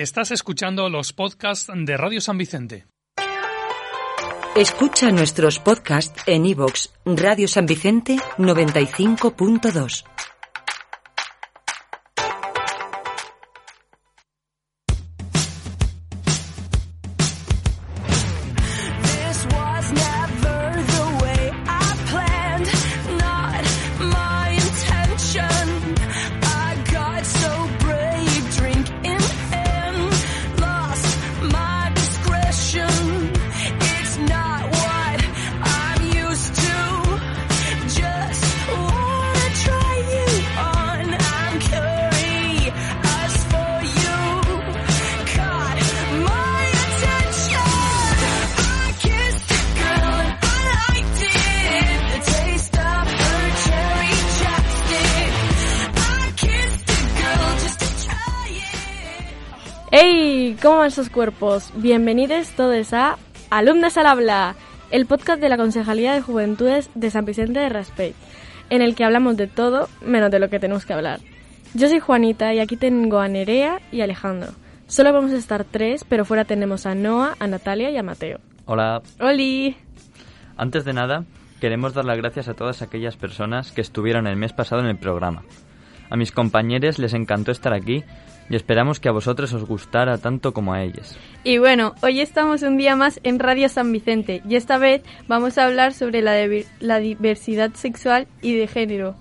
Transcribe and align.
Estás 0.00 0.30
escuchando 0.30 0.88
los 0.88 1.12
podcasts 1.12 1.70
de 1.70 1.94
Radio 1.94 2.22
San 2.22 2.38
Vicente. 2.38 2.86
Escucha 4.56 5.10
nuestros 5.10 5.58
podcasts 5.58 6.22
en 6.26 6.46
iVoox, 6.46 6.88
Radio 7.04 7.46
San 7.46 7.66
Vicente 7.66 8.16
95.2. 8.38 10.04
¡Hey! 61.00 61.06
¿Cómo 61.12 61.24
van 61.24 61.30
esos 61.30 61.70
cuerpos? 61.70 61.72
Bienvenidos 61.76 62.50
todos 62.50 62.92
a 62.92 63.16
Alumnas 63.48 63.96
al 63.96 64.06
Habla, 64.06 64.54
el 64.90 65.06
podcast 65.06 65.40
de 65.40 65.48
la 65.48 65.56
Concejalía 65.56 66.12
de 66.12 66.20
Juventudes 66.20 66.90
de 66.94 67.10
San 67.10 67.24
Vicente 67.24 67.58
de 67.58 67.68
Raspey, 67.70 68.14
en 68.68 68.82
el 68.82 68.94
que 68.94 69.04
hablamos 69.04 69.36
de 69.36 69.46
todo 69.46 69.88
menos 70.04 70.30
de 70.30 70.38
lo 70.38 70.50
que 70.50 70.58
tenemos 70.58 70.84
que 70.84 70.92
hablar. 70.92 71.20
Yo 71.72 71.88
soy 71.88 72.00
Juanita 72.00 72.52
y 72.52 72.58
aquí 72.58 72.76
tengo 72.76 73.18
a 73.18 73.28
Nerea 73.28 73.80
y 73.90 74.02
Alejandro. 74.02 74.52
Solo 74.88 75.12
vamos 75.12 75.32
a 75.32 75.36
estar 75.36 75.64
tres, 75.64 76.04
pero 76.06 76.24
fuera 76.24 76.44
tenemos 76.44 76.84
a 76.84 76.94
Noah, 76.94 77.36
a 77.38 77.46
Natalia 77.46 77.90
y 77.90 77.96
a 77.96 78.02
Mateo. 78.02 78.38
Hola. 78.66 79.00
¡Holi! 79.20 79.76
Antes 80.56 80.84
de 80.84 80.92
nada, 80.92 81.24
queremos 81.60 81.94
dar 81.94 82.04
las 82.04 82.18
gracias 82.18 82.48
a 82.48 82.54
todas 82.54 82.82
aquellas 82.82 83.16
personas 83.16 83.72
que 83.72 83.80
estuvieron 83.80 84.26
el 84.26 84.36
mes 84.36 84.52
pasado 84.52 84.82
en 84.82 84.88
el 84.88 84.98
programa. 84.98 85.44
A 86.10 86.16
mis 86.16 86.32
compañeros 86.32 86.98
les 86.98 87.14
encantó 87.14 87.52
estar 87.52 87.72
aquí 87.72 88.04
y 88.50 88.56
esperamos 88.56 89.00
que 89.00 89.08
a 89.08 89.12
vosotros 89.12 89.52
os 89.54 89.64
gustara 89.64 90.18
tanto 90.18 90.52
como 90.52 90.74
a 90.74 90.82
ellos. 90.82 91.16
Y 91.44 91.56
bueno, 91.58 91.94
hoy 92.02 92.20
estamos 92.20 92.62
un 92.62 92.76
día 92.76 92.96
más 92.96 93.20
en 93.22 93.38
Radio 93.38 93.68
San 93.70 93.90
Vicente 93.92 94.42
y 94.46 94.56
esta 94.56 94.76
vez 94.76 95.02
vamos 95.28 95.56
a 95.56 95.64
hablar 95.66 95.94
sobre 95.94 96.20
la 96.20 96.98
diversidad 96.98 97.70
sexual 97.74 98.26
y 98.42 98.54
de 98.56 98.66
género. 98.66 99.14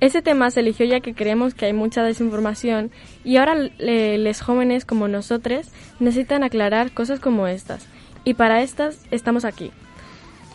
Ese 0.00 0.22
tema 0.22 0.50
se 0.50 0.60
eligió 0.60 0.86
ya 0.86 1.00
que 1.00 1.14
creemos 1.14 1.52
que 1.54 1.66
hay 1.66 1.72
mucha 1.74 2.02
desinformación 2.02 2.90
y 3.22 3.36
ahora 3.36 3.54
le- 3.54 4.18
les 4.18 4.40
jóvenes 4.40 4.84
como 4.86 5.08
nosotros 5.08 5.68
necesitan 6.00 6.42
aclarar 6.42 6.92
cosas 6.92 7.20
como 7.20 7.46
estas. 7.46 7.86
Y 8.24 8.34
para 8.34 8.62
estas 8.62 9.04
estamos 9.10 9.44
aquí. 9.44 9.70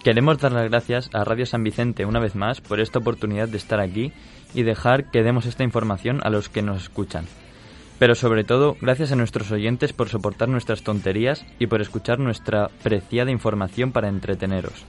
Queremos 0.04 0.38
dar 0.40 0.52
las 0.52 0.70
gracias 0.70 1.10
a 1.14 1.24
Radio 1.24 1.46
San 1.46 1.64
Vicente 1.64 2.06
una 2.06 2.20
vez 2.20 2.36
más 2.36 2.60
por 2.62 2.80
esta 2.80 3.00
oportunidad 3.00 3.48
de 3.48 3.58
estar 3.58 3.80
aquí 3.80 4.12
y 4.54 4.64
dejar 4.64 5.10
que 5.12 5.24
demos 5.24 5.46
esta 5.46 5.64
información 5.64 6.20
a 6.24 6.30
los 6.30 6.50
que 6.50 6.62
nos 6.62 6.82
escuchan. 6.84 7.26
Pero 7.98 8.14
sobre 8.14 8.44
todo, 8.44 8.76
gracias 8.82 9.12
a 9.12 9.16
nuestros 9.16 9.52
oyentes 9.52 9.94
por 9.94 10.10
soportar 10.10 10.50
nuestras 10.50 10.84
tonterías 10.84 11.46
y 11.60 11.68
por 11.68 11.82
escuchar 11.82 12.20
nuestra 12.20 12.70
preciada 12.84 13.32
información 13.32 13.92
para 13.94 14.10
entreteneros. 14.10 14.86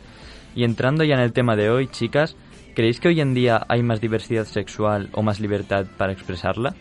Y 0.56 0.64
entrando 0.64 1.04
ya 1.04 1.14
en 1.14 1.20
el 1.20 1.32
tema 1.32 1.54
de 1.54 1.70
hoy, 1.70 1.86
chicas, 1.86 2.34
¿creéis 2.74 2.98
que 2.98 3.08
hoy 3.08 3.20
en 3.20 3.34
día 3.34 3.64
hay 3.68 3.82
más 3.82 4.00
diversidad 4.00 4.44
sexual 4.44 5.08
o 5.12 5.22
más 5.22 5.38
libertad 5.38 5.86
para 5.96 6.12
expresarla? 6.12 6.74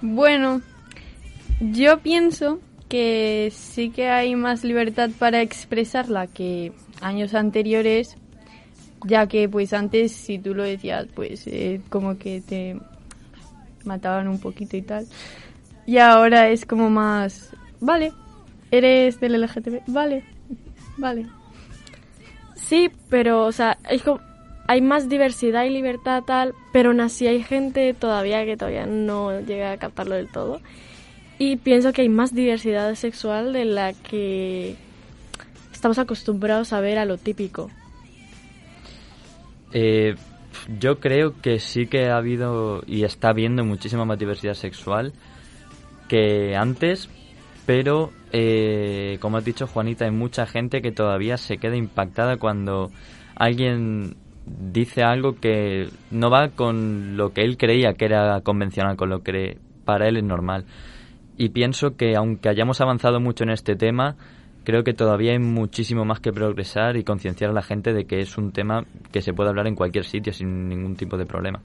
Bueno, 0.00 0.60
yo 1.60 2.00
pienso 2.00 2.58
que 2.88 3.52
sí 3.54 3.90
que 3.90 4.08
hay 4.08 4.34
más 4.34 4.64
libertad 4.64 5.10
para 5.18 5.40
expresarla 5.40 6.26
que 6.26 6.72
años 7.00 7.34
anteriores, 7.34 8.16
ya 9.06 9.28
que 9.28 9.48
pues 9.48 9.72
antes 9.72 10.10
si 10.12 10.38
tú 10.38 10.54
lo 10.54 10.64
decías 10.64 11.06
pues 11.14 11.46
eh, 11.46 11.80
como 11.88 12.18
que 12.18 12.40
te 12.40 12.76
mataban 13.86 14.28
un 14.28 14.38
poquito 14.38 14.76
y 14.76 14.82
tal. 14.82 15.06
Y 15.86 15.98
ahora 15.98 16.48
es 16.48 16.64
como 16.64 16.90
más, 16.90 17.50
vale, 17.80 18.12
eres 18.70 19.18
del 19.20 19.34
LGTB, 19.34 19.82
vale, 19.86 20.22
vale. 20.96 21.26
Sí, 22.56 22.90
pero, 23.10 23.44
o 23.44 23.52
sea, 23.52 23.78
hay, 23.84 23.98
co- 23.98 24.20
hay 24.68 24.80
más 24.80 25.08
diversidad 25.08 25.64
y 25.64 25.70
libertad 25.70 26.22
tal, 26.24 26.54
pero 26.72 26.90
aún 26.90 27.00
así 27.00 27.26
hay 27.26 27.42
gente 27.42 27.92
todavía 27.94 28.44
que 28.44 28.56
todavía 28.56 28.86
no 28.86 29.40
llega 29.40 29.72
a 29.72 29.76
captarlo 29.78 30.14
del 30.14 30.28
todo. 30.28 30.60
Y 31.38 31.56
pienso 31.56 31.92
que 31.92 32.02
hay 32.02 32.08
más 32.08 32.34
diversidad 32.34 32.94
sexual 32.94 33.52
de 33.52 33.64
la 33.64 33.92
que 33.94 34.76
estamos 35.72 35.98
acostumbrados 35.98 36.72
a 36.72 36.80
ver 36.80 36.98
a 36.98 37.04
lo 37.04 37.18
típico. 37.18 37.70
Eh, 39.72 40.14
yo 40.78 41.00
creo 41.00 41.40
que 41.40 41.58
sí 41.58 41.86
que 41.86 42.08
ha 42.08 42.16
habido 42.16 42.82
y 42.86 43.04
está 43.04 43.30
habiendo 43.30 43.64
muchísima 43.64 44.04
más 44.04 44.18
diversidad 44.18 44.54
sexual 44.54 45.12
que 46.08 46.56
antes, 46.56 47.08
pero 47.66 48.10
eh, 48.32 49.18
como 49.20 49.36
has 49.36 49.44
dicho 49.44 49.66
Juanita, 49.66 50.04
hay 50.04 50.10
mucha 50.10 50.46
gente 50.46 50.82
que 50.82 50.92
todavía 50.92 51.36
se 51.36 51.58
queda 51.58 51.76
impactada 51.76 52.36
cuando 52.36 52.90
alguien 53.36 54.16
dice 54.46 55.02
algo 55.02 55.36
que 55.38 55.88
no 56.10 56.30
va 56.30 56.48
con 56.48 57.16
lo 57.16 57.32
que 57.32 57.42
él 57.42 57.56
creía 57.56 57.94
que 57.94 58.06
era 58.06 58.40
convencional, 58.40 58.96
con 58.96 59.10
lo 59.10 59.22
que 59.22 59.58
para 59.84 60.08
él 60.08 60.16
es 60.16 60.24
normal. 60.24 60.64
Y 61.36 61.50
pienso 61.50 61.96
que 61.96 62.16
aunque 62.16 62.48
hayamos 62.48 62.80
avanzado 62.80 63.20
mucho 63.20 63.44
en 63.44 63.50
este 63.50 63.76
tema, 63.76 64.16
creo 64.64 64.84
que 64.84 64.94
todavía 64.94 65.32
hay 65.32 65.38
muchísimo 65.38 66.04
más 66.04 66.20
que 66.20 66.32
progresar 66.32 66.96
y 66.96 67.04
concienciar 67.04 67.50
a 67.50 67.52
la 67.52 67.62
gente 67.62 67.92
de 67.92 68.04
que 68.04 68.20
es 68.20 68.36
un 68.38 68.52
tema 68.52 68.84
que 69.10 69.22
se 69.22 69.32
puede 69.32 69.50
hablar 69.50 69.66
en 69.66 69.74
cualquier 69.74 70.04
sitio 70.04 70.32
sin 70.32 70.68
ningún 70.68 70.96
tipo 70.96 71.16
de 71.16 71.26
problema. 71.26 71.60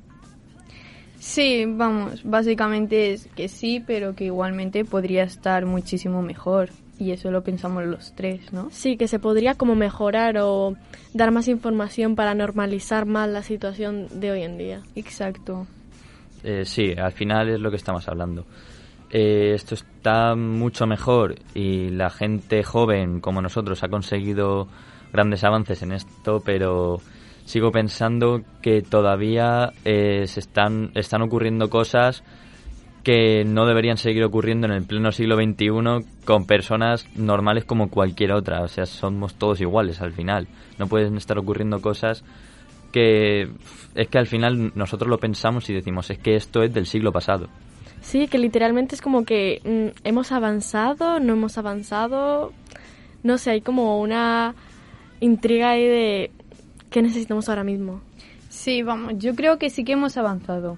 Sí, 1.19 1.66
vamos, 1.68 2.22
básicamente 2.24 3.13
es 3.13 3.28
que 3.36 3.47
sí, 3.47 3.84
pero 3.86 4.16
que 4.16 4.25
igualmente 4.25 4.86
podría 4.86 5.24
estar 5.24 5.66
muchísimo 5.66 6.22
mejor. 6.22 6.69
Y 7.00 7.12
eso 7.12 7.30
lo 7.30 7.44
pensamos 7.44 7.86
los 7.86 8.13
tres, 8.16 8.52
¿no? 8.52 8.69
Sí, 8.72 8.97
que 8.97 9.07
se 9.07 9.19
podría 9.19 9.53
como 9.53 9.75
mejorar 9.75 10.38
o 10.40 10.75
dar 11.13 11.31
más 11.31 11.47
información 11.47 12.16
para 12.16 12.34
normalizar 12.34 13.06
más 13.06 13.30
la 13.30 13.44
situación 13.44 14.07
de 14.19 14.31
hoy 14.31 14.41
en 14.41 14.57
día. 14.57 14.81
Exacto. 14.96 15.68
Eh, 16.44 16.66
sí, 16.66 16.94
al 16.97 17.12
final 17.12 17.50
es 17.50 17.59
lo 17.59 17.69
que 17.69 17.78
estamos 17.78 18.07
hablando. 18.07 18.46
Eh, 19.09 19.53
esto 19.53 19.75
está 19.75 20.35
mucho 20.35 20.85
mejor 20.85 21.35
y 21.53 21.90
la 21.90 22.09
gente 22.09 22.63
joven 22.63 23.22
como 23.22 23.41
nosotros 23.41 23.84
ha 23.84 23.88
conseguido 23.88 24.68
grandes 25.13 25.44
avances 25.44 25.81
en 25.81 25.94
esto, 25.94 26.41
pero 26.44 27.00
sigo 27.45 27.72
pensando 27.72 28.41
que 28.62 28.81
todavía 28.81 29.72
eh, 29.85 30.28
se 30.28 30.41
están, 30.41 30.91
están 30.95 31.22
ocurriendo 31.22 31.69
cosas 31.69 32.23
que 33.07 33.45
no 33.45 33.66
deberían 33.66 33.95
seguir 33.95 34.25
ocurriendo 34.25 34.68
en 34.68 34.73
el 34.73 34.84
pleno 34.84 35.13
siglo 35.13 35.38
XXI 35.38 36.06
con 36.25 36.45
personas 36.45 37.07
normales 37.16 37.63
como 37.63 37.89
cualquier 37.89 38.34
otra. 38.34 38.62
O 38.63 38.68
sea, 38.68 38.85
somos 38.85 39.35
todos 39.35 39.62
iguales 39.62 40.01
al 40.01 40.12
final. 40.12 40.50
No 40.78 40.88
pueden 40.88 41.16
estar 41.16 41.38
ocurriendo 41.38 41.79
cosas 41.79 42.25
que 42.91 43.50
es 43.95 44.07
que 44.09 44.18
al 44.18 44.28
final 44.28 44.74
nosotros 44.75 45.09
lo 45.09 45.19
pensamos 45.19 45.69
y 45.69 45.74
decimos 45.74 46.09
es 46.09 46.19
que 46.19 46.35
esto 46.35 46.63
es 46.63 46.74
del 46.74 46.85
siglo 46.85 47.13
pasado. 47.13 47.47
Sí, 48.07 48.29
que 48.29 48.38
literalmente 48.38 48.95
es 48.95 49.01
como 49.01 49.25
que 49.25 49.62
mm, 49.65 50.07
hemos 50.07 50.31
avanzado, 50.31 51.19
no 51.19 51.33
hemos 51.33 51.57
avanzado. 51.57 52.54
No 53.21 53.38
sé, 53.38 53.51
hay 53.51 53.59
como 53.59 54.00
una 54.00 54.56
intriga 55.19 55.71
ahí 55.71 55.86
de 55.86 56.31
qué 56.89 57.01
necesitamos 57.01 57.50
ahora 57.50 57.65
mismo. 57.65 58.00
Sí, 58.48 58.81
vamos, 58.81 59.15
yo 59.18 59.36
creo 59.36 59.59
que 59.59 59.69
sí 59.69 59.83
que 59.83 59.92
hemos 59.92 60.15
avanzado. 60.15 60.77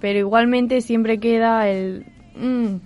Pero 0.00 0.20
igualmente 0.20 0.80
siempre 0.80 1.18
queda 1.18 1.68
el... 1.68 2.06
mm, 2.36 2.76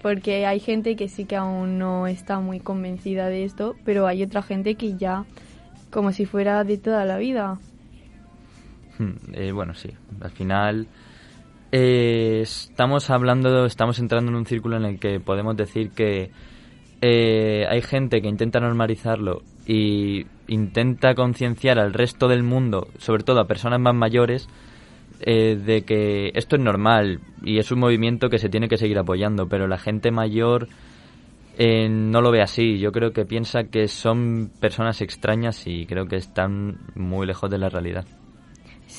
porque 0.00 0.46
hay 0.46 0.58
gente 0.58 0.96
que 0.96 1.10
sí 1.10 1.26
que 1.26 1.36
aún 1.36 1.78
no 1.78 2.06
está 2.06 2.40
muy 2.40 2.60
convencida 2.60 3.26
de 3.26 3.44
esto, 3.44 3.76
pero 3.84 4.06
hay 4.06 4.22
otra 4.22 4.40
gente 4.40 4.76
que 4.76 4.96
ya, 4.96 5.26
como 5.90 6.12
si 6.12 6.24
fuera 6.24 6.64
de 6.64 6.78
toda 6.78 7.04
la 7.04 7.18
vida. 7.18 7.58
Hmm, 8.98 9.34
eh, 9.34 9.52
bueno, 9.52 9.74
sí. 9.74 9.90
Al 10.22 10.30
final 10.30 10.86
eh, 11.76 12.42
estamos 12.42 13.10
hablando, 13.10 13.66
estamos 13.66 13.98
entrando 13.98 14.30
en 14.30 14.36
un 14.36 14.46
círculo 14.46 14.76
en 14.76 14.84
el 14.84 15.00
que 15.00 15.18
podemos 15.18 15.56
decir 15.56 15.90
que 15.90 16.30
eh, 17.00 17.66
hay 17.68 17.82
gente 17.82 18.22
que 18.22 18.28
intenta 18.28 18.60
normalizarlo 18.60 19.42
y 19.66 20.24
intenta 20.46 21.16
concienciar 21.16 21.80
al 21.80 21.92
resto 21.92 22.28
del 22.28 22.44
mundo, 22.44 22.86
sobre 22.98 23.24
todo 23.24 23.40
a 23.40 23.48
personas 23.48 23.80
más 23.80 23.92
mayores, 23.92 24.48
eh, 25.18 25.56
de 25.56 25.82
que 25.82 26.30
esto 26.34 26.54
es 26.54 26.62
normal 26.62 27.18
y 27.42 27.58
es 27.58 27.72
un 27.72 27.80
movimiento 27.80 28.30
que 28.30 28.38
se 28.38 28.48
tiene 28.48 28.68
que 28.68 28.76
seguir 28.76 28.98
apoyando, 29.00 29.48
pero 29.48 29.66
la 29.66 29.78
gente 29.78 30.12
mayor 30.12 30.68
eh, 31.58 31.88
no 31.88 32.20
lo 32.20 32.30
ve 32.30 32.40
así. 32.40 32.78
Yo 32.78 32.92
creo 32.92 33.12
que 33.12 33.24
piensa 33.24 33.64
que 33.64 33.88
son 33.88 34.48
personas 34.60 35.00
extrañas 35.00 35.66
y 35.66 35.86
creo 35.86 36.06
que 36.06 36.16
están 36.16 36.78
muy 36.94 37.26
lejos 37.26 37.50
de 37.50 37.58
la 37.58 37.68
realidad. 37.68 38.06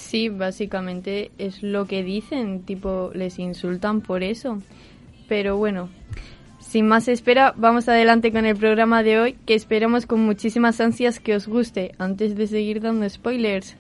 Sí, 0.06 0.30
básicamente 0.30 1.32
es 1.40 1.64
lo 1.64 1.88
que 1.88 2.04
dicen, 2.04 2.62
tipo, 2.62 3.10
les 3.16 3.40
insultan 3.40 4.02
por 4.02 4.22
eso. 4.22 4.62
Pero 5.28 5.58
bueno, 5.58 5.90
sin 6.60 6.88
más 6.88 7.08
espera, 7.08 7.56
vamos 7.58 7.90
adelante 7.90 8.32
con 8.32 8.46
el 8.46 8.56
programa 8.56 9.02
de 9.02 9.20
hoy, 9.20 9.36
que 9.48 9.56
esperamos 9.56 10.06
con 10.06 10.20
muchísimas 10.20 10.80
ansias 10.80 11.20
que 11.20 11.36
os 11.36 11.48
guste, 11.48 11.96
antes 11.98 12.36
de 12.36 12.46
seguir 12.46 12.82
dando 12.82 13.10
spoilers. 13.10 13.76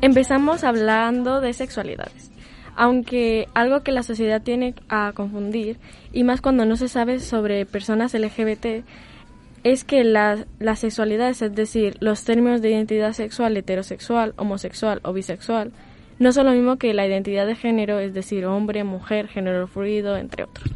Empezamos 0.00 0.64
hablando 0.64 1.40
de 1.40 1.52
sexualidades. 1.52 2.30
Aunque 2.74 3.48
algo 3.54 3.82
que 3.82 3.92
la 3.92 4.02
sociedad 4.02 4.42
tiene 4.42 4.74
a 4.88 5.12
confundir, 5.14 5.78
y 6.12 6.24
más 6.24 6.40
cuando 6.40 6.64
no 6.64 6.76
se 6.76 6.88
sabe 6.88 7.20
sobre 7.20 7.66
personas 7.66 8.14
LGBT, 8.14 8.82
es 9.62 9.84
que 9.84 10.02
la- 10.04 10.46
las 10.58 10.80
sexualidades, 10.80 11.42
es 11.42 11.54
decir, 11.54 11.96
los 12.00 12.24
términos 12.24 12.62
de 12.62 12.70
identidad 12.70 13.12
sexual, 13.12 13.56
heterosexual, 13.56 14.34
homosexual 14.36 15.00
o 15.04 15.12
bisexual, 15.12 15.70
no 16.18 16.32
son 16.32 16.46
lo 16.46 16.52
mismo 16.52 16.76
que 16.78 16.94
la 16.94 17.06
identidad 17.06 17.46
de 17.46 17.54
género, 17.54 17.98
es 18.00 18.14
decir, 18.14 18.44
hombre, 18.46 18.84
mujer, 18.84 19.28
género 19.28 19.66
fluido, 19.68 20.16
entre 20.16 20.44
otros. 20.44 20.70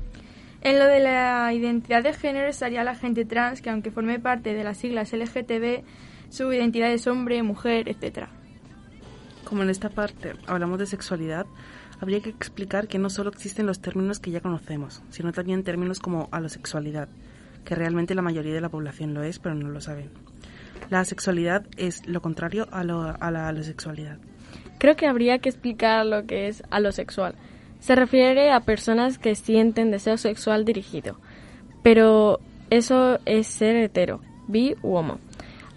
En 0.63 0.79
lo 0.79 0.87
de 0.87 1.01
la 1.01 1.53
identidad 1.53 2.03
de 2.03 2.13
género 2.13 2.49
estaría 2.49 2.85
la 2.85 2.95
gente 2.95 3.25
trans, 3.25 3.61
que 3.63 3.71
aunque 3.71 3.91
forme 3.91 4.19
parte 4.19 4.55
de 4.55 4.65
las 4.65 4.79
siglas 4.79 5.13
LGTB, 5.13 5.83
su 6.31 6.53
identidad 6.53 6.93
es 6.93 7.07
hombre, 7.07 7.43
mujer, 7.43 7.89
etc. 7.89 8.27
Como 9.45 9.63
en 9.63 9.71
esta 9.71 9.89
parte 9.91 10.33
hablamos 10.47 10.79
de 10.79 10.87
sexualidad, 10.87 11.47
habría 12.01 12.21
que 12.21 12.31
explicar 12.31 12.89
que 12.89 12.99
no 12.99 13.11
solo 13.11 13.31
existen 13.31 13.67
los 13.67 13.81
términos 13.81 14.19
que 14.19 14.31
ya 14.31 14.41
conocemos, 14.41 15.03
sino 15.11 15.33
también 15.33 15.63
términos 15.63 16.01
como 16.01 16.29
alosexualidad, 16.33 17.09
que 17.65 17.75
realmente 17.75 18.15
la 18.15 18.23
mayoría 18.23 18.55
de 18.55 18.61
la 18.61 18.69
población 18.69 19.15
lo 19.15 19.23
es, 19.23 19.39
pero 19.39 19.55
no 19.55 19.69
lo 19.69 19.81
saben. 19.81 20.11
La 20.91 21.01
asexualidad 21.01 21.65
es 21.77 22.07
lo 22.07 22.21
contrario 22.21 22.67
a, 22.71 22.85
lo- 22.85 23.17
a 23.19 23.31
la 23.31 23.49
alosexualidad. 23.49 24.19
Creo 24.79 24.95
que 24.95 25.07
habría 25.07 25.39
que 25.39 25.49
explicar 25.49 26.05
lo 26.05 26.27
que 26.27 26.49
es 26.49 26.63
alosexual. 26.71 27.35
Se 27.81 27.95
refiere 27.95 28.51
a 28.53 28.61
personas 28.61 29.19
que 29.19 29.35
sienten 29.35 29.91
deseo 29.91 30.17
sexual 30.19 30.65
dirigido, 30.65 31.19
pero 31.83 32.41
eso 32.71 33.19
es 33.27 33.47
ser 33.47 33.77
hetero, 33.77 34.21
bi 34.49 34.75
u 34.83 34.95
homo. 34.97 35.19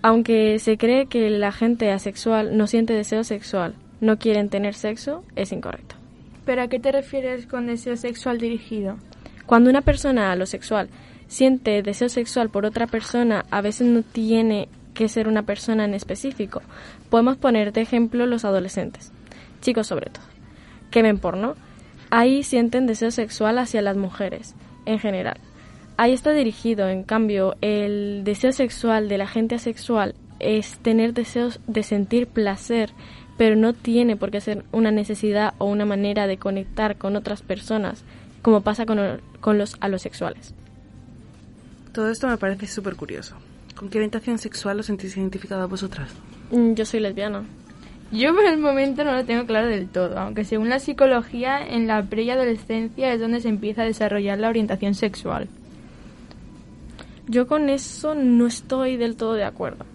Aunque 0.01 0.60
se 0.60 0.78
cree 0.78 1.07
que 1.07 1.30
la 1.30 1.51
gente 1.51 1.92
asexual 1.92 2.56
no 2.57 2.68
siente 2.68 2.94
deseo 2.94 3.24
sexual, 3.24 3.75
no 4.00 4.18
quieren 4.18 4.50
tener 4.50 4.74
sexo, 4.74 5.24
es 5.36 5.51
incorrecto. 5.51 5.96
¿Pero 6.46 6.62
a 6.62 6.68
qué 6.68 6.80
te 6.80 6.92
refieres 6.92 7.46
con 7.48 7.68
deseo 7.68 7.98
sexual 7.98 8.38
dirigido? 8.38 8.98
Cuando 9.46 9.69
una 9.69 9.81
persona 9.81 10.31
alosexual 10.31 10.90
siente 11.28 11.84
deseo 11.84 12.07
sexual 12.07 12.50
por 12.50 12.66
otra 12.66 12.88
persona, 12.88 13.46
a 13.51 13.62
veces 13.62 13.88
no 13.88 14.04
tiene 14.04 14.69
que 14.94 15.10
ser 15.10 15.28
una 15.28 15.44
persona 15.44 15.86
en 15.86 15.94
específico. 15.94 16.62
Podemos 17.10 17.38
poner 17.38 17.74
de 17.74 17.81
ejemplo 17.81 18.25
los 18.25 18.45
adolescentes, 18.45 19.12
chicos 19.62 19.88
sobre 19.88 20.10
todo, 20.10 20.25
que 20.92 21.02
ven 21.02 21.19
porno. 21.19 21.56
Ahí 22.10 22.44
sienten 22.44 22.88
deseo 22.88 23.12
sexual 23.12 23.60
hacia 23.60 23.81
las 23.81 23.98
mujeres, 23.98 24.56
en 24.86 25.00
general. 25.00 25.40
Ahí 26.01 26.13
está 26.13 26.31
dirigido, 26.31 26.88
en 26.88 27.04
cambio, 27.04 27.57
el 27.60 28.22
deseo 28.24 28.54
sexual 28.54 29.10
de 29.10 29.18
la 29.18 29.28
gente 29.28 29.56
asexual 29.56 30.16
es 30.40 30.78
tener 30.78 31.13
deseos 31.13 31.60
de 31.68 31.84
sentir 31.84 32.25
placer, 32.25 32.92
pero 33.38 33.57
no 33.57 33.74
tiene 33.74 34.16
por 34.16 34.31
qué 34.31 34.40
ser 34.40 34.63
una 34.72 34.92
necesidad 34.92 35.56
o 35.57 35.66
una 35.66 35.84
manera 35.84 36.25
de 36.25 36.38
conectar 36.38 36.96
con 36.96 37.18
otras 37.18 37.42
personas, 37.42 38.06
como 38.42 38.62
pasa 38.62 38.86
con, 38.86 39.19
con 39.42 39.57
los 39.57 39.75
alosexuales. 39.81 40.54
Todo 41.92 42.10
esto 42.10 42.30
me 42.30 42.38
parece 42.38 42.66
súper 42.68 42.95
curioso. 42.95 43.36
¿Con 43.75 43.90
qué 43.90 43.98
orientación 43.98 44.38
sexual 44.38 44.80
os 44.80 44.86
sentís 44.86 45.18
identificadas 45.18 45.69
vosotras? 45.69 46.13
Mm, 46.52 46.75
Yo 46.75 46.86
soy 46.86 47.02
lesbiana. 47.02 47.44
Yo 48.13 48.34
por 48.34 48.45
el 48.45 48.57
momento 48.57 49.04
no 49.04 49.12
lo 49.12 49.25
tengo 49.25 49.45
claro 49.45 49.68
del 49.68 49.90
todo, 49.90 50.18
aunque 50.18 50.45
según 50.45 50.69
la 50.69 50.80
psicología, 50.80 51.60
en 51.60 51.88
la 51.88 52.02
pre 52.04 52.24
y 52.24 52.30
adolescencia 52.30 53.12
es 53.12 53.19
donde 53.19 53.42
se 53.42 53.50
empieza 53.50 53.81
a 53.81 53.86
desarrollar 53.86 54.40
la 54.40 54.48
orientación 54.48 54.95
sexual. 54.95 55.50
Yo 57.30 57.48
con 57.48 57.70
eso 57.70 58.16
no 58.16 58.48
estoy 58.48 58.98
del 58.98 59.16
todo 59.16 59.34
de 59.34 59.44
acuerdo. 59.44 59.86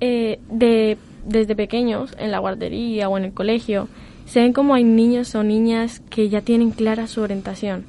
Eh, 0.00 0.38
de, 0.48 0.96
desde 1.26 1.56
pequeños, 1.56 2.14
en 2.18 2.30
la 2.30 2.38
guardería 2.38 3.08
o 3.08 3.18
en 3.18 3.24
el 3.24 3.32
colegio, 3.32 3.88
se 4.26 4.40
ven 4.40 4.52
como 4.52 4.74
hay 4.74 4.84
niños 4.84 5.34
o 5.34 5.42
niñas 5.42 6.00
que 6.08 6.28
ya 6.28 6.40
tienen 6.40 6.70
clara 6.70 7.08
su 7.08 7.20
orientación. 7.20 7.84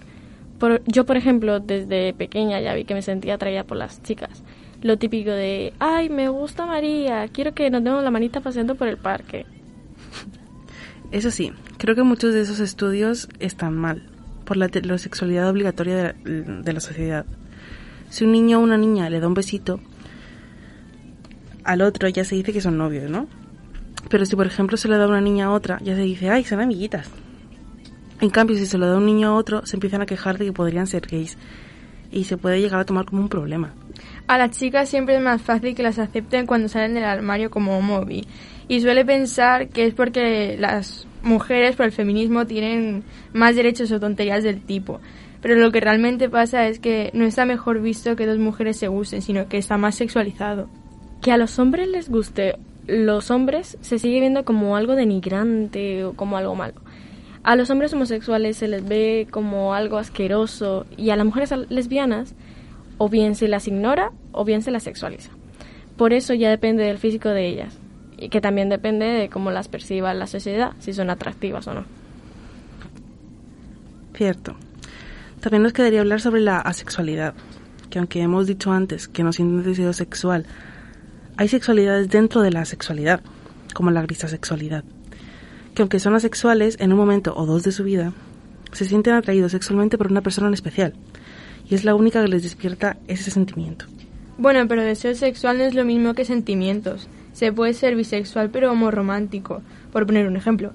Yo, 0.88 1.06
por 1.06 1.18
ejemplo, 1.18 1.60
desde 1.60 2.14
pequeña 2.14 2.62
ya 2.62 2.74
vi 2.74 2.86
que 2.86 2.94
me 2.96 3.02
sentía 3.02 3.36
atraída 3.36 3.64
por 3.64 3.78
las 3.78 4.02
chicas. 4.02 4.44
Lo 4.82 4.98
típico 4.98 5.30
de, 5.30 5.74
ay, 5.80 6.10
me 6.10 6.30
gusta 6.30 6.66
María, 6.66 7.28
quiero 7.28 7.54
que 7.54 7.70
nos 7.70 7.84
demos 7.84 8.04
la 8.04 8.12
manita 8.12 8.42
paseando 8.42 8.76
por 8.76 8.88
el 8.88 8.98
parque. 8.98 9.46
Eso 11.12 11.30
sí, 11.30 11.52
creo 11.78 11.96
que 11.96 12.04
muchos 12.04 12.34
de 12.34 12.42
esos 12.42 12.60
estudios 12.60 13.30
están 13.40 13.78
mal, 13.78 14.10
por 14.46 14.58
la 14.58 14.66
heterosexualidad 14.66 15.48
obligatoria 15.50 16.16
de 16.24 16.74
la 16.74 16.80
sociedad. 16.80 17.26
Si 18.14 18.24
un 18.24 18.32
niño 18.32 18.60
o 18.60 18.62
una 18.62 18.78
niña 18.78 19.10
le 19.10 19.20
da 19.20 19.26
un 19.26 19.34
besito, 19.34 19.80
al 21.64 21.82
otro 21.82 22.08
ya 22.10 22.24
se 22.24 22.36
dice 22.36 22.54
que 22.54 22.62
son 22.62 22.78
novios, 22.78 23.10
¿no? 23.10 23.26
Pero 24.08 24.28
si 24.28 24.36
por 24.36 24.46
ejemplo 24.46 24.78
se 24.78 24.88
le 24.88 24.98
da 24.98 25.08
una 25.08 25.20
niña 25.20 25.46
a 25.46 25.50
otra, 25.50 25.80
ya 25.82 25.96
se 25.96 26.04
dice, 26.04 26.30
ay, 26.30 26.44
son 26.44 26.60
amiguitas. 26.60 27.10
En 28.22 28.30
cambio, 28.30 28.56
si 28.56 28.68
se 28.68 28.78
lo 28.78 28.86
da 28.86 28.98
un 28.98 29.08
niño 29.08 29.30
a 29.30 29.34
otro, 29.34 29.66
se 29.66 29.78
empiezan 29.78 30.04
a 30.04 30.06
quejar 30.06 30.38
de 30.38 30.46
que 30.46 30.54
podrían 30.54 30.86
ser 30.86 31.08
gays. 31.08 31.40
Y 32.12 32.26
se 32.26 32.38
puede 32.38 32.62
llegar 32.62 32.82
a 32.82 32.86
tomar 32.86 33.06
como 33.06 33.20
un 33.20 33.30
problema. 33.30 33.74
A 34.28 34.38
las 34.38 34.52
chicas 34.52 34.90
siempre 34.90 35.16
es 35.16 35.22
más 35.24 35.42
fácil 35.42 35.74
que 35.74 35.82
las 35.82 35.98
acepten 35.98 36.46
cuando 36.46 36.68
salen 36.68 36.94
del 36.94 37.06
armario 37.06 37.50
como 37.50 38.06
bi. 38.06 38.28
Y 38.68 38.82
suele 38.82 39.06
pensar 39.06 39.70
que 39.70 39.88
es 39.88 39.96
porque 39.96 40.56
las 40.60 41.08
mujeres 41.24 41.76
por 41.76 41.88
el 41.88 41.92
feminismo 41.92 42.46
tienen 42.46 43.04
más 43.34 43.56
derechos 43.56 43.92
o 43.92 44.00
tonterías 44.00 44.44
del 44.44 44.62
tipo. 44.62 45.02
Pero 45.44 45.56
lo 45.56 45.72
que 45.72 45.82
realmente 45.82 46.30
pasa 46.30 46.68
es 46.68 46.80
que 46.80 47.12
no 47.14 47.26
está 47.26 47.46
mejor 47.46 47.82
visto 47.82 48.16
que 48.16 48.26
dos 48.26 48.40
mujeres 48.40 48.78
se 48.78 48.88
gusten, 48.88 49.22
sino 49.22 49.50
que 49.50 49.58
está 49.58 49.78
más 49.78 49.94
sexualizado. 49.96 50.70
que 51.22 51.32
a 51.32 51.38
los 51.38 51.58
hombres 51.58 51.88
les 51.88 52.10
guste 52.10 52.56
los 52.86 53.32
hombres 53.32 53.78
se 53.80 53.98
sigue 53.98 54.20
viendo 54.20 54.44
como 54.44 54.76
algo 54.76 54.96
denigrante 54.96 56.04
o 56.04 56.14
como 56.14 56.36
algo 56.36 56.56
malo. 56.56 56.82
A 57.44 57.56
los 57.56 57.70
hombres 57.70 57.94
homosexuales 57.94 58.58
se 58.58 58.68
les 58.68 58.86
ve 58.86 59.28
como 59.32 59.74
algo 59.74 59.98
asqueroso 59.98 60.86
y 60.98 61.10
a 61.10 61.16
las 61.16 61.26
mujeres 61.26 61.54
lesbianas 61.70 62.36
o 62.98 63.10
bien 63.10 63.36
se 63.36 63.48
las 63.48 63.68
ignora 63.68 64.12
o 64.32 64.44
bien 64.44 64.62
se 64.62 64.72
las 64.72 64.84
sexualiza. 64.84 65.32
Por 65.98 66.14
eso 66.14 66.34
ya 66.34 66.50
depende 66.50 66.84
del 66.84 66.98
físico 66.98 67.30
de 67.30 67.48
ellas 67.48 67.78
y 68.18 68.30
que 68.30 68.42
también 68.42 68.70
depende 68.70 69.06
de 69.06 69.30
cómo 69.30 69.52
las 69.52 69.68
perciba 69.68 70.14
la 70.14 70.28
sociedad, 70.28 70.74
si 70.80 70.94
son 70.94 71.10
atractivas 71.10 71.68
o 71.68 71.74
no. 71.74 71.86
Cierto. 74.14 74.56
También 75.44 75.64
nos 75.64 75.74
quedaría 75.74 76.00
hablar 76.00 76.22
sobre 76.22 76.40
la 76.40 76.60
asexualidad, 76.60 77.34
que 77.90 78.00
aunque 78.00 78.22
hemos 78.22 78.48
dicho 78.48 78.72
antes 78.72 79.10
que 79.10 79.24
no 79.24 79.34
sienten 79.34 79.62
deseo 79.62 79.92
sexual, 79.92 80.46
hay 81.36 81.50
sexualidades 81.50 82.08
dentro 82.08 82.42
de 82.42 82.50
la 82.50 82.64
sexualidad, 82.64 83.20
como 83.74 83.92
la 83.92 84.02
grisasexualidad, 84.04 84.86
que 85.76 85.82
aunque 85.82 86.00
son 86.00 86.16
asexuales 86.16 86.78
en 86.80 86.94
un 86.94 86.98
momento 86.98 87.36
o 87.36 87.46
dos 87.46 87.64
de 87.64 87.74
su 87.74 87.84
vida, 87.84 88.14
se 88.72 88.86
sienten 88.86 89.16
atraídos 89.16 89.52
sexualmente 89.52 89.98
por 89.98 90.10
una 90.10 90.22
persona 90.22 90.48
en 90.48 90.54
especial, 90.54 90.94
y 91.70 91.76
es 91.76 91.84
la 91.84 91.94
única 91.94 92.22
que 92.22 92.30
les 92.30 92.44
despierta 92.44 92.96
ese 93.10 93.30
sentimiento. 93.30 93.84
Bueno, 94.38 94.66
pero 94.70 94.82
deseo 94.82 95.14
sexual 95.14 95.58
no 95.58 95.66
es 95.66 95.74
lo 95.74 95.84
mismo 95.84 96.14
que 96.14 96.24
sentimientos. 96.24 97.10
se 97.34 97.52
puede 97.52 97.74
ser 97.74 97.98
bisexual 97.98 98.50
pero 98.50 98.72
homoromántico, 98.72 99.62
por 99.92 100.06
poner 100.06 100.26
un 100.26 100.38
ejemplo. 100.38 100.72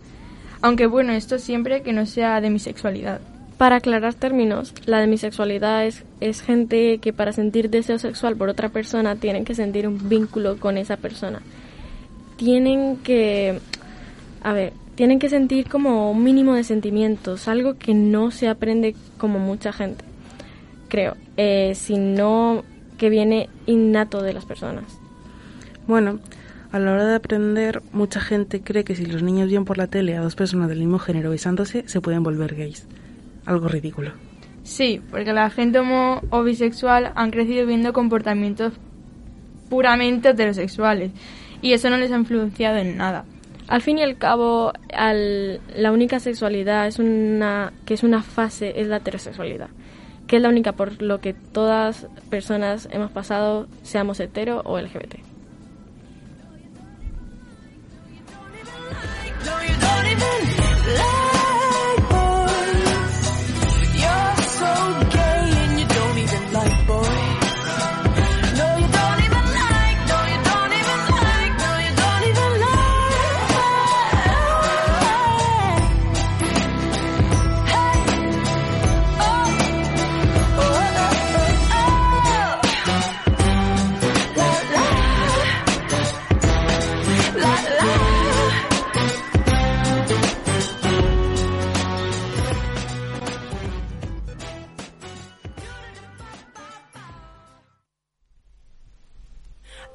Aunque 0.60 0.86
bueno, 0.86 1.12
esto 1.14 1.38
siempre 1.38 1.80
que 1.82 1.94
no 1.94 2.04
sea 2.04 2.42
de 2.42 2.50
mi 2.50 2.58
sexualidad. 2.58 3.22
Para 3.58 3.76
aclarar 3.76 4.14
términos, 4.14 4.72
la 4.86 5.00
demisexualidad 5.00 5.84
es, 5.84 6.04
es 6.20 6.42
gente 6.42 6.98
que 6.98 7.12
para 7.12 7.32
sentir 7.32 7.70
deseo 7.70 7.98
sexual 7.98 8.36
por 8.36 8.48
otra 8.48 8.68
persona 8.68 9.16
tienen 9.16 9.44
que 9.44 9.56
sentir 9.56 9.88
un 9.88 10.08
vínculo 10.08 10.58
con 10.58 10.78
esa 10.78 10.96
persona. 10.96 11.42
Tienen 12.36 12.98
que, 12.98 13.58
a 14.44 14.52
ver, 14.52 14.72
tienen 14.94 15.18
que 15.18 15.28
sentir 15.28 15.68
como 15.68 16.12
un 16.12 16.22
mínimo 16.22 16.54
de 16.54 16.62
sentimientos, 16.62 17.48
algo 17.48 17.76
que 17.76 17.94
no 17.94 18.30
se 18.30 18.46
aprende 18.46 18.94
como 19.18 19.40
mucha 19.40 19.72
gente, 19.72 20.04
creo, 20.88 21.16
eh, 21.36 21.72
sino 21.74 22.62
que 22.96 23.10
viene 23.10 23.48
innato 23.66 24.22
de 24.22 24.34
las 24.34 24.44
personas. 24.44 24.84
Bueno, 25.88 26.20
a 26.70 26.78
la 26.78 26.92
hora 26.92 27.06
de 27.06 27.16
aprender, 27.16 27.82
mucha 27.92 28.20
gente 28.20 28.60
cree 28.60 28.84
que 28.84 28.94
si 28.94 29.04
los 29.04 29.24
niños 29.24 29.50
ven 29.50 29.64
por 29.64 29.78
la 29.78 29.88
tele 29.88 30.16
a 30.16 30.20
dos 30.20 30.36
personas 30.36 30.68
del 30.68 30.78
mismo 30.78 31.00
género 31.00 31.30
besándose, 31.30 31.82
se 31.88 32.00
pueden 32.00 32.22
volver 32.22 32.54
gays. 32.54 32.86
Algo 33.48 33.66
ridículo. 33.68 34.12
Sí, 34.62 35.00
porque 35.10 35.32
la 35.32 35.48
gente 35.48 35.78
homo 35.78 36.20
o 36.28 36.42
bisexual 36.44 37.12
han 37.14 37.30
crecido 37.30 37.64
viendo 37.66 37.94
comportamientos 37.94 38.74
puramente 39.70 40.28
heterosexuales 40.28 41.10
y 41.62 41.72
eso 41.72 41.88
no 41.88 41.96
les 41.96 42.12
ha 42.12 42.16
influenciado 42.16 42.76
en 42.76 42.98
nada. 42.98 43.24
Al 43.68 43.80
fin 43.80 43.96
y 43.98 44.02
al 44.02 44.18
cabo, 44.18 44.72
al- 44.94 45.60
la 45.74 45.92
única 45.92 46.20
sexualidad 46.20 46.86
es 46.86 46.98
una 46.98 47.72
que 47.86 47.94
es 47.94 48.02
una 48.02 48.22
fase 48.22 48.78
es 48.80 48.86
la 48.88 48.98
heterosexualidad, 48.98 49.68
que 50.26 50.36
es 50.36 50.42
la 50.42 50.50
única 50.50 50.72
por 50.72 51.00
lo 51.00 51.20
que 51.22 51.32
todas 51.32 52.06
personas 52.28 52.86
hemos 52.92 53.10
pasado, 53.10 53.66
seamos 53.82 54.20
hetero 54.20 54.60
o 54.66 54.78
LGBT. 54.78 55.16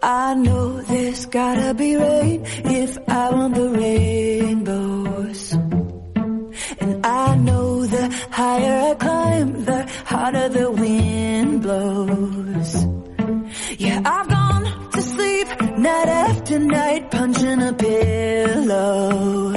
I 0.05 0.33
know 0.33 0.81
there's 0.81 1.25
gotta 1.27 1.73
be 1.73 1.95
rain 1.95 2.43
if 2.65 2.97
I 3.07 3.29
want 3.29 3.55
the 3.55 3.69
rainbows. 3.69 5.53
And 6.81 7.05
I 7.05 7.35
know 7.37 7.85
the 7.85 8.09
higher 8.29 8.91
I 8.91 8.95
climb, 8.95 9.63
the 9.63 9.89
harder 10.03 10.49
the 10.49 10.71
wind 10.71 11.61
blows. 11.61 12.71
Yeah, 13.79 14.01
I've 14.03 14.27
gone 14.27 14.91
to 14.91 15.01
sleep 15.01 15.47
night 15.77 16.09
after 16.09 16.59
night 16.59 17.09
punching 17.09 17.61
a 17.61 17.71
pillow. 17.71 19.53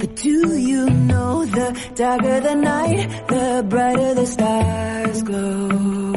But 0.00 0.16
do 0.16 0.56
you 0.56 0.88
know 0.88 1.44
the 1.44 1.78
darker 1.96 2.40
the 2.40 2.54
night, 2.54 3.28
the 3.28 3.66
brighter 3.68 4.14
the 4.14 4.26
stars 4.26 5.22
glow? 5.22 6.09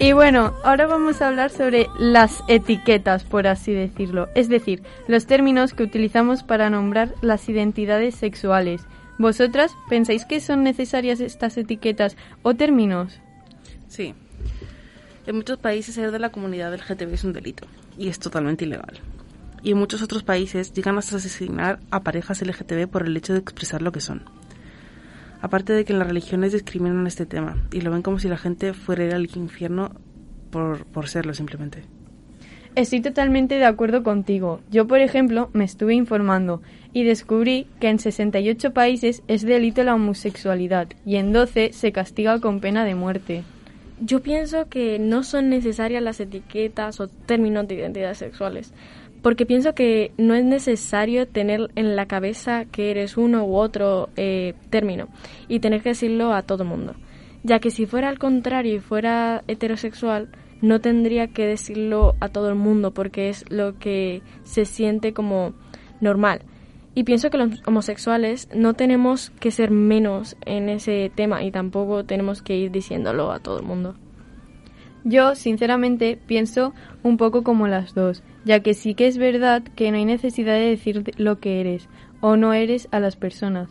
Y 0.00 0.12
bueno, 0.12 0.54
ahora 0.62 0.86
vamos 0.86 1.20
a 1.20 1.26
hablar 1.26 1.50
sobre 1.50 1.88
las 1.98 2.44
etiquetas, 2.46 3.24
por 3.24 3.48
así 3.48 3.72
decirlo, 3.72 4.28
es 4.36 4.48
decir, 4.48 4.84
los 5.08 5.26
términos 5.26 5.74
que 5.74 5.82
utilizamos 5.82 6.44
para 6.44 6.70
nombrar 6.70 7.14
las 7.20 7.48
identidades 7.48 8.14
sexuales. 8.14 8.82
¿Vosotras 9.18 9.72
pensáis 9.88 10.24
que 10.24 10.40
son 10.40 10.62
necesarias 10.62 11.18
estas 11.18 11.56
etiquetas 11.56 12.16
o 12.42 12.54
términos? 12.54 13.20
Sí. 13.88 14.14
En 15.26 15.34
muchos 15.34 15.58
países 15.58 15.96
ser 15.96 16.12
de 16.12 16.20
la 16.20 16.30
comunidad 16.30 16.72
LGTB 16.72 17.14
es 17.14 17.24
un 17.24 17.32
delito 17.32 17.66
y 17.98 18.06
es 18.08 18.20
totalmente 18.20 18.66
ilegal. 18.66 19.00
Y 19.64 19.72
en 19.72 19.78
muchos 19.78 20.00
otros 20.00 20.22
países 20.22 20.72
llegan 20.72 20.96
hasta 20.96 21.16
asesinar 21.16 21.80
a 21.90 22.04
parejas 22.04 22.40
LGTB 22.40 22.86
por 22.86 23.04
el 23.04 23.16
hecho 23.16 23.32
de 23.32 23.40
expresar 23.40 23.82
lo 23.82 23.90
que 23.90 24.00
son. 24.00 24.22
Aparte 25.40 25.72
de 25.72 25.84
que 25.84 25.92
las 25.92 26.06
religiones 26.06 26.52
discriminan 26.52 27.06
este 27.06 27.26
tema 27.26 27.56
y 27.72 27.80
lo 27.80 27.90
ven 27.90 28.02
como 28.02 28.18
si 28.18 28.28
la 28.28 28.36
gente 28.36 28.72
fuera 28.74 29.04
ir 29.04 29.14
al 29.14 29.28
infierno 29.36 29.92
por, 30.50 30.84
por 30.86 31.08
serlo 31.08 31.34
simplemente. 31.34 31.82
Estoy 32.74 33.00
totalmente 33.00 33.56
de 33.56 33.64
acuerdo 33.64 34.02
contigo. 34.02 34.60
Yo, 34.70 34.86
por 34.86 35.00
ejemplo, 35.00 35.50
me 35.52 35.64
estuve 35.64 35.94
informando 35.94 36.62
y 36.92 37.02
descubrí 37.02 37.66
que 37.80 37.88
en 37.88 37.98
68 37.98 38.72
países 38.72 39.22
es 39.26 39.42
delito 39.42 39.82
la 39.82 39.94
homosexualidad 39.94 40.88
y 41.04 41.16
en 41.16 41.32
12 41.32 41.72
se 41.72 41.92
castiga 41.92 42.40
con 42.40 42.60
pena 42.60 42.84
de 42.84 42.94
muerte. 42.94 43.42
Yo 44.00 44.22
pienso 44.22 44.68
que 44.68 45.00
no 45.00 45.24
son 45.24 45.48
necesarias 45.48 46.02
las 46.02 46.20
etiquetas 46.20 47.00
o 47.00 47.08
términos 47.08 47.66
de 47.66 47.74
identidades 47.74 48.18
sexuales, 48.18 48.72
porque 49.22 49.46
pienso 49.46 49.74
que 49.74 50.12
no 50.16 50.34
es 50.34 50.44
necesario 50.44 51.26
tener 51.26 51.70
en 51.74 51.96
la 51.96 52.06
cabeza 52.06 52.64
que 52.66 52.90
eres 52.90 53.16
uno 53.16 53.44
u 53.44 53.56
otro 53.56 54.08
eh, 54.16 54.54
término 54.70 55.08
y 55.48 55.60
tener 55.60 55.82
que 55.82 55.90
decirlo 55.90 56.32
a 56.32 56.42
todo 56.42 56.64
mundo, 56.64 56.94
ya 57.42 57.58
que 57.58 57.70
si 57.70 57.86
fuera 57.86 58.08
al 58.08 58.18
contrario 58.18 58.76
y 58.76 58.80
fuera 58.80 59.42
heterosexual, 59.48 60.28
no 60.60 60.80
tendría 60.80 61.28
que 61.28 61.46
decirlo 61.46 62.14
a 62.20 62.28
todo 62.28 62.48
el 62.48 62.54
mundo 62.54 62.92
porque 62.92 63.28
es 63.28 63.44
lo 63.50 63.78
que 63.78 64.22
se 64.42 64.64
siente 64.64 65.12
como 65.12 65.54
normal. 66.00 66.42
Y 66.94 67.04
pienso 67.04 67.30
que 67.30 67.38
los 67.38 67.62
homosexuales 67.64 68.48
no 68.52 68.74
tenemos 68.74 69.30
que 69.38 69.52
ser 69.52 69.70
menos 69.70 70.36
en 70.44 70.68
ese 70.68 71.12
tema 71.14 71.44
y 71.44 71.52
tampoco 71.52 72.04
tenemos 72.04 72.42
que 72.42 72.56
ir 72.56 72.72
diciéndolo 72.72 73.30
a 73.30 73.38
todo 73.38 73.58
el 73.58 73.64
mundo. 73.64 73.94
Yo, 75.04 75.34
sinceramente, 75.34 76.18
pienso 76.26 76.74
un 77.02 77.16
poco 77.16 77.42
como 77.42 77.68
las 77.68 77.94
dos, 77.94 78.22
ya 78.44 78.60
que 78.60 78.74
sí 78.74 78.94
que 78.94 79.06
es 79.06 79.18
verdad 79.18 79.62
que 79.62 79.90
no 79.90 79.96
hay 79.96 80.04
necesidad 80.04 80.54
de 80.54 80.68
decir 80.68 81.12
lo 81.16 81.38
que 81.38 81.60
eres 81.60 81.88
o 82.20 82.36
no 82.36 82.52
eres 82.52 82.88
a 82.90 83.00
las 83.00 83.16
personas. 83.16 83.68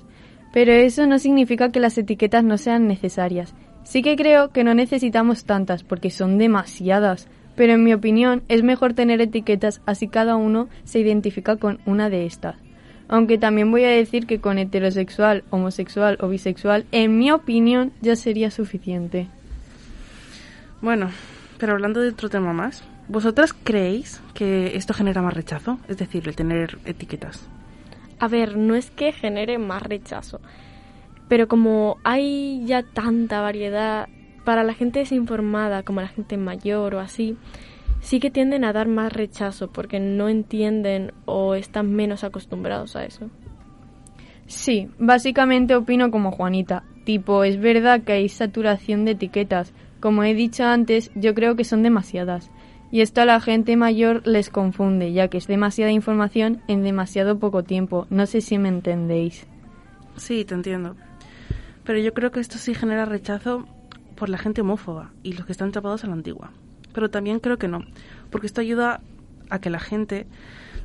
Pero 0.53 0.71
eso 0.71 1.05
no 1.05 1.19
significa 1.19 1.71
que 1.71 1.79
las 1.79 1.97
etiquetas 1.97 2.43
no 2.43 2.57
sean 2.57 2.87
necesarias. 2.87 3.53
Sí 3.83 4.01
que 4.01 4.15
creo 4.15 4.51
que 4.51 4.63
no 4.63 4.73
necesitamos 4.73 5.45
tantas 5.45 5.83
porque 5.83 6.09
son 6.09 6.37
demasiadas, 6.37 7.27
pero 7.55 7.73
en 7.73 7.83
mi 7.83 7.93
opinión 7.93 8.43
es 8.47 8.63
mejor 8.63 8.93
tener 8.93 9.21
etiquetas 9.21 9.81
así 9.85 10.07
cada 10.07 10.35
uno 10.35 10.67
se 10.83 10.99
identifica 10.99 11.57
con 11.57 11.79
una 11.85 12.09
de 12.09 12.25
estas. 12.25 12.55
Aunque 13.09 13.37
también 13.37 13.71
voy 13.71 13.83
a 13.85 13.89
decir 13.89 14.27
que 14.27 14.39
con 14.39 14.57
heterosexual, 14.57 15.43
homosexual 15.49 16.17
o 16.21 16.27
bisexual, 16.27 16.85
en 16.91 17.17
mi 17.17 17.31
opinión 17.31 17.93
ya 18.01 18.15
sería 18.15 18.51
suficiente. 18.51 19.27
Bueno, 20.81 21.09
pero 21.57 21.73
hablando 21.73 22.01
de 22.01 22.09
otro 22.09 22.29
tema 22.29 22.53
más, 22.53 22.83
¿vosotras 23.07 23.53
creéis 23.53 24.21
que 24.33 24.75
esto 24.77 24.93
genera 24.93 25.21
más 25.21 25.33
rechazo? 25.33 25.79
Es 25.87 25.97
decir, 25.97 26.27
el 26.27 26.35
tener 26.35 26.77
etiquetas. 26.85 27.49
A 28.19 28.27
ver, 28.27 28.57
no 28.57 28.75
es 28.75 28.91
que 28.91 29.11
genere 29.11 29.57
más 29.57 29.83
rechazo, 29.83 30.39
pero 31.27 31.47
como 31.47 31.97
hay 32.03 32.63
ya 32.65 32.83
tanta 32.83 33.41
variedad, 33.41 34.07
para 34.43 34.63
la 34.63 34.73
gente 34.73 34.99
desinformada, 34.99 35.83
como 35.83 35.99
la 35.99 36.07
gente 36.07 36.37
mayor 36.37 36.95
o 36.95 36.99
así, 36.99 37.35
sí 37.99 38.21
que 38.21 38.31
tienden 38.31 38.63
a 38.63 38.71
dar 38.71 38.87
más 38.87 39.11
rechazo 39.11 39.69
porque 39.69 39.99
no 39.99 40.29
entienden 40.29 41.11
o 41.25 41.55
están 41.55 41.93
menos 41.93 42.23
acostumbrados 42.23 42.95
a 42.95 43.03
eso. 43.03 43.29
Sí, 44.45 44.87
básicamente 44.97 45.75
opino 45.75 46.09
como 46.11 46.31
Juanita. 46.31 46.83
Tipo, 47.03 47.43
es 47.43 47.59
verdad 47.59 48.03
que 48.03 48.13
hay 48.13 48.29
saturación 48.29 49.03
de 49.03 49.11
etiquetas. 49.11 49.73
Como 49.99 50.23
he 50.23 50.33
dicho 50.33 50.63
antes, 50.65 51.11
yo 51.15 51.33
creo 51.33 51.55
que 51.55 51.63
son 51.63 51.83
demasiadas. 51.83 52.49
Y 52.91 53.01
esto 53.01 53.21
a 53.21 53.25
la 53.25 53.41
gente 53.41 53.75
mayor 53.75 54.25
les 54.25 54.49
confunde, 54.49 55.11
ya 55.11 55.27
que 55.27 55.37
es 55.37 55.47
demasiada 55.47 55.91
información 55.91 56.61
en 56.67 56.83
demasiado 56.83 57.37
poco 57.37 57.63
tiempo. 57.63 58.07
No 58.09 58.25
sé 58.25 58.39
si 58.41 58.57
me 58.57 58.69
entendéis. 58.69 59.45
Sí, 60.15 60.45
te 60.45 60.53
entiendo. 60.55 60.95
Pero 61.83 61.99
yo 61.99 62.13
creo 62.13 62.31
que 62.31 62.39
esto 62.39 62.57
sí 62.57 62.73
genera 62.73 63.05
rechazo 63.05 63.65
por 64.15 64.29
la 64.29 64.37
gente 64.37 64.61
homófoba 64.61 65.11
y 65.23 65.33
los 65.33 65.45
que 65.45 65.51
están 65.51 65.71
tapados 65.71 66.03
a 66.03 66.07
la 66.07 66.13
antigua. 66.13 66.51
Pero 66.93 67.09
también 67.09 67.39
creo 67.39 67.57
que 67.57 67.67
no, 67.67 67.83
porque 68.31 68.47
esto 68.47 68.61
ayuda 68.61 69.01
a 69.49 69.59
que 69.59 69.69
la 69.69 69.79
gente, 69.79 70.25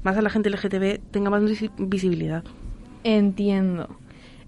más 0.03 0.17
a 0.17 0.23
la 0.23 0.29
gente 0.31 0.49
LGTB, 0.51 1.01
tenga 1.11 1.31
más 1.31 1.43
visi- 1.43 1.71
visibilidad. 1.79 2.45
Entiendo. 3.05 3.89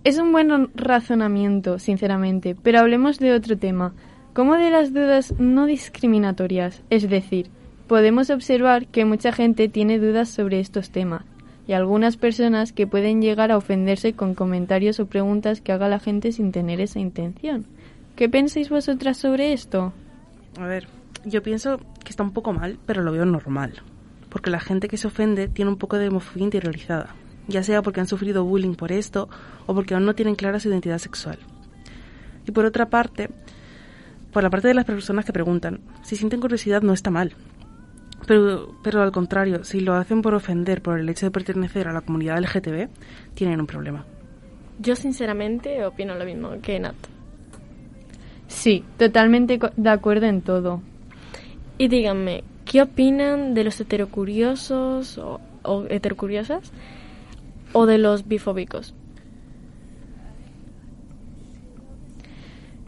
Es 0.04 0.18
un 0.18 0.32
buen 0.32 0.68
razonamiento, 0.74 1.78
sinceramente, 1.78 2.54
pero 2.62 2.80
hablemos 2.80 3.18
de 3.18 3.32
otro 3.32 3.56
tema. 3.56 3.94
Como 4.34 4.56
de 4.56 4.70
las 4.70 4.92
dudas 4.92 5.32
no 5.38 5.64
discriminatorias, 5.64 6.82
es 6.90 7.08
decir, 7.08 7.48
podemos 7.86 8.30
observar 8.30 8.88
que 8.88 9.04
mucha 9.04 9.32
gente 9.32 9.68
tiene 9.68 10.00
dudas 10.00 10.28
sobre 10.28 10.58
estos 10.58 10.90
temas 10.90 11.24
y 11.68 11.72
algunas 11.72 12.16
personas 12.16 12.72
que 12.72 12.86
pueden 12.86 13.22
llegar 13.22 13.52
a 13.52 13.56
ofenderse 13.56 14.12
con 14.12 14.34
comentarios 14.34 14.98
o 15.00 15.06
preguntas 15.06 15.60
que 15.60 15.72
haga 15.72 15.88
la 15.88 16.00
gente 16.00 16.32
sin 16.32 16.52
tener 16.52 16.80
esa 16.80 16.98
intención. 16.98 17.64
¿Qué 18.16 18.28
pensáis 18.28 18.68
vosotras 18.68 19.16
sobre 19.16 19.52
esto? 19.52 19.92
A 20.58 20.66
ver, 20.66 20.88
yo 21.24 21.42
pienso 21.42 21.78
que 22.04 22.10
está 22.10 22.22
un 22.22 22.32
poco 22.32 22.52
mal, 22.52 22.78
pero 22.86 23.02
lo 23.02 23.12
veo 23.12 23.24
normal. 23.24 23.82
Porque 24.28 24.50
la 24.50 24.60
gente 24.60 24.88
que 24.88 24.96
se 24.96 25.06
ofende 25.06 25.48
tiene 25.48 25.70
un 25.70 25.78
poco 25.78 25.96
de 25.96 26.08
homofobia 26.08 26.44
interiorizada, 26.44 27.14
ya 27.46 27.62
sea 27.62 27.82
porque 27.82 28.00
han 28.00 28.08
sufrido 28.08 28.44
bullying 28.44 28.74
por 28.74 28.90
esto 28.90 29.28
o 29.66 29.74
porque 29.74 29.94
aún 29.94 30.04
no 30.04 30.14
tienen 30.14 30.34
clara 30.34 30.58
su 30.58 30.68
identidad 30.68 30.98
sexual. 30.98 31.38
Y 32.46 32.50
por 32.50 32.66
otra 32.66 32.90
parte, 32.90 33.30
por 34.34 34.42
la 34.42 34.50
parte 34.50 34.66
de 34.68 34.74
las 34.74 34.84
personas 34.84 35.24
que 35.24 35.32
preguntan, 35.32 35.80
si 36.02 36.16
sienten 36.16 36.40
curiosidad 36.40 36.82
no 36.82 36.92
está 36.92 37.10
mal. 37.10 37.32
Pero, 38.26 38.74
pero 38.82 39.00
al 39.00 39.12
contrario, 39.12 39.62
si 39.62 39.78
lo 39.78 39.94
hacen 39.94 40.22
por 40.22 40.34
ofender 40.34 40.82
por 40.82 40.98
el 40.98 41.08
hecho 41.08 41.26
de 41.26 41.30
pertenecer 41.30 41.86
a 41.86 41.92
la 41.92 42.00
comunidad 42.00 42.40
LGTB, 42.40 42.88
tienen 43.34 43.60
un 43.60 43.66
problema. 43.66 44.04
Yo 44.80 44.96
sinceramente 44.96 45.86
opino 45.86 46.16
lo 46.16 46.24
mismo 46.24 46.50
que 46.60 46.80
Nat. 46.80 46.96
Sí, 48.48 48.84
totalmente 48.98 49.60
de 49.76 49.90
acuerdo 49.90 50.26
en 50.26 50.42
todo. 50.42 50.82
Y 51.78 51.86
díganme, 51.86 52.42
¿qué 52.64 52.82
opinan 52.82 53.54
de 53.54 53.62
los 53.62 53.80
heterocuriosos 53.80 55.16
o, 55.18 55.40
o 55.62 55.84
heterocuriosas 55.88 56.72
o 57.72 57.86
de 57.86 57.98
los 57.98 58.26
bifóbicos? 58.26 58.94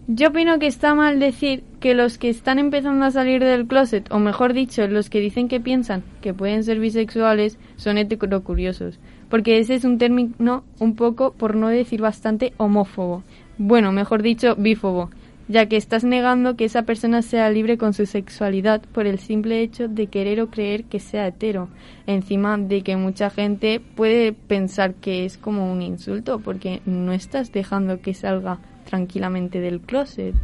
Yo 0.09 0.29
opino 0.29 0.61
que 0.61 0.69
está 0.69 0.95
mal 0.95 1.19
decir 1.19 1.65
que 1.81 1.93
los 1.93 2.17
que 2.17 2.29
están 2.29 2.61
empezando 2.61 3.05
a 3.05 3.11
salir 3.11 3.43
del 3.43 3.67
closet, 3.67 4.07
o 4.13 4.21
mejor 4.21 4.53
dicho, 4.53 4.87
los 4.87 5.11
que 5.11 5.19
dicen 5.19 5.49
que 5.49 5.59
piensan 5.59 6.05
que 6.21 6.33
pueden 6.33 6.63
ser 6.63 6.79
bisexuales, 6.79 7.59
son 7.75 7.99
heterocuriosos. 7.99 9.01
Porque 9.29 9.59
ese 9.59 9.75
es 9.75 9.83
un 9.83 9.99
término 9.99 10.63
un 10.79 10.95
poco, 10.95 11.33
por 11.33 11.57
no 11.57 11.67
decir 11.67 12.01
bastante, 12.01 12.53
homófobo. 12.57 13.25
Bueno, 13.59 13.91
mejor 13.91 14.23
dicho, 14.23 14.55
bífobo, 14.55 15.11
ya 15.49 15.67
que 15.67 15.77
estás 15.77 16.05
negando 16.05 16.55
que 16.55 16.67
esa 16.67 16.83
persona 16.83 17.21
sea 17.21 17.51
libre 17.51 17.77
con 17.77 17.93
su 17.93 18.07
sexualidad 18.07 18.83
por 18.93 19.09
el 19.09 19.19
simple 19.19 19.61
hecho 19.61 19.89
de 19.89 20.07
querer 20.07 20.41
o 20.41 20.51
creer 20.51 20.85
que 20.85 21.01
sea 21.01 21.27
hetero. 21.27 21.69
Encima 22.07 22.57
de 22.59 22.83
que 22.83 22.97
mucha 22.97 23.29
gente 23.29 23.81
puede 23.81 24.33
pensar 24.33 24.95
que 24.95 25.25
es 25.25 25.37
como 25.37 25.73
un 25.73 25.83
insulto, 25.83 26.39
porque 26.39 26.81
no 26.87 27.13
estás 27.13 27.51
dejando 27.51 28.01
que 28.01 28.15
salga 28.15 28.61
tranquilamente 28.87 29.61
del 29.61 29.81
closet. 29.81 30.35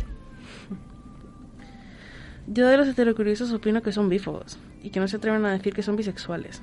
Yo 2.47 2.67
de 2.67 2.77
los 2.77 2.89
heterocuriosos 2.89 3.53
opino 3.53 3.83
que 3.83 3.93
son 3.93 4.09
bífobos 4.09 4.59
y 4.83 4.91
que 4.91 5.01
no 5.01 5.09
se 5.09 5.17
atreven 5.17 5.45
a 5.47 5.53
decir 5.53 5.73
que 5.73 5.83
son 5.83 5.97
bisexuales, 5.97 6.61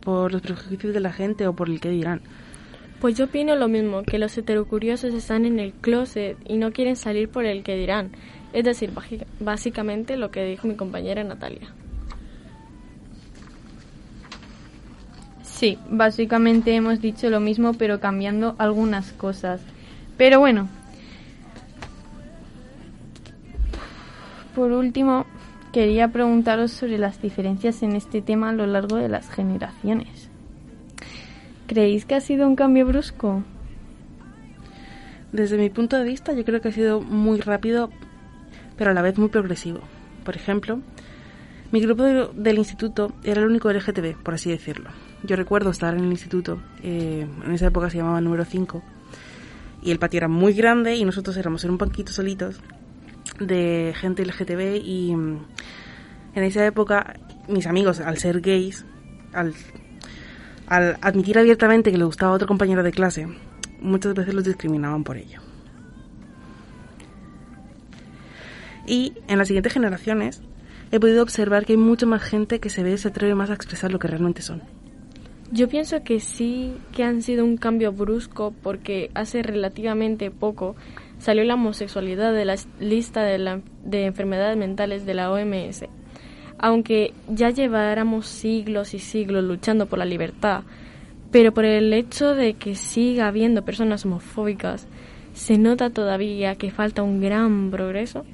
por 0.00 0.32
los 0.32 0.42
prejuicios 0.42 0.92
de 0.92 1.00
la 1.00 1.12
gente 1.12 1.46
o 1.46 1.54
por 1.54 1.70
el 1.70 1.80
que 1.80 1.90
dirán. 1.90 2.20
Pues 3.00 3.16
yo 3.16 3.26
opino 3.26 3.54
lo 3.56 3.68
mismo, 3.68 4.02
que 4.02 4.18
los 4.18 4.36
heterocuriosos 4.36 5.14
están 5.14 5.44
en 5.44 5.60
el 5.60 5.72
closet 5.72 6.36
y 6.44 6.56
no 6.56 6.72
quieren 6.72 6.96
salir 6.96 7.28
por 7.28 7.44
el 7.44 7.62
que 7.62 7.76
dirán. 7.76 8.10
Es 8.52 8.64
decir, 8.64 8.90
básicamente 9.38 10.16
lo 10.16 10.30
que 10.30 10.44
dijo 10.44 10.66
mi 10.66 10.76
compañera 10.76 11.22
Natalia. 11.22 11.68
Sí, 15.42 15.78
básicamente 15.88 16.74
hemos 16.74 17.00
dicho 17.00 17.30
lo 17.30 17.40
mismo, 17.40 17.74
pero 17.74 18.00
cambiando 18.00 18.56
algunas 18.58 19.12
cosas. 19.12 19.60
Pero 20.16 20.38
bueno. 20.40 20.68
Por 24.56 24.72
último, 24.72 25.26
quería 25.70 26.08
preguntaros 26.08 26.70
sobre 26.72 26.96
las 26.96 27.20
diferencias 27.20 27.82
en 27.82 27.92
este 27.94 28.22
tema 28.22 28.48
a 28.48 28.52
lo 28.54 28.66
largo 28.66 28.96
de 28.96 29.10
las 29.10 29.28
generaciones. 29.28 30.30
¿Creéis 31.66 32.06
que 32.06 32.14
ha 32.14 32.20
sido 32.22 32.48
un 32.48 32.56
cambio 32.56 32.86
brusco? 32.86 33.42
Desde 35.30 35.58
mi 35.58 35.68
punto 35.68 35.98
de 35.98 36.04
vista, 36.04 36.32
yo 36.32 36.42
creo 36.46 36.62
que 36.62 36.68
ha 36.68 36.72
sido 36.72 37.02
muy 37.02 37.38
rápido, 37.42 37.90
pero 38.78 38.92
a 38.92 38.94
la 38.94 39.02
vez 39.02 39.18
muy 39.18 39.28
progresivo. 39.28 39.80
Por 40.24 40.36
ejemplo, 40.36 40.80
mi 41.70 41.80
grupo 41.82 42.04
de- 42.04 42.28
del 42.34 42.56
instituto 42.56 43.12
era 43.24 43.42
el 43.42 43.48
único 43.48 43.68
LGTB, 43.70 44.16
por 44.22 44.32
así 44.32 44.48
decirlo. 44.50 44.88
Yo 45.22 45.36
recuerdo 45.36 45.68
estar 45.68 45.92
en 45.94 46.04
el 46.04 46.10
instituto, 46.12 46.62
eh, 46.82 47.26
en 47.44 47.52
esa 47.52 47.66
época 47.66 47.90
se 47.90 47.98
llamaba 47.98 48.22
número 48.22 48.46
5, 48.46 48.82
y 49.82 49.90
el 49.90 49.98
patio 49.98 50.16
era 50.16 50.28
muy 50.28 50.54
grande 50.54 50.96
y 50.96 51.04
nosotros 51.04 51.36
éramos 51.36 51.62
en 51.64 51.72
un 51.72 51.78
banquito 51.78 52.10
solitos 52.10 52.58
de 53.38 53.94
gente 53.96 54.24
LGTB 54.24 54.80
y 54.84 55.14
mm, 55.14 55.46
en 56.34 56.42
esa 56.44 56.66
época 56.66 57.14
mis 57.48 57.66
amigos, 57.66 58.00
al 58.00 58.18
ser 58.18 58.40
gays, 58.40 58.84
al, 59.32 59.54
admitir 60.68 61.38
abiertamente 61.38 61.92
que 61.92 61.98
le 61.98 62.04
gustaba 62.04 62.32
a 62.32 62.34
otro 62.34 62.48
compañero 62.48 62.82
de 62.82 62.92
clase, 62.92 63.28
muchas 63.80 64.14
veces 64.14 64.34
los 64.34 64.44
discriminaban 64.44 65.04
por 65.04 65.16
ello. 65.16 65.40
Y 68.86 69.14
en 69.28 69.38
las 69.38 69.48
siguientes 69.48 69.72
generaciones 69.72 70.42
he 70.92 71.00
podido 71.00 71.22
observar 71.22 71.64
que 71.64 71.72
hay 71.72 71.76
mucha 71.78 72.06
más 72.06 72.22
gente 72.22 72.60
que 72.60 72.70
se 72.70 72.82
ve 72.82 72.92
y 72.92 72.98
se 72.98 73.08
atreve 73.08 73.34
más 73.34 73.50
a 73.50 73.54
expresar 73.54 73.92
lo 73.92 73.98
que 73.98 74.08
realmente 74.08 74.42
son. 74.42 74.62
Yo 75.52 75.68
pienso 75.68 76.02
que 76.02 76.18
sí 76.18 76.74
que 76.92 77.04
han 77.04 77.22
sido 77.22 77.44
un 77.44 77.56
cambio 77.56 77.92
brusco 77.92 78.52
porque 78.62 79.10
hace 79.14 79.42
relativamente 79.42 80.30
poco 80.30 80.74
salió 81.18 81.44
la 81.44 81.54
homosexualidad 81.54 82.32
de 82.32 82.44
la 82.44 82.56
lista 82.80 83.22
de, 83.22 83.38
la- 83.38 83.60
de 83.84 84.06
enfermedades 84.06 84.56
mentales 84.56 85.06
de 85.06 85.14
la 85.14 85.30
OMS. 85.30 85.84
Aunque 86.58 87.12
ya 87.28 87.50
lleváramos 87.50 88.26
siglos 88.26 88.94
y 88.94 88.98
siglos 88.98 89.44
luchando 89.44 89.86
por 89.86 89.98
la 89.98 90.04
libertad, 90.04 90.62
pero 91.30 91.52
por 91.52 91.64
el 91.64 91.92
hecho 91.92 92.34
de 92.34 92.54
que 92.54 92.74
siga 92.74 93.28
habiendo 93.28 93.62
personas 93.64 94.04
homofóbicas, 94.06 94.86
se 95.34 95.58
nota 95.58 95.90
todavía 95.90 96.54
que 96.54 96.70
falta 96.70 97.02
un 97.02 97.20
gran 97.20 97.70
progreso. 97.70 98.24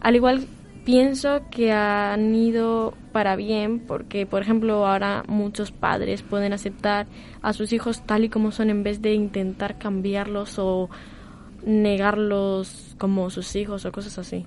Al 0.00 0.16
igual 0.16 0.46
pienso 0.86 1.42
que 1.50 1.70
han 1.72 2.34
ido 2.34 2.94
para 3.12 3.36
bien 3.36 3.80
porque, 3.80 4.24
por 4.24 4.40
ejemplo, 4.40 4.86
ahora 4.86 5.22
muchos 5.28 5.70
padres 5.70 6.22
pueden 6.22 6.54
aceptar 6.54 7.06
a 7.42 7.52
sus 7.52 7.74
hijos 7.74 8.00
tal 8.06 8.24
y 8.24 8.30
como 8.30 8.52
son 8.52 8.70
en 8.70 8.82
vez 8.82 9.02
de 9.02 9.12
intentar 9.12 9.76
cambiarlos 9.76 10.58
o 10.58 10.88
negarlos 11.64 12.94
como 12.98 13.30
sus 13.30 13.56
hijos 13.56 13.84
o 13.84 13.92
cosas 13.92 14.18
así. 14.18 14.44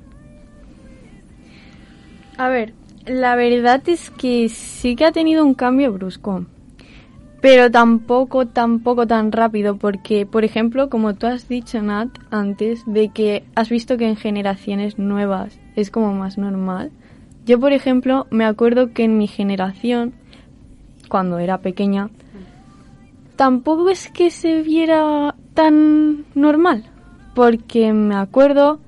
A 2.38 2.50
ver, 2.50 2.74
la 3.06 3.36
verdad 3.36 3.82
es 3.88 4.10
que 4.10 4.50
sí 4.50 4.96
que 4.96 5.06
ha 5.06 5.12
tenido 5.12 5.46
un 5.46 5.54
cambio 5.54 5.92
brusco. 5.94 6.46
Pero 7.42 7.70
tampoco, 7.70 8.48
tampoco 8.48 9.06
tan 9.06 9.34
rápido, 9.34 9.76
porque, 9.76 10.26
por 10.26 10.46
ejemplo, 10.46 10.90
como 10.90 11.14
tú 11.14 11.28
has 11.28 11.50
dicho, 11.50 11.82
Nat, 11.82 12.08
antes, 12.32 12.84
de 12.86 13.10
que 13.10 13.44
has 13.54 13.70
visto 13.70 13.98
que 13.98 14.08
en 14.08 14.16
generaciones 14.16 14.98
nuevas 14.98 15.60
es 15.76 15.92
como 15.92 16.14
más 16.14 16.38
normal. 16.38 16.92
Yo, 17.46 17.60
por 17.60 17.74
ejemplo, 17.74 18.28
me 18.30 18.46
acuerdo 18.46 18.94
que 18.94 19.04
en 19.04 19.18
mi 19.18 19.28
generación, 19.28 20.14
cuando 21.10 21.38
era 21.38 21.58
pequeña, 21.58 22.10
tampoco 23.36 23.90
es 23.90 24.10
que 24.10 24.32
se 24.32 24.62
viera 24.62 25.36
tan 25.54 26.24
normal, 26.36 26.86
porque 27.34 27.94
me 27.94 28.16
acuerdo 28.16 28.80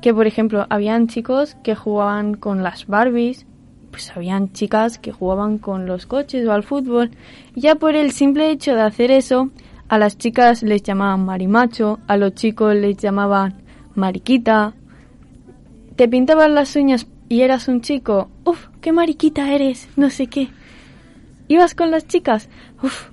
que, 0.00 0.12
por 0.12 0.26
ejemplo, 0.26 0.66
habían 0.68 1.06
chicos 1.06 1.56
que 1.62 1.74
jugaban 1.74 2.34
con 2.34 2.62
las 2.62 2.86
Barbies, 2.86 3.46
pues 3.90 4.10
habían 4.16 4.52
chicas 4.52 4.98
que 4.98 5.12
jugaban 5.12 5.58
con 5.58 5.86
los 5.86 6.06
coches 6.06 6.46
o 6.46 6.52
al 6.52 6.64
fútbol. 6.64 7.10
Y 7.54 7.60
ya 7.60 7.76
por 7.76 7.94
el 7.94 8.12
simple 8.12 8.50
hecho 8.50 8.74
de 8.74 8.82
hacer 8.82 9.10
eso, 9.10 9.50
a 9.88 9.98
las 9.98 10.18
chicas 10.18 10.62
les 10.62 10.82
llamaban 10.82 11.24
marimacho, 11.24 12.00
a 12.08 12.16
los 12.16 12.34
chicos 12.34 12.74
les 12.74 12.96
llamaban 12.96 13.62
mariquita. 13.94 14.74
Te 15.96 16.08
pintaban 16.08 16.54
las 16.54 16.74
uñas 16.74 17.06
y 17.28 17.42
eras 17.42 17.68
un 17.68 17.82
chico, 17.82 18.28
uf, 18.44 18.68
qué 18.80 18.92
mariquita 18.92 19.52
eres, 19.52 19.88
no 19.96 20.10
sé 20.10 20.26
qué. 20.26 20.48
Ibas 21.48 21.74
con 21.74 21.90
las 21.90 22.06
chicas, 22.06 22.48
uf, 22.82 23.10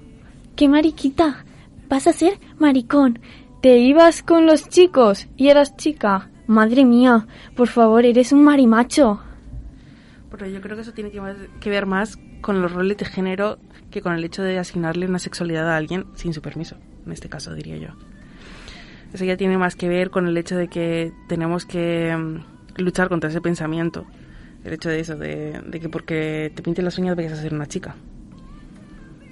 qué 0.55 0.69
mariquita, 0.69 1.45
vas 1.89 2.07
a 2.07 2.13
ser 2.13 2.39
maricón. 2.57 3.19
Te 3.61 3.77
ibas 3.77 4.23
con 4.23 4.45
los 4.45 4.69
chicos 4.69 5.27
y 5.35 5.49
eras 5.49 5.75
chica, 5.75 6.29
madre 6.47 6.85
mía, 6.85 7.27
por 7.55 7.67
favor, 7.67 8.05
eres 8.05 8.31
un 8.31 8.43
marimacho. 8.43 9.19
Pero 10.31 10.47
yo 10.47 10.61
creo 10.61 10.75
que 10.75 10.83
eso 10.83 10.93
tiene 10.93 11.11
que, 11.11 11.19
más- 11.19 11.35
que 11.59 11.69
ver 11.69 11.85
más 11.85 12.17
con 12.41 12.61
los 12.61 12.71
roles 12.71 12.97
de 12.97 13.05
género 13.05 13.57
que 13.91 14.01
con 14.01 14.13
el 14.13 14.23
hecho 14.23 14.43
de 14.43 14.59
asignarle 14.59 15.07
una 15.07 15.19
sexualidad 15.19 15.69
a 15.69 15.75
alguien 15.75 16.05
sin 16.15 16.33
su 16.33 16.41
permiso, 16.41 16.77
en 17.05 17.11
este 17.11 17.27
caso 17.27 17.53
diría 17.53 17.77
yo. 17.77 17.89
Eso 19.13 19.25
ya 19.25 19.35
tiene 19.35 19.57
más 19.57 19.75
que 19.75 19.89
ver 19.89 20.09
con 20.11 20.27
el 20.27 20.37
hecho 20.37 20.55
de 20.55 20.67
que 20.67 21.11
tenemos 21.27 21.65
que 21.65 22.15
mm, 22.15 22.81
luchar 22.81 23.09
contra 23.09 23.29
ese 23.29 23.41
pensamiento. 23.41 24.05
El 24.63 24.73
hecho 24.73 24.89
de 24.89 24.99
eso, 24.99 25.17
de, 25.17 25.59
de 25.65 25.79
que 25.79 25.89
porque 25.89 26.51
te 26.55 26.61
pintes 26.61 26.83
las 26.85 26.97
uñas 26.97 27.15
vayas 27.15 27.33
a 27.33 27.41
ser 27.41 27.53
una 27.53 27.65
chica. 27.65 27.95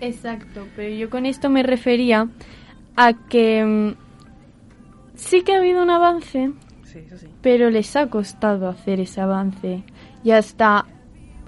Exacto, 0.02 0.68
pero 0.76 0.94
yo 0.96 1.10
con 1.10 1.26
esto 1.26 1.50
me 1.50 1.64
refería 1.64 2.28
a 2.96 3.14
que 3.30 3.64
mm, 3.64 4.07
sí 5.18 5.42
que 5.44 5.54
ha 5.54 5.58
habido 5.58 5.84
un 5.84 5.90
avance, 5.90 6.52
Sí. 6.84 6.94
Sí, 6.94 7.00
eso 7.06 7.18
sí. 7.18 7.28
pero 7.42 7.70
les 7.70 7.94
ha 7.98 8.08
costado 8.08 8.70
hacer 8.70 9.02
ese 9.02 9.20
avance. 9.20 9.84
Y 10.24 10.32
hasta 10.32 10.86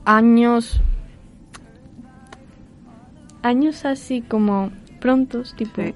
años. 0.05 0.82
años 3.41 3.86
así 3.86 4.21
como 4.21 4.69
prontos, 4.99 5.55
tipo 5.55 5.82
Sí. 5.82 5.93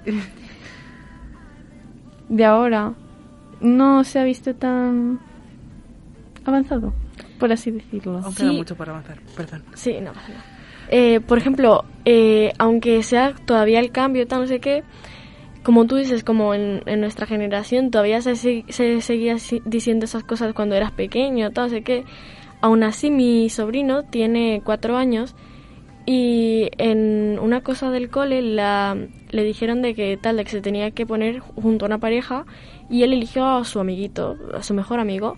de 2.29 2.45
ahora, 2.45 2.93
no 3.59 4.03
se 4.05 4.19
ha 4.19 4.23
visto 4.23 4.55
tan 4.55 5.19
avanzado, 6.45 6.93
por 7.39 7.51
así 7.51 7.71
decirlo. 7.71 8.19
Aún 8.23 8.31
Sí. 8.33 8.43
queda 8.43 8.51
mucho 8.53 8.75
para 8.75 8.91
avanzar, 8.93 9.19
perdón. 9.36 9.63
Sí, 9.73 9.97
no 10.01 10.13
pasa 10.13 10.29
nada. 10.29 10.43
Eh, 10.89 11.19
por 11.21 11.38
ejemplo, 11.38 11.83
eh, 12.05 12.53
aunque 12.59 13.03
sea 13.03 13.33
todavía 13.45 13.79
el 13.79 13.91
cambio, 13.91 14.25
tal, 14.27 14.41
no 14.41 14.47
sé 14.47 14.59
qué, 14.59 14.83
como 15.63 15.86
tú 15.86 15.95
dices, 15.95 16.23
como 16.23 16.54
en, 16.54 16.82
en 16.86 16.99
nuestra 16.99 17.26
generación 17.26 17.89
todavía 17.89 18.21
se, 18.21 18.36
se, 18.36 18.65
se 18.67 19.02
seguía 19.02 19.38
diciendo 19.65 20.06
esas 20.06 20.23
cosas 20.23 20.54
cuando 20.54 20.76
eras 20.76 20.91
pequeño, 20.91 21.49
no 21.56 21.69
sé 21.69 21.84
qué. 21.84 22.04
Aún 22.62 22.84
así, 22.84 23.12
mi 23.12 23.49
sobrino 23.49 24.04
tiene 24.04 24.62
cuatro 24.63 24.97
años 24.97 25.36
y 26.06 26.69
en 26.78 27.39
una 27.39 27.62
cosa 27.62 27.89
del 27.89 28.10
cole 28.10 28.41
la, 28.41 28.97
le 29.30 29.43
dijeron 29.43 29.82
de 29.82 29.95
que 29.95 30.17
tal, 30.17 30.38
de 30.38 30.43
que 30.43 30.52
se 30.52 30.62
tenía 30.62 30.91
que 30.91 31.06
poner 31.06 31.39
junto 31.39 31.86
a 31.86 31.88
una 31.88 31.97
pareja 31.97 32.45
y 32.89 33.04
él 33.04 33.13
eligió 33.13 33.45
a 33.45 33.63
su 33.63 33.80
amiguito, 33.80 34.38
a 34.54 34.63
su 34.63 34.73
mejor 34.73 34.99
amigo, 34.99 35.38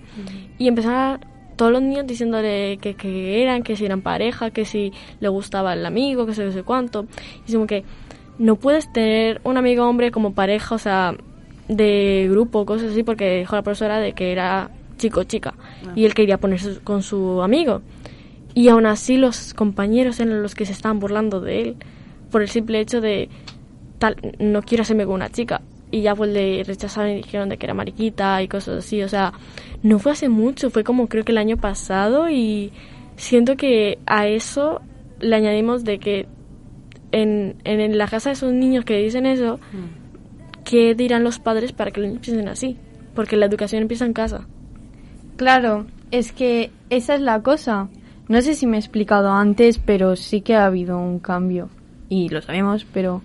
y 0.57 0.67
empezaron 0.67 1.19
todos 1.55 1.71
los 1.71 1.81
niños 1.81 2.05
diciéndole 2.07 2.77
que, 2.81 2.95
que 2.95 3.41
eran, 3.41 3.63
que 3.63 3.75
si 3.75 3.85
eran 3.85 4.01
pareja, 4.01 4.49
que 4.49 4.65
si 4.65 4.91
le 5.19 5.29
gustaba 5.29 5.73
el 5.73 5.85
amigo, 5.85 6.25
que 6.25 6.33
sé, 6.33 6.43
no 6.43 6.51
sé 6.51 6.63
cuánto. 6.63 7.05
Y 7.47 7.53
como 7.53 7.67
que 7.67 7.85
no 8.37 8.55
puedes 8.55 8.91
tener 8.91 9.41
un 9.43 9.57
amigo 9.57 9.87
hombre 9.87 10.11
como 10.11 10.33
pareja, 10.33 10.75
o 10.75 10.79
sea, 10.79 11.15
de 11.67 12.27
grupo, 12.29 12.65
cosas 12.65 12.91
así, 12.91 13.03
porque 13.03 13.39
dijo 13.39 13.55
la 13.55 13.61
profesora 13.61 13.99
de 13.99 14.13
que 14.13 14.31
era 14.31 14.69
chico 14.97 15.23
chica 15.23 15.53
y 15.95 16.05
él 16.05 16.13
quería 16.13 16.37
ponerse 16.37 16.79
con 16.83 17.03
su 17.03 17.41
amigo. 17.41 17.81
Y 18.53 18.69
aún 18.69 18.85
así 18.85 19.17
los 19.17 19.53
compañeros 19.53 20.19
eran 20.19 20.41
los 20.41 20.55
que 20.55 20.65
se 20.65 20.71
estaban 20.71 20.99
burlando 20.99 21.41
de 21.41 21.61
él 21.61 21.75
por 22.31 22.41
el 22.41 22.49
simple 22.49 22.79
hecho 22.79 23.01
de 23.01 23.29
tal, 23.99 24.15
no 24.39 24.61
quiero 24.61 24.83
hacerme 24.83 25.05
con 25.05 25.15
una 25.15 25.29
chica. 25.29 25.61
Y 25.91 26.01
ya 26.01 26.15
pues 26.15 26.31
le 26.31 26.63
rechazaron 26.63 27.11
y 27.11 27.15
dijeron 27.15 27.49
de 27.49 27.57
que 27.57 27.65
era 27.65 27.73
mariquita 27.73 28.41
y 28.41 28.47
cosas 28.47 28.79
así. 28.79 29.03
O 29.03 29.09
sea, 29.09 29.33
no 29.83 29.99
fue 29.99 30.13
hace 30.13 30.29
mucho, 30.29 30.69
fue 30.69 30.83
como 30.83 31.07
creo 31.07 31.23
que 31.23 31.31
el 31.31 31.37
año 31.37 31.57
pasado 31.57 32.29
y 32.29 32.71
siento 33.17 33.55
que 33.55 33.99
a 34.05 34.27
eso 34.27 34.81
le 35.19 35.35
añadimos 35.35 35.83
de 35.83 35.99
que 35.99 36.27
en, 37.11 37.55
en 37.63 37.97
la 37.97 38.07
casa 38.07 38.29
de 38.29 38.33
esos 38.33 38.53
niños 38.53 38.85
que 38.85 38.97
dicen 38.97 39.25
eso, 39.25 39.59
¿qué 40.63 40.95
dirán 40.95 41.23
los 41.23 41.39
padres 41.39 41.71
para 41.71 41.91
que 41.91 42.01
los 42.01 42.09
niños 42.09 42.25
piensen 42.25 42.47
así? 42.47 42.77
Porque 43.13 43.37
la 43.37 43.45
educación 43.45 43.81
empieza 43.81 44.05
en 44.05 44.13
casa. 44.13 44.47
Claro, 45.37 45.85
es 46.11 46.31
que 46.31 46.71
esa 46.89 47.15
es 47.15 47.21
la 47.21 47.41
cosa. 47.41 47.89
No 48.27 48.41
sé 48.41 48.55
si 48.55 48.65
me 48.67 48.77
he 48.77 48.79
explicado 48.79 49.31
antes, 49.31 49.79
pero 49.79 50.15
sí 50.15 50.41
que 50.41 50.55
ha 50.55 50.65
habido 50.65 50.97
un 50.97 51.19
cambio. 51.19 51.69
Y 52.09 52.29
lo 52.29 52.41
sabemos, 52.41 52.85
pero 52.85 53.21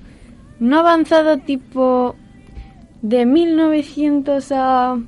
no 0.59 0.77
ha 0.77 0.81
avanzado 0.81 1.39
tipo 1.39 2.17
de 3.03 3.27
1900 3.27 4.53
a 4.53 4.99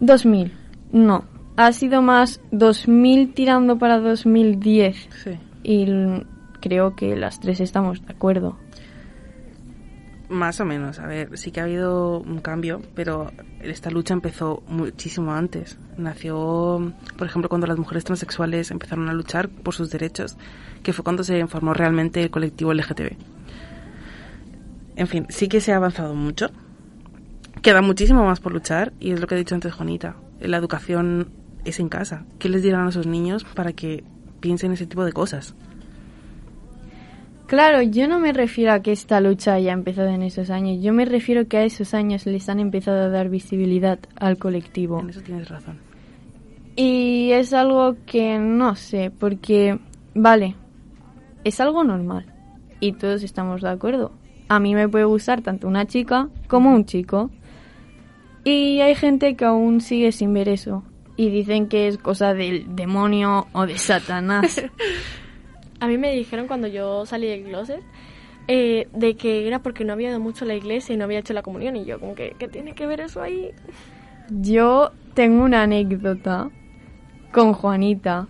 2000. 0.00 0.52
No, 0.92 1.24
ha 1.56 1.72
sido 1.72 2.02
más 2.02 2.40
2000 2.50 3.34
tirando 3.34 3.78
para 3.78 3.98
2010. 3.98 5.08
Sí. 5.22 5.30
Y 5.62 5.86
creo 6.64 6.96
que 6.96 7.14
las 7.14 7.40
tres 7.40 7.60
estamos 7.60 8.00
de 8.06 8.14
acuerdo. 8.14 8.56
Más 10.30 10.58
o 10.60 10.64
menos, 10.64 10.98
a 10.98 11.06
ver, 11.06 11.36
sí 11.36 11.50
que 11.50 11.60
ha 11.60 11.64
habido 11.64 12.20
un 12.20 12.40
cambio, 12.40 12.80
pero 12.94 13.30
esta 13.60 13.90
lucha 13.90 14.14
empezó 14.14 14.62
muchísimo 14.66 15.34
antes. 15.34 15.78
Nació, 15.98 16.94
por 17.18 17.26
ejemplo, 17.26 17.50
cuando 17.50 17.66
las 17.66 17.76
mujeres 17.76 18.04
transexuales 18.04 18.70
empezaron 18.70 19.10
a 19.10 19.12
luchar 19.12 19.50
por 19.50 19.74
sus 19.74 19.90
derechos, 19.90 20.38
que 20.82 20.94
fue 20.94 21.04
cuando 21.04 21.22
se 21.22 21.46
formó 21.48 21.74
realmente 21.74 22.22
el 22.22 22.30
colectivo 22.30 22.72
LGTB. 22.72 23.12
En 24.96 25.06
fin, 25.06 25.26
sí 25.28 25.48
que 25.48 25.60
se 25.60 25.74
ha 25.74 25.76
avanzado 25.76 26.14
mucho. 26.14 26.50
Queda 27.60 27.82
muchísimo 27.82 28.24
más 28.24 28.40
por 28.40 28.52
luchar 28.52 28.94
y 28.98 29.12
es 29.12 29.20
lo 29.20 29.26
que 29.26 29.34
ha 29.34 29.38
dicho 29.38 29.54
antes 29.54 29.74
Juanita. 29.74 30.16
La 30.40 30.56
educación 30.56 31.28
es 31.66 31.78
en 31.78 31.90
casa. 31.90 32.24
¿Qué 32.38 32.48
les 32.48 32.62
dirán 32.62 32.86
a 32.86 32.88
esos 32.88 33.06
niños 33.06 33.44
para 33.44 33.74
que 33.74 34.02
piensen 34.40 34.72
ese 34.72 34.86
tipo 34.86 35.04
de 35.04 35.12
cosas? 35.12 35.54
Claro, 37.46 37.82
yo 37.82 38.08
no 38.08 38.20
me 38.20 38.32
refiero 38.32 38.72
a 38.72 38.80
que 38.80 38.92
esta 38.92 39.20
lucha 39.20 39.54
haya 39.54 39.72
empezado 39.72 40.08
en 40.08 40.22
esos 40.22 40.48
años. 40.48 40.82
Yo 40.82 40.94
me 40.94 41.04
refiero 41.04 41.46
que 41.46 41.58
a 41.58 41.64
esos 41.64 41.92
años 41.92 42.24
les 42.24 42.48
han 42.48 42.58
empezado 42.58 43.02
a 43.02 43.08
dar 43.10 43.28
visibilidad 43.28 43.98
al 44.16 44.38
colectivo. 44.38 45.00
En 45.00 45.10
eso 45.10 45.20
tienes 45.20 45.48
razón. 45.50 45.78
Y 46.74 47.30
es 47.32 47.52
algo 47.52 47.96
que 48.06 48.38
no 48.38 48.74
sé, 48.76 49.12
porque, 49.16 49.78
vale, 50.14 50.56
es 51.44 51.60
algo 51.60 51.84
normal. 51.84 52.26
Y 52.80 52.92
todos 52.92 53.22
estamos 53.22 53.60
de 53.60 53.68
acuerdo. 53.68 54.12
A 54.48 54.58
mí 54.58 54.74
me 54.74 54.88
puede 54.88 55.04
gustar 55.04 55.42
tanto 55.42 55.68
una 55.68 55.86
chica 55.86 56.28
como 56.48 56.70
un 56.70 56.86
chico. 56.86 57.30
Y 58.42 58.80
hay 58.80 58.94
gente 58.94 59.36
que 59.36 59.44
aún 59.44 59.82
sigue 59.82 60.12
sin 60.12 60.32
ver 60.32 60.48
eso. 60.48 60.82
Y 61.16 61.28
dicen 61.28 61.68
que 61.68 61.88
es 61.88 61.98
cosa 61.98 62.32
del 62.32 62.74
demonio 62.74 63.46
o 63.52 63.66
de 63.66 63.76
Satanás. 63.76 64.62
A 65.80 65.88
mí 65.88 65.98
me 65.98 66.12
dijeron 66.12 66.46
cuando 66.46 66.66
yo 66.66 67.04
salí 67.06 67.26
del 67.26 67.44
closet 67.44 67.82
eh, 68.46 68.88
de 68.92 69.16
que 69.16 69.46
era 69.46 69.60
porque 69.60 69.84
no 69.84 69.92
había 69.94 70.10
ido 70.10 70.20
mucho 70.20 70.44
a 70.44 70.48
la 70.48 70.54
iglesia 70.54 70.94
y 70.94 70.98
no 70.98 71.04
había 71.04 71.18
hecho 71.18 71.32
la 71.32 71.42
comunión. 71.42 71.76
Y 71.76 71.84
yo, 71.84 71.98
como 71.98 72.14
que, 72.14 72.34
¿qué 72.38 72.48
tiene 72.48 72.74
que 72.74 72.86
ver 72.86 73.00
eso 73.00 73.22
ahí? 73.22 73.52
Yo 74.28 74.92
tengo 75.14 75.44
una 75.44 75.62
anécdota 75.62 76.50
con 77.32 77.52
Juanita 77.52 78.28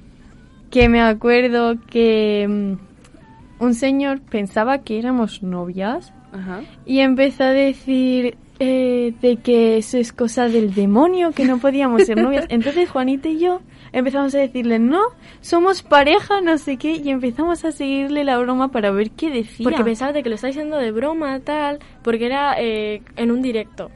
que 0.70 0.88
me 0.88 1.00
acuerdo 1.00 1.76
que 1.88 2.46
mm, 2.48 3.64
un 3.64 3.74
señor 3.74 4.20
pensaba 4.20 4.78
que 4.78 4.98
éramos 4.98 5.42
novias 5.42 6.12
Ajá. 6.33 6.62
y 6.85 7.00
empezó 7.00 7.44
a 7.44 7.50
decir 7.50 8.37
eh, 8.59 9.14
de 9.20 9.37
que 9.37 9.76
eso 9.76 9.98
es 9.98 10.12
cosa 10.12 10.48
del 10.48 10.74
demonio, 10.74 11.33
que 11.33 11.44
no 11.44 11.59
podíamos 11.59 12.04
ser 12.04 12.20
novias. 12.20 12.46
Entonces 12.48 12.88
Juanita 12.88 13.28
y 13.28 13.38
yo 13.38 13.61
empezamos 13.94 14.35
a 14.35 14.38
decirle, 14.38 14.78
no, 14.78 15.00
somos 15.40 15.83
pareja, 15.83 16.40
no 16.40 16.59
sé 16.59 16.76
qué, 16.76 16.96
y 16.96 17.11
empezamos 17.11 17.64
a 17.64 17.70
seguirle 17.70 18.24
la 18.24 18.37
broma 18.38 18.68
para 18.68 18.90
ver 18.90 19.12
qué 19.12 19.30
decía. 19.30 19.64
Porque 19.64 19.85
pensaba 19.85 20.12
de 20.12 20.22
que 20.22 20.28
lo 20.28 20.35
está 20.35 20.48
diciendo 20.48 20.76
de 20.78 20.90
broma, 20.90 21.38
tal, 21.40 21.78
porque 22.02 22.26
era 22.26 22.61
eh, 22.61 23.02
en 23.16 23.30
un 23.30 23.40
directo. 23.40 23.90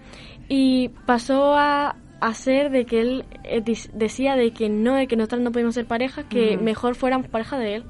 Y 0.49 0.91
pasó 1.05 1.55
a, 1.57 1.97
ser 2.33 2.71
de 2.71 2.87
que 2.87 3.01
él 3.01 3.25
eh, 3.45 3.63
decía 3.93 4.37
de 4.37 4.53
que 4.53 4.69
no, 4.69 4.95
de 4.95 5.09
que 5.09 5.17
nosotros 5.17 5.41
no 5.41 5.51
podíamos 5.51 5.75
ser 5.75 5.87
pareja, 5.87 6.29
que 6.29 6.57
mejor 6.57 6.95
fuéramos 6.95 7.29
pareja 7.29 7.59
de 7.59 7.77
él. 7.77 7.85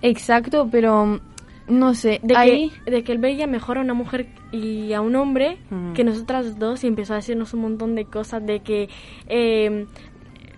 Exacto, 0.00 0.68
pero 0.72 1.20
no 1.68 1.94
sé, 1.94 2.20
De 2.22 2.36
ahí... 2.36 2.72
que, 2.84 2.90
de 2.90 3.04
que 3.04 3.12
él 3.12 3.18
veía 3.18 3.46
mejor 3.46 3.78
a 3.78 3.82
una 3.82 3.94
mujer 3.94 4.26
y 4.50 4.92
a 4.92 5.00
un 5.00 5.14
hombre 5.14 5.58
que 5.94 6.04
nosotras 6.04 6.58
dos 6.58 6.82
y 6.84 6.88
empezó 6.88 7.12
a 7.12 7.16
decirnos 7.16 7.54
un 7.54 7.60
montón 7.60 7.94
de 7.94 8.04
cosas 8.04 8.44
de 8.44 8.60
que 8.60 8.88
eh, 9.28 9.86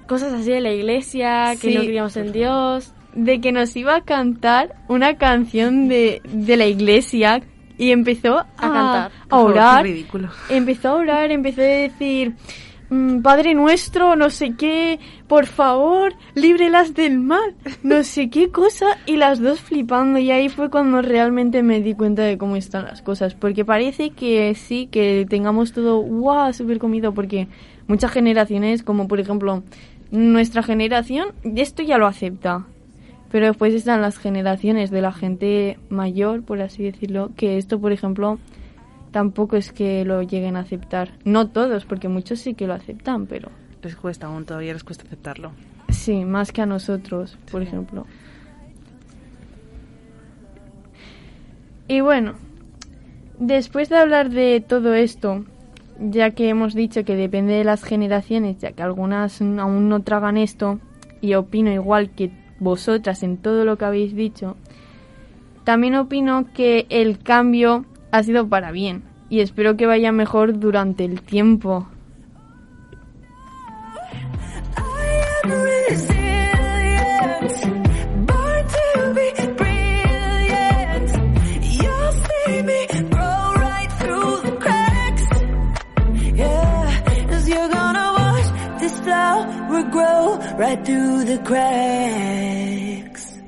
cosas 0.07 0.33
así 0.33 0.51
de 0.51 0.61
la 0.61 0.73
iglesia, 0.73 1.53
que 1.61 1.69
Sí. 1.71 1.75
no 1.75 1.83
creíamos 1.83 2.17
en 2.17 2.33
Dios. 2.33 2.93
de 3.15 3.41
que 3.41 3.53
nos 3.53 3.77
iba 3.77 3.95
a 3.95 4.01
cantar 4.01 4.75
una 4.89 5.17
canción 5.19 5.87
de, 5.89 6.21
de 6.33 6.57
la 6.57 6.67
iglesia 6.67 7.43
y 7.79 7.93
empezó 7.93 8.39
a, 8.41 8.47
cantar. 8.57 9.13
a 9.29 9.29
favor, 9.29 9.51
orar. 9.53 9.87
Empezó 10.49 10.89
a 10.89 10.95
orar, 10.95 11.31
empezó 11.31 11.61
a 11.61 11.65
decir, 11.65 12.35
mm, 12.91 13.21
Padre 13.23 13.55
nuestro, 13.55 14.17
no 14.17 14.31
sé 14.31 14.55
qué, 14.57 14.99
por 15.29 15.47
favor, 15.47 16.15
líbrelas 16.35 16.95
del 16.95 17.21
mal, 17.21 17.55
no 17.85 18.03
sé 18.03 18.31
qué 18.31 18.51
cosa, 18.51 18.87
y 19.07 19.17
las 19.17 19.41
dos 19.41 19.61
flipando, 19.61 20.19
y 20.19 20.33
ahí 20.33 20.49
fue 20.49 20.69
cuando 20.69 21.01
realmente 21.01 21.63
me 21.63 21.81
di 21.81 21.95
cuenta 21.95 22.23
de 22.23 22.37
cómo 22.37 22.57
están 22.57 22.85
las 22.85 23.01
cosas, 23.01 23.35
porque 23.35 23.65
parece 23.65 24.11
que 24.11 24.55
sí, 24.57 24.89
que 24.91 25.25
tengamos 25.29 25.73
todo, 25.73 25.99
guau, 26.01 26.53
súper 26.53 26.79
comido, 26.81 27.15
porque 27.15 27.47
muchas 27.87 28.11
generaciones, 28.11 28.83
como 28.83 29.07
por 29.09 29.21
ejemplo 29.21 29.63
nuestra 30.15 30.63
generación, 30.63 31.29
esto 31.57 31.83
ya 31.83 31.99
lo 31.99 32.07
acepta. 32.07 32.65
Pero 33.31 33.47
después 33.47 33.75
están 33.75 34.01
las 34.01 34.17
generaciones 34.17 34.91
de 34.93 35.01
la 35.03 35.13
gente 35.13 35.79
mayor, 35.89 36.43
por 36.45 36.63
así 36.63 36.85
decirlo, 36.85 37.33
que 37.37 37.59
esto, 37.59 37.81
por 37.81 37.91
ejemplo, 37.91 38.39
tampoco 39.11 39.57
es 39.57 39.73
que 39.73 40.05
lo 40.05 40.23
lleguen 40.23 40.55
a 40.57 40.61
aceptar. 40.61 41.11
No 41.25 41.49
todos, 41.49 41.85
porque 41.85 42.09
muchos 42.09 42.39
sí 42.39 42.55
que 42.55 42.69
lo 42.69 42.75
aceptan, 42.75 43.27
pero 43.27 43.51
Les 43.83 43.97
cuesta 43.97 44.29
aún, 44.29 44.45
todavía 44.45 44.73
les 44.73 44.85
cuesta 44.85 45.05
aceptarlo. 45.05 45.51
sí, 45.89 46.25
más 46.25 46.53
que 46.53 46.63
a 46.63 46.67
nosotros, 46.67 47.37
por 47.51 47.63
Sí. 47.63 47.69
ejemplo. 47.69 48.07
Y 51.89 52.01
bueno, 52.01 52.35
después 53.39 53.89
de 53.89 53.97
hablar 53.99 54.31
de 54.31 54.65
todo 54.67 54.95
esto, 54.95 55.45
ya 55.99 56.31
que 56.31 56.49
hemos 56.49 56.75
dicho 56.75 57.05
que 57.05 57.17
depende 57.17 57.55
de 57.55 57.65
las 57.65 57.83
generaciones, 57.85 58.59
ya 58.59 58.73
que 58.73 58.83
algunas 58.83 59.41
aún 59.41 59.89
no 59.89 60.03
tragan 60.03 60.37
esto, 60.37 60.79
y 61.21 61.35
opino 61.35 61.73
igual 61.73 62.11
que 62.11 62.31
vosotras 62.61 63.23
en 63.23 63.37
todo 63.39 63.65
lo 63.65 63.79
que 63.79 63.85
habéis 63.85 64.15
dicho, 64.15 64.57
también 65.65 65.95
opino 65.95 66.47
que 66.53 66.87
el 66.91 67.19
cambio 67.19 67.87
ha 68.11 68.23
sido 68.23 68.49
para 68.49 68.71
bien 68.71 69.03
y 69.31 69.41
espero 69.41 69.77
que 69.77 69.87
vaya 69.87 70.13
mejor 70.13 70.59
durante 70.59 71.05
el 71.05 71.23
tiempo. 71.23 71.89
Right 90.59 90.87
through 90.87 91.25
the 91.25 91.39
cracks. 91.39 93.39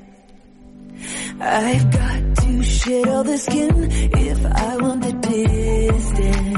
I've 1.39 1.91
got 1.91 2.35
to 2.37 2.63
shed 2.63 3.07
all 3.07 3.23
the 3.23 3.37
skin 3.37 3.91
if 3.91 4.45
I 4.45 4.77
want 4.77 5.03
the 5.03 5.13
distance. 5.13 6.56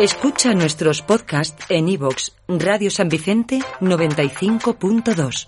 Escucha 0.00 0.54
nuestros 0.54 1.02
podcasts 1.02 1.66
en 1.68 1.86
iVoox, 1.86 2.32
Radio 2.48 2.90
San 2.90 3.10
Vicente 3.10 3.58
95.2. 3.82 5.46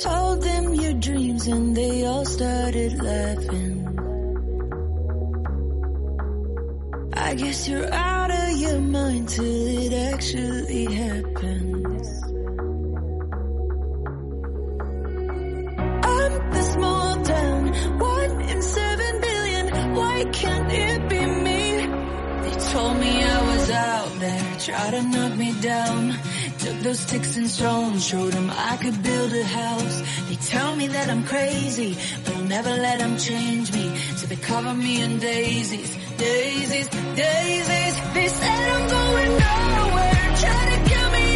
Told 0.00 0.42
them 0.42 0.74
your 0.74 0.94
dreams 0.94 1.46
and 1.46 1.76
they 1.76 2.04
all 2.04 2.24
started 2.24 3.00
laughing. 3.00 3.86
I 7.14 7.34
guess 7.36 7.68
you're 7.68 7.94
out 7.94 8.32
of 8.32 8.58
your 8.58 8.80
mind 8.80 9.28
till 9.28 9.68
it 9.68 9.92
actually 10.12 10.59
They 20.20 20.26
told 22.72 22.96
me 23.00 23.24
I 23.24 23.40
was 23.50 23.70
out 23.70 24.20
there, 24.20 24.90
to 24.90 25.02
knock 25.02 25.34
me 25.38 25.52
down. 25.62 26.14
Took 26.58 26.80
those 26.80 27.00
sticks 27.00 27.36
and 27.38 27.48
stones, 27.48 28.06
showed 28.06 28.34
them 28.34 28.50
I 28.50 28.76
could 28.76 29.02
build 29.02 29.32
a 29.32 29.44
house. 29.44 30.02
They 30.28 30.36
tell 30.36 30.76
me 30.76 30.88
that 30.88 31.08
I'm 31.08 31.24
crazy, 31.24 31.96
but 32.24 32.36
I'll 32.36 32.44
never 32.44 32.68
let 32.68 32.98
them 32.98 33.16
change 33.16 33.72
me. 33.72 33.96
So 34.16 34.26
they 34.26 34.36
cover 34.36 34.74
me 34.74 35.00
in 35.00 35.20
daisies, 35.20 35.96
daisies, 36.18 36.88
daisies. 37.16 37.96
Nowhere, 38.92 40.18
me. 41.12 41.26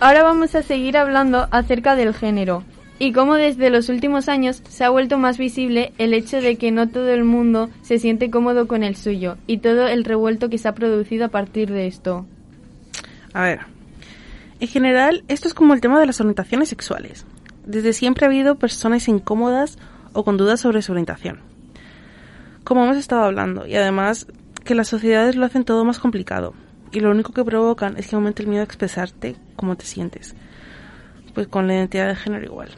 Ahora 0.00 0.22
vamos 0.24 0.54
a 0.56 0.62
seguir 0.64 0.96
hablando 0.96 1.46
acerca 1.52 1.94
del 1.94 2.14
género 2.14 2.64
y 2.98 3.12
cómo 3.12 3.34
desde 3.34 3.70
los 3.70 3.88
últimos 3.88 4.28
años 4.28 4.62
se 4.68 4.84
ha 4.84 4.90
vuelto 4.90 5.18
más 5.18 5.38
visible 5.38 5.92
el 5.98 6.14
hecho 6.14 6.40
de 6.40 6.56
que 6.56 6.70
no 6.70 6.88
todo 6.88 7.10
el 7.10 7.24
mundo 7.24 7.70
se 7.82 7.98
siente 7.98 8.30
cómodo 8.30 8.68
con 8.68 8.82
el 8.82 8.96
suyo 8.96 9.36
y 9.46 9.58
todo 9.58 9.88
el 9.88 10.04
revuelto 10.04 10.48
que 10.48 10.58
se 10.58 10.68
ha 10.68 10.74
producido 10.74 11.26
a 11.26 11.28
partir 11.28 11.70
de 11.70 11.86
esto. 11.86 12.26
A 13.32 13.42
ver, 13.42 13.60
en 14.60 14.68
general, 14.68 15.24
esto 15.28 15.48
es 15.48 15.54
como 15.54 15.74
el 15.74 15.80
tema 15.80 15.98
de 15.98 16.06
las 16.06 16.20
orientaciones 16.20 16.68
sexuales. 16.68 17.26
Desde 17.66 17.92
siempre 17.92 18.24
ha 18.24 18.28
habido 18.28 18.56
personas 18.56 19.08
incómodas 19.08 19.78
o 20.12 20.24
con 20.24 20.36
dudas 20.36 20.60
sobre 20.60 20.82
su 20.82 20.92
orientación. 20.92 21.40
Como 22.62 22.84
hemos 22.84 22.96
estado 22.96 23.24
hablando, 23.24 23.66
y 23.66 23.74
además 23.74 24.26
que 24.64 24.74
las 24.74 24.88
sociedades 24.88 25.36
lo 25.36 25.44
hacen 25.44 25.64
todo 25.64 25.84
más 25.84 25.98
complicado, 25.98 26.54
y 26.92 27.00
lo 27.00 27.10
único 27.10 27.32
que 27.32 27.44
provocan 27.44 27.96
es 27.96 28.06
que 28.06 28.14
aumente 28.14 28.42
el 28.42 28.48
miedo 28.48 28.62
a 28.62 28.64
expresarte 28.64 29.34
cómo 29.56 29.76
te 29.76 29.84
sientes. 29.84 30.36
Pues 31.34 31.48
con 31.48 31.66
la 31.66 31.74
identidad 31.74 32.06
de 32.06 32.14
género 32.14 32.44
igual. 32.44 32.70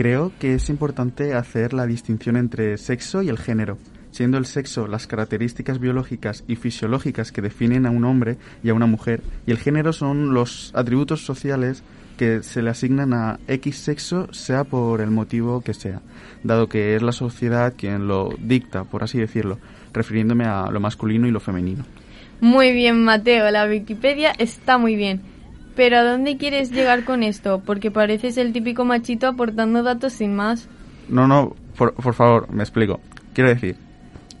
Creo 0.00 0.32
que 0.40 0.54
es 0.54 0.70
importante 0.70 1.34
hacer 1.34 1.74
la 1.74 1.84
distinción 1.84 2.38
entre 2.38 2.78
sexo 2.78 3.20
y 3.20 3.28
el 3.28 3.36
género, 3.36 3.76
siendo 4.12 4.38
el 4.38 4.46
sexo 4.46 4.86
las 4.86 5.06
características 5.06 5.78
biológicas 5.78 6.42
y 6.48 6.56
fisiológicas 6.56 7.32
que 7.32 7.42
definen 7.42 7.84
a 7.84 7.90
un 7.90 8.06
hombre 8.06 8.38
y 8.64 8.70
a 8.70 8.74
una 8.74 8.86
mujer, 8.86 9.20
y 9.46 9.50
el 9.50 9.58
género 9.58 9.92
son 9.92 10.32
los 10.32 10.72
atributos 10.74 11.26
sociales 11.26 11.82
que 12.16 12.42
se 12.42 12.62
le 12.62 12.70
asignan 12.70 13.12
a 13.12 13.40
X 13.46 13.76
sexo, 13.76 14.32
sea 14.32 14.64
por 14.64 15.02
el 15.02 15.10
motivo 15.10 15.60
que 15.60 15.74
sea, 15.74 16.00
dado 16.44 16.66
que 16.66 16.96
es 16.96 17.02
la 17.02 17.12
sociedad 17.12 17.74
quien 17.76 18.08
lo 18.08 18.30
dicta, 18.38 18.84
por 18.84 19.04
así 19.04 19.18
decirlo, 19.18 19.58
refiriéndome 19.92 20.46
a 20.46 20.70
lo 20.70 20.80
masculino 20.80 21.26
y 21.26 21.30
lo 21.30 21.40
femenino. 21.40 21.84
Muy 22.40 22.72
bien, 22.72 23.04
Mateo, 23.04 23.50
la 23.50 23.66
Wikipedia 23.66 24.32
está 24.38 24.78
muy 24.78 24.96
bien. 24.96 25.20
Pero 25.80 25.96
¿a 25.96 26.02
dónde 26.02 26.36
quieres 26.36 26.72
llegar 26.72 27.04
con 27.04 27.22
esto? 27.22 27.62
Porque 27.64 27.90
pareces 27.90 28.36
el 28.36 28.52
típico 28.52 28.84
machito 28.84 29.26
aportando 29.26 29.82
datos 29.82 30.12
sin 30.12 30.36
más. 30.36 30.68
No, 31.08 31.26
no, 31.26 31.56
por, 31.74 31.94
por 31.94 32.12
favor, 32.12 32.52
me 32.52 32.62
explico. 32.62 33.00
Quiero 33.32 33.48
decir, 33.48 33.76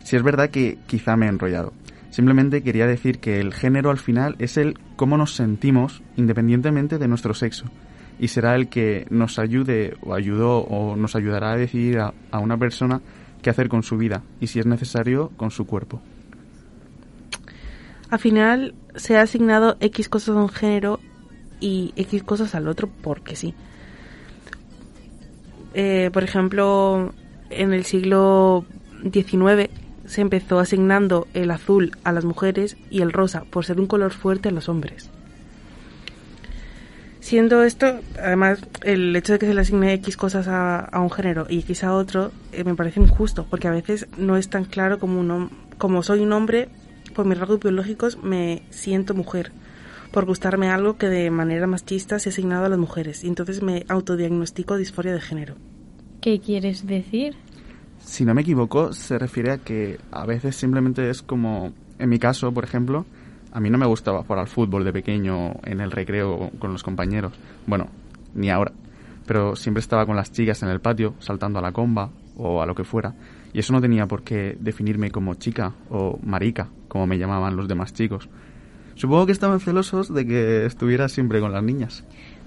si 0.04 0.16
es 0.16 0.22
verdad 0.22 0.50
que 0.50 0.76
quizá 0.86 1.16
me 1.16 1.24
he 1.24 1.28
enrollado. 1.30 1.72
Simplemente 2.10 2.62
quería 2.62 2.86
decir 2.86 3.20
que 3.20 3.40
el 3.40 3.54
género 3.54 3.88
al 3.88 3.96
final 3.96 4.36
es 4.38 4.58
el 4.58 4.78
cómo 4.96 5.16
nos 5.16 5.34
sentimos 5.34 6.02
independientemente 6.18 6.98
de 6.98 7.08
nuestro 7.08 7.32
sexo. 7.32 7.64
Y 8.18 8.28
será 8.28 8.54
el 8.54 8.68
que 8.68 9.06
nos 9.08 9.38
ayude 9.38 9.96
o 10.02 10.12
ayudó 10.12 10.58
o 10.58 10.94
nos 10.94 11.16
ayudará 11.16 11.52
a 11.52 11.56
decidir 11.56 12.00
a, 12.00 12.12
a 12.30 12.38
una 12.38 12.58
persona 12.58 13.00
qué 13.40 13.48
hacer 13.48 13.70
con 13.70 13.82
su 13.82 13.96
vida 13.96 14.22
y 14.40 14.48
si 14.48 14.58
es 14.58 14.66
necesario 14.66 15.30
con 15.38 15.50
su 15.50 15.64
cuerpo. 15.64 16.02
Al 18.10 18.18
final 18.18 18.74
se 18.94 19.16
ha 19.16 19.22
asignado 19.22 19.78
X 19.80 20.10
cosas 20.10 20.36
a 20.36 20.42
un 20.42 20.50
género 20.50 21.00
y 21.60 21.92
X 21.96 22.22
cosas 22.22 22.54
al 22.54 22.68
otro 22.68 22.88
porque 23.02 23.36
sí. 23.36 23.54
Eh, 25.74 26.10
por 26.12 26.24
ejemplo, 26.24 27.12
en 27.50 27.72
el 27.72 27.84
siglo 27.84 28.64
XIX 29.02 29.70
se 30.06 30.20
empezó 30.20 30.58
asignando 30.58 31.28
el 31.34 31.50
azul 31.50 31.92
a 32.02 32.12
las 32.12 32.24
mujeres 32.24 32.76
y 32.90 33.02
el 33.02 33.12
rosa 33.12 33.44
por 33.44 33.64
ser 33.64 33.78
un 33.78 33.86
color 33.86 34.12
fuerte 34.12 34.48
a 34.48 34.52
los 34.52 34.68
hombres. 34.68 35.10
Siendo 37.20 37.62
esto, 37.62 38.00
además, 38.18 38.60
el 38.82 39.14
hecho 39.14 39.34
de 39.34 39.38
que 39.38 39.46
se 39.46 39.54
le 39.54 39.60
asigne 39.60 39.92
X 39.94 40.16
cosas 40.16 40.48
a, 40.48 40.88
un 40.94 41.10
género 41.10 41.46
y 41.48 41.60
X 41.60 41.84
a 41.84 41.94
otro, 41.94 42.32
eh, 42.50 42.64
me 42.64 42.74
parece 42.74 42.98
injusto, 42.98 43.46
porque 43.48 43.68
a 43.68 43.70
veces 43.70 44.08
no 44.16 44.36
es 44.36 44.48
tan 44.48 44.64
claro 44.64 44.98
como, 44.98 45.20
un 45.20 45.50
como 45.78 46.02
soy 46.02 46.20
un 46.20 46.32
hombre, 46.32 46.68
por 47.14 47.26
mis 47.26 47.38
rasgos 47.38 47.60
biológicos 47.60 48.22
me 48.22 48.62
siento 48.70 49.14
mujer, 49.14 49.52
por 50.12 50.26
gustarme 50.26 50.68
algo 50.68 50.96
que 50.96 51.08
de 51.08 51.30
manera 51.30 51.66
machista 51.66 52.18
se 52.18 52.28
ha 52.28 52.32
asignado 52.32 52.64
a 52.64 52.68
las 52.68 52.78
mujeres, 52.78 53.24
y 53.24 53.28
entonces 53.28 53.62
me 53.62 53.84
autodiagnostico 53.88 54.76
disforia 54.76 55.12
de 55.12 55.20
género. 55.20 55.54
¿Qué 56.20 56.40
quieres 56.40 56.86
decir? 56.86 57.34
Si 57.98 58.24
no 58.24 58.34
me 58.34 58.42
equivoco, 58.42 58.92
se 58.92 59.18
refiere 59.18 59.52
a 59.52 59.58
que 59.58 59.98
a 60.10 60.26
veces 60.26 60.56
simplemente 60.56 61.08
es 61.10 61.22
como, 61.22 61.72
en 61.98 62.08
mi 62.08 62.18
caso, 62.18 62.52
por 62.52 62.64
ejemplo, 62.64 63.06
a 63.52 63.60
mí 63.60 63.70
no 63.70 63.78
me 63.78 63.86
gustaba 63.86 64.22
jugar 64.22 64.40
al 64.40 64.48
fútbol 64.48 64.84
de 64.84 64.92
pequeño 64.92 65.54
en 65.64 65.80
el 65.80 65.90
recreo 65.90 66.50
con 66.58 66.72
los 66.72 66.82
compañeros. 66.82 67.32
Bueno, 67.66 67.88
ni 68.34 68.50
ahora. 68.50 68.72
Pero 69.26 69.56
siempre 69.56 69.80
estaba 69.80 70.06
con 70.06 70.16
las 70.16 70.32
chicas 70.32 70.62
en 70.62 70.68
el 70.70 70.80
patio, 70.80 71.14
saltando 71.18 71.58
a 71.58 71.62
la 71.62 71.72
comba, 71.72 72.10
o 72.36 72.62
a 72.62 72.66
lo 72.66 72.74
que 72.74 72.84
fuera. 72.84 73.14
Y 73.52 73.58
eso 73.58 73.72
no 73.72 73.80
tenía 73.80 74.06
por 74.06 74.22
qué 74.22 74.56
definirme 74.58 75.10
como 75.10 75.34
chica 75.34 75.74
o 75.90 76.18
marica, 76.22 76.68
como 76.88 77.06
me 77.06 77.18
llamaban 77.18 77.56
los 77.56 77.68
demás 77.68 77.92
chicos. 77.92 78.28
Supongo 79.00 79.24
que 79.24 79.32
estaban 79.32 79.60
celosos 79.60 80.12
de 80.12 80.26
que 80.26 80.66
estuviera 80.66 81.08
siempre 81.08 81.40
con 81.40 81.52
las 81.52 81.62
niñas. 81.62 82.04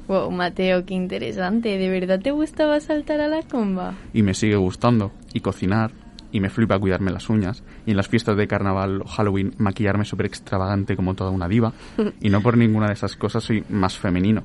Wow, 0.08 0.30
Mateo, 0.30 0.86
qué 0.86 0.94
interesante. 0.94 1.80
¿De 1.80 1.89
verdad 1.89 2.20
te 2.20 2.30
gustaba 2.30 2.80
saltar 2.80 3.22
a 3.22 3.28
la 3.28 3.42
comba? 3.42 3.96
Y 4.13 4.22
me 4.22 4.36
sigue 4.36 4.56
gustando. 4.56 5.12
Y 5.34 5.39
cocinar. 5.39 5.89
Y 6.32 6.42
me 6.42 6.52
flipa 6.52 6.78
cuidarme 6.78 7.10
las 7.10 7.28
uñas. 7.28 7.63
Y 7.88 7.92
en 7.92 7.98
las 7.98 8.08
fiestas 8.08 8.38
de 8.38 8.48
carnaval 8.48 9.02
o 9.02 9.08
Halloween 9.08 9.56
maquillarme 9.58 10.06
súper 10.06 10.28
extravagante 10.28 10.96
como 10.96 11.16
toda 11.16 11.32
una 11.32 11.48
diva. 11.48 11.74
Y 12.22 12.30
no 12.30 12.42
por 12.42 12.56
ninguna 12.56 12.86
de 12.86 12.94
esas 12.94 13.16
cosas 13.16 13.44
soy 13.44 13.63
más 13.70 13.98
femenino. 13.98 14.44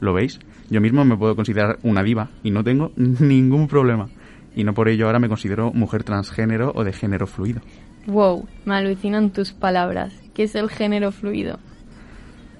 ¿Lo 0.00 0.14
veis? 0.14 0.40
Yo 0.70 0.80
mismo 0.80 1.04
me 1.04 1.18
puedo 1.18 1.36
considerar 1.36 1.78
una 1.82 2.02
diva 2.02 2.30
y 2.42 2.52
no 2.52 2.64
tengo 2.64 2.92
ningún 2.96 3.68
problema. 3.68 4.08
Y 4.56 4.64
no 4.64 4.72
por 4.72 4.88
ello 4.88 5.04
ahora 5.04 5.18
me 5.18 5.28
considero 5.28 5.74
mujer 5.74 6.04
transgénero 6.04 6.72
o 6.74 6.84
de 6.84 6.94
género 6.94 7.26
fluido. 7.26 7.60
Wow, 8.06 8.48
me 8.64 8.74
alucinan 8.76 9.30
tus 9.30 9.52
palabras. 9.52 10.12
¿Qué 10.34 10.44
es 10.44 10.54
el 10.54 10.70
género 10.70 11.12
fluido? 11.12 11.58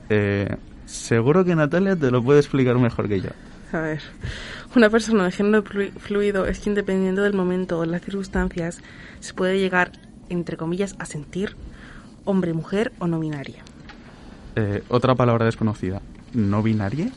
Eh, 0.08 0.56
seguro 0.86 1.44
que 1.44 1.54
Natalia 1.54 1.96
te 1.96 2.10
lo 2.10 2.22
puede 2.22 2.40
explicar 2.40 2.76
mejor 2.78 3.08
que 3.08 3.20
yo. 3.20 3.30
A 3.72 3.80
ver, 3.80 4.00
una 4.74 4.90
persona 4.90 5.24
de 5.24 5.30
género 5.30 5.62
flu- 5.64 5.92
fluido 5.92 6.46
es 6.46 6.58
que 6.60 6.70
dependiendo 6.74 7.22
del 7.22 7.32
momento 7.34 7.78
o 7.78 7.84
las 7.84 8.02
circunstancias 8.02 8.80
se 9.20 9.32
puede 9.34 9.58
llegar, 9.58 9.92
entre 10.28 10.56
comillas, 10.56 10.96
a 10.98 11.06
sentir 11.06 11.56
hombre, 12.24 12.52
mujer 12.52 12.92
o 12.98 13.06
no 13.06 13.18
binaria. 13.20 13.62
Eh, 14.56 14.82
otra 14.88 15.14
palabra 15.14 15.44
desconocida. 15.46 16.02
¿No 16.34 16.62
binaria? 16.62 17.08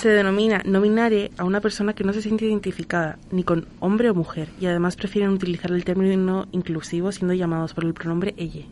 Se 0.00 0.08
denomina 0.08 0.62
no 0.64 0.80
binaria 0.80 1.28
a 1.36 1.44
una 1.44 1.60
persona 1.60 1.92
que 1.92 2.04
no 2.04 2.14
se 2.14 2.22
siente 2.22 2.46
identificada 2.46 3.18
ni 3.30 3.44
con 3.44 3.66
hombre 3.80 4.08
o 4.08 4.14
mujer 4.14 4.48
y 4.58 4.64
además 4.64 4.96
prefieren 4.96 5.28
utilizar 5.28 5.72
el 5.72 5.84
término 5.84 6.46
inclusivo 6.52 7.12
siendo 7.12 7.34
llamados 7.34 7.74
por 7.74 7.84
el 7.84 7.92
pronombre 7.92 8.32
ella. 8.38 8.64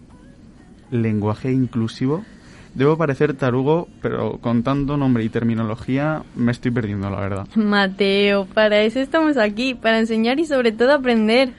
Lenguaje 0.91 1.53
inclusivo. 1.53 2.25
Debo 2.75 2.97
parecer 2.97 3.35
tarugo, 3.35 3.89
pero 4.01 4.39
con 4.39 4.63
tanto 4.63 4.97
nombre 4.97 5.23
y 5.23 5.29
terminología 5.29 6.23
me 6.35 6.51
estoy 6.51 6.71
perdiendo, 6.71 7.11
la 7.11 7.21
verdad. 7.21 7.47
Mateo, 7.55 8.47
para 8.47 8.81
eso 8.81 8.99
estamos 8.99 9.37
aquí, 9.37 9.75
para 9.75 9.99
enseñar 9.99 10.41
y 10.41 10.47
sobre 10.47 10.73
todo 10.73 10.95
aprender. 10.95 11.53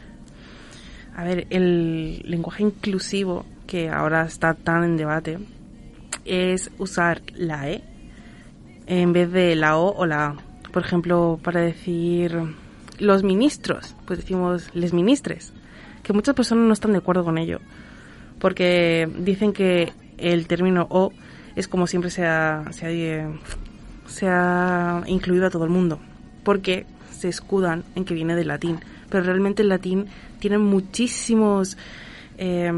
A 1.15 1.23
ver, 1.23 1.45
el 1.51 2.23
lenguaje 2.25 2.63
inclusivo 2.63 3.45
que 3.67 3.89
ahora 3.89 4.23
está 4.23 4.55
tan 4.55 4.83
en 4.83 4.97
debate 4.97 5.37
es 6.25 6.71
usar 6.79 7.21
la 7.35 7.69
E 7.69 7.83
en 8.89 9.13
vez 9.13 9.31
de 9.31 9.55
la 9.55 9.77
O 9.77 9.95
o 9.95 10.05
la 10.05 10.25
A. 10.25 10.35
Por 10.73 10.83
ejemplo, 10.83 11.39
para 11.41 11.61
decir 11.61 12.35
los 12.97 13.23
ministros, 13.23 13.95
pues 14.05 14.19
decimos 14.19 14.69
les 14.73 14.93
ministres, 14.93 15.53
que 16.03 16.11
muchas 16.11 16.35
personas 16.35 16.65
no 16.65 16.73
están 16.73 16.91
de 16.91 16.97
acuerdo 16.97 17.23
con 17.23 17.37
ello, 17.37 17.59
porque 18.39 19.07
dicen 19.19 19.53
que 19.53 19.93
el 20.17 20.47
término 20.47 20.87
O 20.89 21.13
es 21.55 21.67
como 21.67 21.87
siempre 21.87 22.09
se 22.09 22.25
ha, 22.25 22.63
incluido 25.07 25.45
a 25.45 25.49
todo 25.49 25.63
el 25.63 25.69
mundo, 25.69 25.99
porque 26.43 26.85
se 27.11 27.29
escudan 27.29 27.83
en 27.95 28.05
que 28.05 28.15
viene 28.15 28.35
del 28.35 28.47
latín, 28.47 28.79
pero 29.09 29.23
realmente 29.23 29.61
el 29.61 29.69
latín 29.69 30.07
tiene 30.39 30.57
muchísimos 30.57 31.77
eh, 32.37 32.71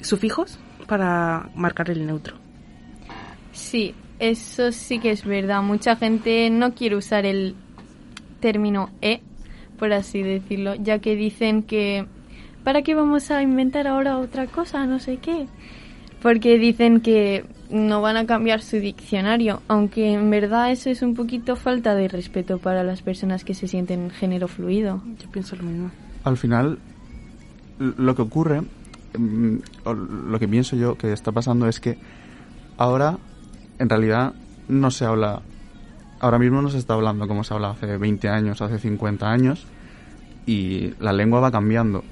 sufijos 0.00 0.58
para 0.86 1.50
marcar 1.54 1.90
el 1.90 2.06
neutro. 2.06 2.39
Sí, 3.52 3.94
eso 4.18 4.72
sí 4.72 4.98
que 4.98 5.10
es 5.10 5.24
verdad. 5.24 5.62
Mucha 5.62 5.96
gente 5.96 6.50
no 6.50 6.74
quiere 6.74 6.96
usar 6.96 7.26
el 7.26 7.54
término 8.40 8.90
E, 9.02 9.20
por 9.78 9.92
así 9.92 10.22
decirlo, 10.22 10.74
ya 10.74 10.98
que 10.98 11.16
dicen 11.16 11.62
que 11.62 12.06
¿para 12.64 12.82
qué 12.82 12.94
vamos 12.94 13.30
a 13.30 13.42
inventar 13.42 13.86
ahora 13.86 14.18
otra 14.18 14.46
cosa? 14.46 14.86
No 14.86 14.98
sé 14.98 15.18
qué. 15.18 15.46
Porque 16.22 16.58
dicen 16.58 17.00
que 17.00 17.44
no 17.70 18.02
van 18.02 18.16
a 18.16 18.26
cambiar 18.26 18.60
su 18.60 18.76
diccionario, 18.76 19.62
aunque 19.68 20.12
en 20.12 20.28
verdad 20.28 20.70
eso 20.70 20.90
es 20.90 21.02
un 21.02 21.14
poquito 21.14 21.56
falta 21.56 21.94
de 21.94 22.08
respeto 22.08 22.58
para 22.58 22.82
las 22.82 23.00
personas 23.00 23.44
que 23.44 23.54
se 23.54 23.68
sienten 23.68 24.10
género 24.10 24.48
fluido. 24.48 25.02
Yo 25.18 25.30
pienso 25.30 25.56
lo 25.56 25.62
mismo. 25.62 25.90
Al 26.24 26.36
final, 26.36 26.78
lo 27.78 28.14
que 28.14 28.22
ocurre, 28.22 28.62
mm, 29.16 29.56
o 29.84 29.94
lo 29.94 30.38
que 30.38 30.48
pienso 30.48 30.76
yo 30.76 30.98
que 30.98 31.12
está 31.12 31.32
pasando 31.32 31.66
es 31.68 31.80
que 31.80 31.96
ahora, 32.76 33.18
en 33.80 33.88
realidad, 33.88 34.34
no 34.68 34.90
se 34.90 35.06
habla, 35.06 35.40
ahora 36.20 36.38
mismo 36.38 36.60
no 36.60 36.68
se 36.68 36.78
está 36.78 36.94
hablando 36.94 37.26
como 37.26 37.42
se 37.42 37.54
hablaba 37.54 37.72
hace 37.72 37.96
20 37.96 38.28
años, 38.28 38.60
hace 38.60 38.78
50 38.78 39.26
años, 39.26 39.66
y 40.46 40.92
la 41.00 41.12
lengua 41.12 41.40
va 41.40 41.50
cambiando. 41.50 42.04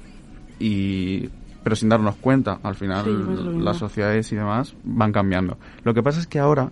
Y 0.59 1.29
pero 1.63 1.75
sin 1.75 1.89
darnos 1.89 2.15
cuenta, 2.15 2.59
al 2.63 2.75
final 2.75 3.05
Sí, 3.05 3.11
pues 3.23 3.39
las 3.63 3.77
sociedades 3.77 4.31
y 4.31 4.35
demás 4.35 4.75
van 4.83 5.11
cambiando. 5.11 5.57
Lo 5.83 5.93
que 5.93 6.01
pasa 6.01 6.19
es 6.19 6.25
que 6.25 6.39
ahora, 6.39 6.71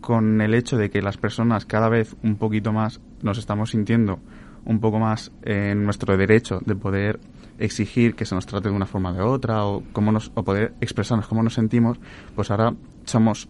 con 0.00 0.40
el 0.40 0.54
hecho 0.54 0.76
de 0.76 0.90
que 0.90 1.00
las 1.02 1.18
personas 1.18 1.64
cada 1.64 1.88
vez 1.88 2.16
un 2.24 2.36
poquito 2.36 2.72
más 2.72 3.00
nos 3.22 3.38
estamos 3.38 3.70
sintiendo 3.70 4.18
un 4.64 4.80
poco 4.80 4.98
más 4.98 5.30
en 5.42 5.84
nuestro 5.84 6.16
derecho 6.16 6.58
de 6.64 6.74
poder 6.74 7.20
exigir 7.58 8.16
que 8.16 8.24
se 8.24 8.34
nos 8.34 8.46
trate 8.46 8.70
de 8.70 8.74
una 8.74 8.86
forma 8.86 9.10
o 9.10 9.14
de 9.14 9.22
otra 9.22 9.64
o 9.64 9.84
cómo 9.92 10.10
nos 10.10 10.32
o 10.34 10.42
poder 10.42 10.74
expresarnos 10.80 11.28
cómo 11.28 11.44
nos 11.44 11.54
sentimos, 11.54 11.98
pues 12.34 12.50
ahora 12.50 12.74
somos 13.04 13.48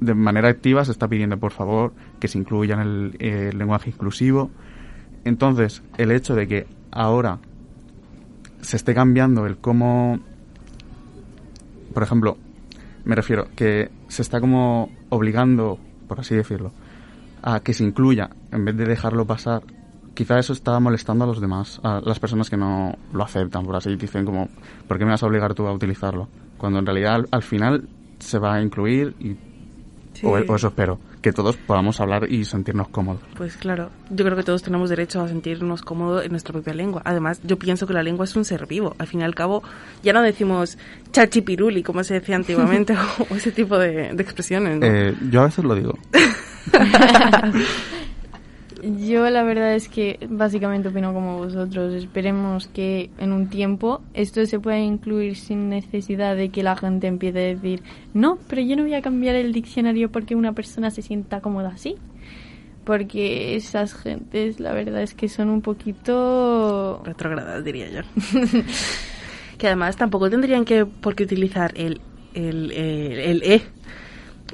de 0.00 0.14
manera 0.14 0.48
activa 0.48 0.84
se 0.84 0.92
está 0.92 1.08
pidiendo 1.08 1.38
por 1.38 1.52
favor 1.52 1.92
que 2.20 2.28
se 2.28 2.38
incluya 2.38 2.74
en 2.74 2.80
el, 2.80 3.16
eh, 3.18 3.50
lenguaje 3.54 3.90
inclusivo. 3.90 4.50
Entonces, 5.24 5.82
el 5.96 6.12
hecho 6.12 6.34
de 6.34 6.46
que 6.46 6.66
ahora 6.90 7.38
se 8.60 8.76
esté 8.76 8.94
cambiando 8.94 9.46
el 9.46 9.58
cómo, 9.58 10.20
por 11.92 12.02
ejemplo, 12.02 12.38
me 13.04 13.14
refiero 13.14 13.48
que 13.56 13.90
se 14.08 14.22
está 14.22 14.40
como 14.40 14.90
obligando, 15.08 15.78
por 16.06 16.20
así 16.20 16.34
decirlo, 16.34 16.72
a 17.42 17.60
que 17.60 17.74
se 17.74 17.84
incluya 17.84 18.30
en 18.52 18.64
vez 18.64 18.76
de 18.76 18.84
dejarlo 18.84 19.26
pasar. 19.26 19.62
Quizá 20.14 20.38
eso 20.38 20.52
está 20.52 20.78
molestando 20.80 21.24
a 21.24 21.28
los 21.28 21.40
demás, 21.40 21.80
a 21.84 22.00
las 22.04 22.18
personas 22.18 22.50
que 22.50 22.56
no 22.56 22.96
lo 23.12 23.22
aceptan, 23.22 23.64
por 23.64 23.76
así 23.76 23.94
dicen 23.94 24.24
como, 24.24 24.48
¿por 24.88 24.98
qué 24.98 25.04
me 25.04 25.12
vas 25.12 25.22
a 25.22 25.26
obligar 25.26 25.54
tú 25.54 25.66
a 25.66 25.72
utilizarlo? 25.72 26.28
Cuando 26.56 26.80
en 26.80 26.86
realidad 26.86 27.14
al, 27.14 27.28
al 27.30 27.42
final 27.42 27.88
se 28.18 28.38
va 28.40 28.54
a 28.54 28.62
incluir 28.62 29.14
y 29.20 29.36
Sí. 30.14 30.26
o, 30.26 30.30
o 30.30 30.56
eso 30.56 30.68
espero, 30.68 30.98
que 31.22 31.32
todos 31.32 31.56
podamos 31.56 32.00
hablar 32.00 32.30
y 32.30 32.44
sentirnos 32.44 32.88
cómodos. 32.88 33.20
Pues 33.36 33.56
claro, 33.56 33.90
yo 34.10 34.24
creo 34.24 34.36
que 34.36 34.42
todos 34.42 34.62
tenemos 34.62 34.90
derecho 34.90 35.20
a 35.20 35.28
sentirnos 35.28 35.82
cómodos 35.82 36.24
en 36.24 36.30
nuestra 36.30 36.52
propia 36.52 36.74
lengua. 36.74 37.02
Además, 37.04 37.40
yo 37.44 37.58
pienso 37.58 37.86
que 37.86 37.92
la 37.92 38.02
lengua 38.02 38.24
es 38.24 38.34
un 38.36 38.44
ser 38.44 38.66
vivo. 38.66 38.94
Al 38.98 39.06
fin 39.06 39.20
y 39.20 39.24
al 39.24 39.34
cabo, 39.34 39.62
ya 40.02 40.12
no 40.12 40.22
decimos 40.22 40.78
chachipiruli, 41.12 41.82
como 41.82 42.02
se 42.04 42.14
decía 42.14 42.36
antiguamente, 42.36 42.94
o 43.30 43.34
ese 43.34 43.52
tipo 43.52 43.78
de, 43.78 44.12
de 44.12 44.22
expresiones. 44.22 44.78
¿no? 44.78 44.86
Eh, 44.86 45.14
yo 45.30 45.42
a 45.42 45.44
veces 45.44 45.64
lo 45.64 45.74
digo. 45.74 45.98
Yo 48.82 49.28
la 49.30 49.42
verdad 49.42 49.74
es 49.74 49.88
que 49.88 50.18
básicamente 50.28 50.88
opino 50.88 51.12
como 51.12 51.38
vosotros. 51.38 51.94
Esperemos 51.94 52.68
que 52.68 53.10
en 53.18 53.32
un 53.32 53.48
tiempo 53.48 54.02
esto 54.14 54.44
se 54.46 54.60
pueda 54.60 54.78
incluir 54.78 55.36
sin 55.36 55.68
necesidad 55.68 56.36
de 56.36 56.50
que 56.50 56.62
la 56.62 56.76
gente 56.76 57.06
empiece 57.06 57.38
a 57.38 57.54
decir, 57.54 57.82
no, 58.14 58.38
pero 58.48 58.62
yo 58.62 58.76
no 58.76 58.82
voy 58.82 58.94
a 58.94 59.02
cambiar 59.02 59.34
el 59.34 59.52
diccionario 59.52 60.10
porque 60.10 60.36
una 60.36 60.52
persona 60.52 60.90
se 60.90 61.02
sienta 61.02 61.40
cómoda 61.40 61.70
así. 61.70 61.96
Porque 62.84 63.56
esas 63.56 63.94
gentes 63.94 64.60
la 64.60 64.72
verdad 64.72 65.02
es 65.02 65.14
que 65.14 65.28
son 65.28 65.50
un 65.50 65.60
poquito... 65.60 67.02
Retrogradas, 67.04 67.62
diría 67.64 67.90
yo. 67.90 68.00
que 69.58 69.66
además 69.66 69.96
tampoco 69.96 70.30
tendrían 70.30 70.64
que 70.64 70.86
por 70.86 71.14
qué 71.14 71.24
utilizar 71.24 71.72
el, 71.76 72.00
el, 72.32 72.70
el, 72.70 73.18
el 73.18 73.42
E. 73.42 73.62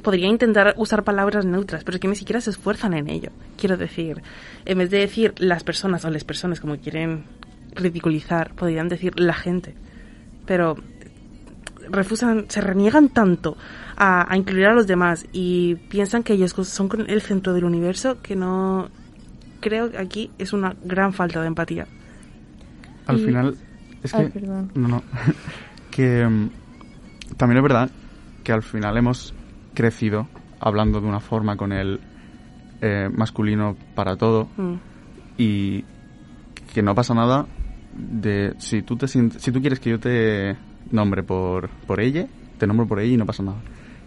Podría 0.05 0.27
intentar 0.27 0.75
usar 0.77 1.03
palabras 1.03 1.45
neutras, 1.45 1.83
pero 1.83 1.95
es 1.95 1.99
que 2.01 2.07
ni 2.07 2.15
siquiera 2.15 2.39
se 2.39 2.51
esfuerzan 2.51 2.93
en 2.93 3.09
ello. 3.09 3.31
Quiero 3.57 3.75
decir, 3.75 4.21
en 4.65 4.77
vez 4.77 4.89
de 4.91 4.99
decir 4.99 5.33
las 5.39 5.63
personas 5.63 6.05
o 6.05 6.11
las 6.11 6.23
personas 6.23 6.59
como 6.59 6.77
quieren 6.77 7.23
ridiculizar, 7.73 8.53
podrían 8.53 8.87
decir 8.87 9.19
la 9.19 9.33
gente. 9.33 9.73
Pero 10.45 10.75
refusan, 11.89 12.45
se 12.49 12.61
reniegan 12.61 13.09
tanto 13.09 13.57
a, 13.95 14.31
a 14.31 14.37
incluir 14.37 14.65
a 14.67 14.73
los 14.73 14.87
demás 14.87 15.25
y 15.33 15.75
piensan 15.89 16.23
que 16.23 16.33
ellos 16.33 16.51
son 16.51 16.89
el 17.07 17.21
centro 17.21 17.53
del 17.53 17.63
universo 17.63 18.21
que 18.21 18.35
no 18.35 18.89
creo 19.59 19.89
que 19.91 19.97
aquí 19.97 20.31
es 20.37 20.53
una 20.53 20.75
gran 20.83 21.13
falta 21.13 21.41
de 21.41 21.47
empatía. 21.47 21.87
Al 23.07 23.19
Y- 23.19 23.25
final, 23.25 23.55
es 24.03 24.11
que... 24.11 24.17
Ay, 24.17 24.29
perdón. 24.29 24.71
No, 24.75 24.87
no. 24.87 25.03
que 25.91 26.25
mm, 26.27 26.49
también 27.37 27.57
es 27.57 27.63
verdad 27.63 27.89
que 28.43 28.51
al 28.51 28.63
final 28.63 28.97
hemos 28.97 29.33
crecido 29.75 30.27
hablando 30.59 30.99
de 31.01 31.07
una 31.07 31.19
forma 31.19 31.55
con 31.55 31.71
el 31.71 31.99
eh, 32.81 33.09
masculino 33.15 33.75
para 33.93 34.15
todo 34.15 34.47
Mm. 34.57 34.73
y 35.37 35.83
que 36.73 36.81
no 36.81 36.95
pasa 36.95 37.13
nada 37.13 37.45
de 37.93 38.53
si 38.57 38.81
tú 38.81 38.97
te 38.97 39.07
si 39.07 39.51
tú 39.51 39.61
quieres 39.61 39.79
que 39.79 39.91
yo 39.91 39.99
te 39.99 40.55
nombre 40.91 41.23
por 41.23 41.69
por 41.87 42.01
ella 42.01 42.25
te 42.57 42.65
nombro 42.67 42.87
por 42.87 42.99
ella 42.99 43.13
y 43.13 43.17
no 43.17 43.25
pasa 43.25 43.43
nada 43.43 43.57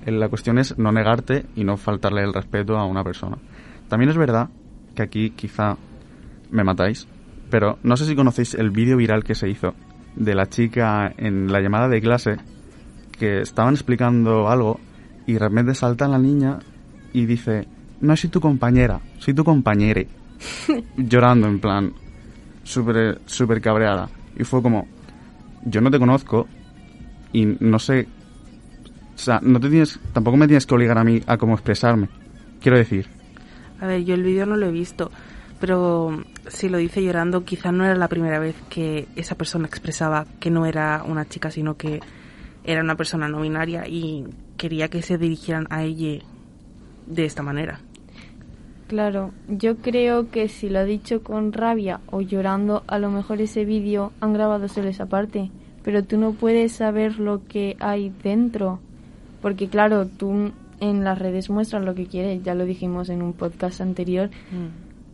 Eh, 0.07 0.13
la 0.13 0.29
cuestión 0.29 0.59
es 0.59 0.77
no 0.79 0.91
negarte 0.93 1.47
y 1.57 1.65
no 1.65 1.77
faltarle 1.77 2.23
el 2.23 2.33
respeto 2.33 2.77
a 2.77 2.85
una 2.85 3.03
persona 3.05 3.37
también 3.89 4.11
es 4.11 4.17
verdad 4.17 4.49
que 4.95 5.03
aquí 5.03 5.31
quizá 5.31 5.77
me 6.51 6.65
matáis. 6.65 7.07
Pero 7.51 7.79
no 7.83 7.97
sé 7.97 8.05
si 8.05 8.15
conocéis 8.15 8.55
el 8.55 8.71
vídeo 8.71 8.97
viral 8.97 9.23
que 9.25 9.35
se 9.35 9.49
hizo 9.49 9.75
de 10.17 10.35
la 10.35 10.47
chica 10.47 11.13
en 11.17 11.51
la 11.53 11.61
llamada 11.61 11.89
de 11.89 12.01
clase 12.01 12.37
que 13.19 13.41
estaban 13.41 13.75
explicando 13.75 14.49
algo 14.49 14.81
y 15.29 15.35
de 15.35 15.41
repente 15.41 15.75
salta 15.75 16.09
la 16.09 16.19
niña 16.19 16.59
y 17.13 17.27
dice, 17.27 17.69
no 18.01 18.17
soy 18.17 18.31
tu 18.31 18.41
compañera, 18.41 18.99
soy 19.19 19.35
tu 19.35 19.45
compañere. 19.45 20.09
Llorando 20.97 21.47
en 21.47 21.61
plan, 21.61 21.93
súper 22.65 23.21
súper 23.27 23.61
cabreada. 23.61 24.09
Y 24.39 24.45
fue 24.45 24.63
como, 24.63 24.89
yo 25.67 25.83
no 25.83 25.91
te 25.91 25.99
conozco 25.99 26.49
y 27.35 27.45
no 27.45 27.79
sé... 27.79 28.09
O 29.15 29.19
sea, 29.19 29.39
no 29.43 29.61
te 29.61 29.69
tienes, 29.69 30.01
tampoco 30.15 30.39
me 30.39 30.47
tienes 30.47 30.65
que 30.65 30.75
obligar 30.75 30.97
a 30.97 31.05
mí 31.05 31.21
a 31.27 31.37
cómo 31.37 31.53
expresarme. 31.53 32.09
Quiero 32.63 32.79
decir, 32.79 33.07
A 33.83 33.87
ver, 33.87 34.05
yo 34.05 34.15
el 34.15 34.23
vídeo 34.23 34.47
no 34.47 34.57
lo 34.57 34.65
he 34.65 34.73
visto, 34.73 35.11
pero 35.61 36.25
si 36.47 36.71
lo 36.71 36.79
dice 36.79 37.03
llorando, 37.03 37.45
quizá 37.45 37.71
no 37.71 37.85
era 37.85 37.97
la 37.97 38.09
primera 38.09 38.39
vez 38.39 38.57
que 38.71 39.09
esa 39.15 39.35
persona 39.35 39.67
expresaba 39.67 40.25
que 40.41 40.49
no 40.51 40.65
era 40.65 41.03
una 41.05 41.29
chica, 41.29 41.51
sino 41.51 41.77
que 41.77 42.01
era 42.69 42.83
una 42.83 42.97
persona 42.97 43.29
no 43.29 43.41
binaria 43.41 43.89
y 43.89 44.27
quería 44.59 44.89
que 44.89 45.01
se 45.01 45.17
dirigieran 45.17 45.67
a 45.71 45.85
ella 45.85 46.23
de 47.07 47.25
esta 47.25 47.43
manera. 47.43 47.81
Claro, 48.89 49.33
yo 49.49 49.79
creo 49.79 50.31
que 50.31 50.49
si 50.49 50.69
lo 50.69 50.81
ha 50.81 50.85
dicho 50.85 51.23
con 51.23 51.55
rabia 51.55 52.01
o 52.11 52.21
llorando, 52.21 52.85
a 52.87 52.99
lo 52.99 53.11
mejor 53.11 53.41
ese 53.41 53.65
vídeo 53.65 54.13
han 54.21 54.35
grabado 54.35 54.69
solo 54.69 54.89
esa 54.89 55.07
parte, 55.07 55.51
pero 55.83 56.05
tú 56.05 56.19
no 56.19 56.33
puedes 56.33 56.73
saber 56.73 57.19
lo 57.19 57.43
que 57.47 57.75
hay 57.81 58.13
dentro, 58.23 58.81
porque 59.41 59.69
claro, 59.69 60.07
tú 60.07 60.53
en 60.81 61.05
las 61.05 61.19
redes 61.19 61.49
muestras 61.49 61.83
lo 61.83 61.95
que 61.95 62.07
quieres, 62.07 62.43
ya 62.43 62.55
lo 62.55 62.67
dijimos 62.67 63.09
en 63.09 63.23
un 63.23 63.33
podcast 63.33 63.81
anterior, 63.81 64.29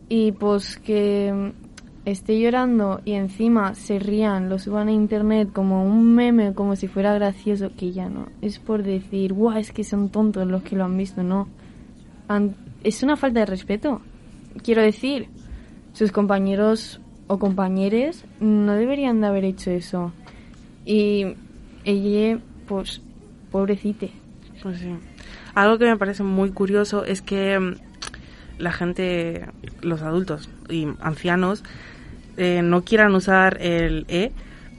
y 0.09 0.33
pues 0.33 0.77
que 0.77 1.31
mm, 1.33 1.64
esté 2.05 2.39
llorando 2.39 3.01
y 3.03 3.13
encima 3.13 3.75
se 3.75 3.99
rían, 3.99 4.47
lo 4.49 4.59
suban 4.59 4.87
a 4.87 4.91
internet 4.91 5.49
como 5.51 5.83
un 5.83 6.13
meme, 6.13 6.53
como 6.53 6.75
si 6.75 6.87
fuera 6.87 7.13
gracioso, 7.13 7.71
que 7.75 7.91
ya 7.91 8.09
no, 8.09 8.27
es 8.41 8.59
por 8.59 8.83
decir, 8.83 9.33
guau, 9.33 9.57
es 9.57 9.71
que 9.71 9.83
son 9.83 10.09
tontos 10.09 10.47
los 10.47 10.63
que 10.63 10.75
lo 10.75 10.85
han 10.85 10.97
visto, 10.97 11.23
no. 11.23 11.47
Es 12.83 13.03
una 13.03 13.17
falta 13.17 13.41
de 13.41 13.45
respeto. 13.45 14.01
Quiero 14.63 14.81
decir, 14.81 15.27
sus 15.93 16.11
compañeros 16.11 17.01
o 17.27 17.39
compañeres 17.39 18.25
no 18.39 18.73
deberían 18.73 19.21
de 19.21 19.27
haber 19.27 19.45
hecho 19.45 19.71
eso. 19.71 20.11
Y 20.85 21.35
ella, 21.83 22.39
pues, 22.67 23.01
pobrecite. 23.51 24.11
Pues 24.61 24.79
sí. 24.79 24.95
Algo 25.55 25.77
que 25.77 25.85
me 25.85 25.97
parece 25.97 26.23
muy 26.23 26.51
curioso 26.51 27.05
es 27.05 27.21
que 27.21 27.59
mm, 27.59 27.75
la 28.57 28.71
gente, 28.71 29.45
los 29.81 30.01
adultos 30.01 30.49
y 30.69 30.87
ancianos, 30.99 31.63
eh, 32.37 32.61
no 32.61 32.83
quieran 32.83 33.13
usar 33.15 33.57
el 33.61 34.05
E, 34.07 34.31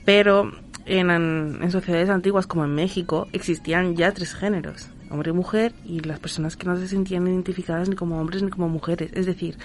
pero 0.05 0.53
en, 0.85 1.11
en 1.11 1.71
sociedades 1.71 2.11
antiguas 2.11 2.47
como 2.47 2.65
en 2.65 2.75
México 2.75 3.27
existían 3.33 3.97
ya 3.97 4.13
tres 4.13 4.35
géneros, 4.35 4.89
hombre 5.11 5.31
y 5.31 5.35
mujer, 5.35 5.73
y 5.85 6.01
las 6.01 6.21
personas 6.21 6.57
que 6.57 6.67
no 6.67 6.77
se 6.77 6.87
sentían 6.89 7.27
identificadas 7.27 7.89
ni 7.89 7.97
como 7.97 8.21
hombres 8.21 8.43
ni 8.43 8.51
como 8.51 8.69
mujeres. 8.69 9.11
Es 9.15 9.27
decir, 9.27 9.57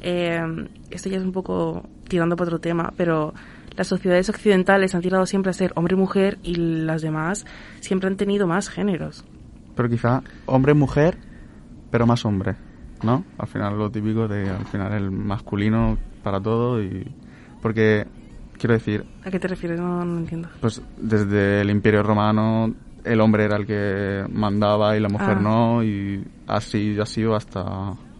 eh, 0.00 0.40
esto 0.90 1.08
ya 1.08 1.18
es 1.18 1.24
un 1.24 1.32
poco 1.32 1.88
tirando 2.08 2.36
para 2.36 2.48
otro 2.48 2.60
tema, 2.60 2.92
pero 2.96 3.34
las 3.76 3.86
sociedades 3.86 4.28
occidentales 4.28 4.94
han 4.94 5.02
tirado 5.02 5.24
siempre 5.26 5.50
a 5.50 5.52
ser 5.54 5.72
hombre 5.76 5.94
y 5.94 5.98
mujer 5.98 6.38
y 6.42 6.56
las 6.56 7.00
demás 7.02 7.46
siempre 7.80 8.08
han 8.08 8.16
tenido 8.16 8.46
más 8.46 8.68
géneros. 8.68 9.24
pero 9.74 9.88
quizá 9.88 10.22
hombre-mujer, 10.46 11.16
pero 11.90 12.04
más 12.04 12.24
hombre, 12.24 12.56
¿no? 13.04 13.24
Al 13.38 13.46
final 13.46 13.78
lo 13.78 13.90
típico 13.90 14.26
de, 14.26 14.50
al 14.50 14.66
final 14.66 14.92
el 14.92 15.10
masculino 15.10 15.96
para 16.22 16.40
todo 16.40 16.82
y... 16.82 17.06
Porque, 17.62 18.06
quiero 18.58 18.74
decir, 18.74 19.04
¿A 19.24 19.30
qué 19.30 19.38
te 19.38 19.48
refieres? 19.48 19.80
No, 19.80 20.04
no 20.04 20.18
entiendo. 20.18 20.48
pues 20.60 20.80
desde 20.96 21.60
el 21.62 21.70
Imperio 21.70 22.02
Romano 22.02 22.74
el 23.04 23.20
hombre 23.20 23.44
era 23.44 23.56
el 23.56 23.66
que 23.66 24.24
mandaba 24.30 24.96
y 24.96 25.00
la 25.00 25.08
mujer 25.08 25.36
Ah. 25.38 25.40
no 25.40 25.82
y 25.84 26.22
así 26.46 26.98
ha 27.00 27.06
sido 27.06 27.34
hasta... 27.36 27.62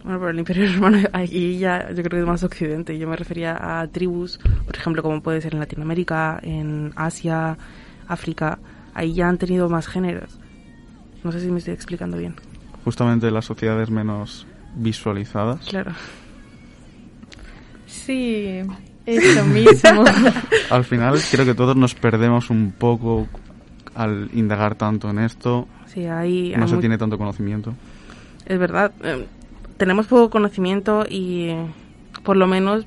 Bueno, 0.03 0.17
pero 0.19 0.29
el 0.29 0.39
Imperio 0.39 0.65
Romano 0.75 1.07
ahí 1.13 1.59
ya 1.59 1.89
yo 1.89 1.95
creo 2.03 2.09
que 2.11 2.19
es 2.21 2.25
más 2.25 2.43
occidente. 2.43 2.97
Yo 2.97 3.07
me 3.07 3.15
refería 3.15 3.81
a 3.81 3.87
tribus, 3.87 4.39
por 4.65 4.75
ejemplo, 4.75 5.03
como 5.03 5.21
puede 5.21 5.41
ser 5.41 5.53
en 5.53 5.59
Latinoamérica, 5.59 6.39
en 6.41 6.91
Asia, 6.95 7.57
África. 8.07 8.57
Ahí 8.93 9.13
ya 9.13 9.27
han 9.29 9.37
tenido 9.37 9.69
más 9.69 9.87
géneros. 9.87 10.39
No 11.23 11.31
sé 11.31 11.41
si 11.41 11.51
me 11.51 11.59
estoy 11.59 11.73
explicando 11.73 12.17
bien. 12.17 12.35
justamente 12.85 13.29
las 13.29 13.45
sociedades 13.45 13.91
menos 13.91 14.47
visualizadas. 14.75 15.59
Claro. 15.67 15.91
Sí, 17.85 18.61
eso 19.05 19.45
mismo. 19.45 20.03
Al 20.69 20.83
final 20.83 21.17
creo 21.31 21.45
que 21.45 21.53
todos 21.55 21.75
nos 21.75 21.95
perdemos 21.95 22.49
un 22.49 22.71
poco 22.77 23.27
al 23.95 24.29
indagar 24.33 24.75
tanto 24.75 25.09
en 25.09 25.19
esto. 25.19 25.67
Sí, 25.87 26.05
ahí 26.05 26.53
No 26.55 26.63
hay 26.65 26.69
se 26.69 26.77
tiene 26.77 26.97
tanto 26.97 27.17
conocimiento. 27.17 27.73
Es 28.45 28.57
verdad. 28.59 28.91
eh, 29.03 29.25
tenemos 29.77 30.07
poco 30.07 30.29
conocimiento 30.29 31.05
y 31.09 31.49
eh, 31.49 31.65
por 32.23 32.37
lo 32.37 32.47
menos 32.47 32.85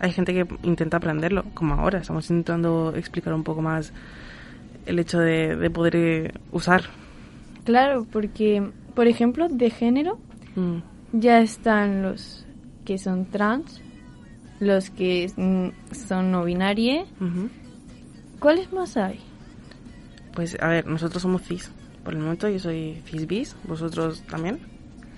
hay 0.00 0.12
gente 0.12 0.32
que 0.34 0.46
intenta 0.62 0.96
aprenderlo, 0.96 1.44
como 1.54 1.74
ahora. 1.74 1.98
Estamos 2.00 2.28
intentando 2.30 2.92
explicar 2.96 3.34
un 3.34 3.44
poco 3.44 3.62
más 3.62 3.92
el 4.86 4.98
hecho 4.98 5.18
de, 5.20 5.54
de 5.56 5.70
poder 5.70 5.96
eh, 5.96 6.32
usar. 6.50 6.82
claro, 7.64 8.04
porque, 8.10 8.68
por 8.94 9.06
ejemplo, 9.06 9.48
de 9.48 9.70
género 9.70 10.18
Mm. 10.54 10.82
ya 11.12 11.40
están 11.40 12.02
los 12.02 12.44
que 12.84 12.98
son 12.98 13.24
trans, 13.24 13.80
los 14.62 14.90
que 14.90 15.30
mm, 15.36 15.94
son 15.94 16.30
no 16.30 16.44
binarios. 16.44 17.08
Ujú. 17.20 17.48
¿Cuáles 18.38 18.72
más 18.72 18.96
hay? 18.96 19.18
Pues 20.34 20.56
a 20.60 20.68
ver, 20.68 20.86
nosotros 20.86 21.20
somos 21.22 21.42
cis. 21.42 21.70
Por 22.04 22.14
el 22.14 22.20
momento 22.20 22.48
yo 22.48 22.58
soy 22.58 23.02
cis 23.06 23.26
bis, 23.26 23.56
vosotros 23.64 24.22
también. 24.30 24.58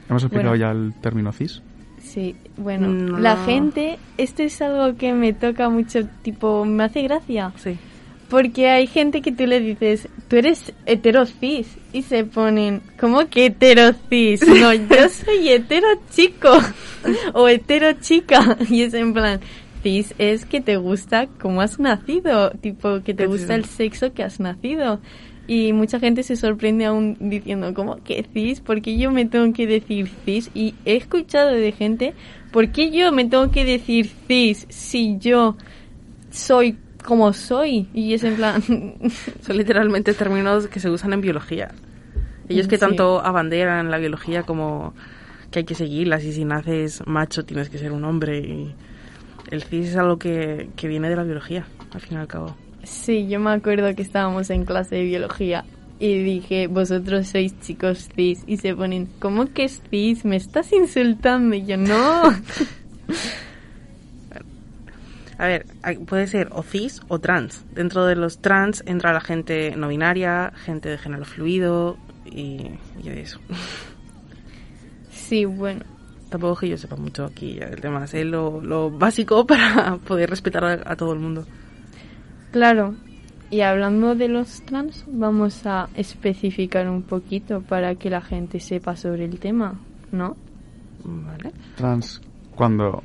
¿Hemos 0.08 0.22
explicado 0.22 0.50
Bueno. 0.50 0.56
ya 0.64 0.70
el 0.72 0.92
término 1.00 1.32
cis? 1.32 1.62
Sí, 2.02 2.36
bueno, 2.58 2.88
No. 2.88 3.18
la 3.18 3.36
gente, 3.44 3.98
esto 4.18 4.42
es 4.42 4.60
algo 4.60 4.96
que 4.98 5.14
me 5.14 5.32
toca 5.32 5.70
mucho, 5.70 6.06
tipo, 6.22 6.64
me 6.66 6.84
hace 6.84 7.02
gracia. 7.02 7.52
Sí. 7.56 7.78
Porque 8.28 8.68
hay 8.68 8.86
gente 8.86 9.20
que 9.20 9.32
tú 9.32 9.46
le 9.46 9.60
dices, 9.60 10.08
tú 10.28 10.36
eres 10.36 10.72
heterocis, 10.86 11.68
y 11.92 12.02
se 12.02 12.24
ponen, 12.24 12.82
¿cómo 12.98 13.28
que 13.28 13.46
heterocis? 13.46 14.46
No, 14.46 14.72
yo 14.72 15.08
soy 15.24 15.48
hetero 15.48 15.88
chico, 16.10 16.50
o 17.34 17.48
hetero 17.48 17.92
chica, 18.00 18.56
y 18.68 18.82
es 18.82 18.94
en 18.94 19.12
plan, 19.12 19.40
cis 19.84 20.14
es 20.18 20.44
que 20.44 20.60
te 20.60 20.76
gusta 20.76 21.28
cómo 21.40 21.60
has 21.60 21.78
nacido, 21.78 22.50
tipo, 22.50 23.00
que 23.04 23.14
te 23.14 23.26
gusta 23.26 23.54
el 23.54 23.66
sexo 23.66 24.12
que 24.12 24.24
has 24.24 24.40
nacido. 24.40 25.00
Y 25.46 25.74
mucha 25.74 26.00
gente 26.00 26.22
se 26.22 26.36
sorprende 26.36 26.86
aún 26.86 27.18
diciendo, 27.20 27.74
¿cómo 27.74 28.02
que 28.02 28.26
cis? 28.32 28.60
¿Por 28.60 28.80
qué 28.80 28.96
yo 28.96 29.10
me 29.10 29.26
tengo 29.26 29.52
que 29.52 29.66
decir 29.66 30.08
cis? 30.24 30.50
Y 30.54 30.74
he 30.86 30.96
escuchado 30.96 31.50
de 31.50 31.70
gente, 31.70 32.14
¿por 32.50 32.72
qué 32.72 32.90
yo 32.90 33.12
me 33.12 33.26
tengo 33.26 33.50
que 33.50 33.66
decir 33.66 34.10
cis 34.26 34.66
si 34.70 35.18
yo 35.18 35.56
soy 36.30 36.78
como 37.04 37.32
soy? 37.32 37.88
Y 37.94 38.14
es 38.14 38.24
en 38.24 38.36
plan, 38.36 38.62
Son 39.42 39.56
literalmente 39.56 40.14
términos 40.14 40.66
que 40.68 40.80
se 40.80 40.90
usan 40.90 41.12
en 41.12 41.20
biología. 41.20 41.70
Ellos 42.48 42.66
que 42.68 42.76
Sí. 42.76 42.80
tanto 42.80 43.24
abanderan 43.24 43.90
la 43.90 43.98
biología 43.98 44.42
como 44.42 44.94
que 45.50 45.60
hay 45.60 45.64
que 45.64 45.74
seguirlas 45.74 46.24
y 46.24 46.32
si 46.32 46.44
naces 46.44 47.02
macho 47.06 47.44
tienes 47.44 47.68
que 47.70 47.78
ser 47.78 47.92
un 47.92 48.04
hombre. 48.04 48.38
Y 48.40 48.74
el 49.50 49.62
cis 49.62 49.88
es 49.90 49.96
algo 49.96 50.18
que, 50.18 50.68
que 50.76 50.88
viene 50.88 51.08
de 51.08 51.16
la 51.16 51.22
biología, 51.22 51.64
al 51.92 52.00
fin 52.00 52.18
y 52.18 52.20
al 52.20 52.26
cabo. 52.26 52.56
sí, 52.82 53.28
yo 53.28 53.38
me 53.40 53.50
acuerdo 53.52 53.94
que 53.94 54.02
estábamos 54.02 54.50
en 54.50 54.64
clase 54.64 54.96
de 54.96 55.04
biología 55.04 55.64
y 56.00 56.22
dije, 56.22 56.66
vosotros 56.66 57.28
sois 57.28 57.58
chicos 57.60 58.08
cis. 58.14 58.42
Y 58.46 58.56
se 58.58 58.74
ponen, 58.74 59.08
¿cómo 59.20 59.46
que 59.52 59.64
es 59.64 59.80
cis? 59.90 60.24
¿Me 60.24 60.36
estás 60.36 60.72
insultando? 60.72 61.54
Y 61.56 61.64
yo, 61.64 61.76
no. 61.76 62.22
A 65.38 65.46
ver, 65.46 65.66
puede 66.06 66.26
ser 66.26 66.48
o 66.52 66.62
cis 66.62 67.00
o 67.08 67.18
trans. 67.18 67.64
Dentro 67.74 68.06
de 68.06 68.16
los 68.16 68.38
trans 68.38 68.82
entra 68.86 69.12
la 69.12 69.20
gente 69.20 69.74
no 69.76 69.88
binaria, 69.88 70.52
gente 70.64 70.88
de 70.88 70.98
género 70.98 71.24
fluido 71.24 71.96
y, 72.24 72.70
y 73.02 73.08
eso. 73.08 73.40
Sí, 75.10 75.44
bueno. 75.44 75.84
Tampoco 76.28 76.60
que 76.60 76.68
yo 76.68 76.76
sepa 76.76 76.96
mucho 76.96 77.24
aquí 77.24 77.58
el 77.60 77.80
tema, 77.80 78.06
sé 78.06 78.24
lo, 78.24 78.60
lo 78.60 78.90
básico 78.90 79.46
para 79.46 79.96
poder 79.98 80.30
respetar 80.30 80.64
a, 80.64 80.72
a 80.84 80.96
todo 80.96 81.12
el 81.12 81.20
mundo. 81.20 81.46
Claro. 82.50 82.94
Y 83.50 83.60
hablando 83.60 84.14
de 84.14 84.28
los 84.28 84.62
trans, 84.62 85.04
vamos 85.06 85.64
a 85.66 85.88
especificar 85.94 86.88
un 86.88 87.02
poquito 87.02 87.60
para 87.62 87.94
que 87.94 88.10
la 88.10 88.20
gente 88.20 88.58
sepa 88.58 88.96
sobre 88.96 89.26
el 89.26 89.38
tema, 89.38 89.78
¿no? 90.10 90.36
¿Vale? 91.04 91.52
Trans, 91.76 92.20
cuando 92.54 93.02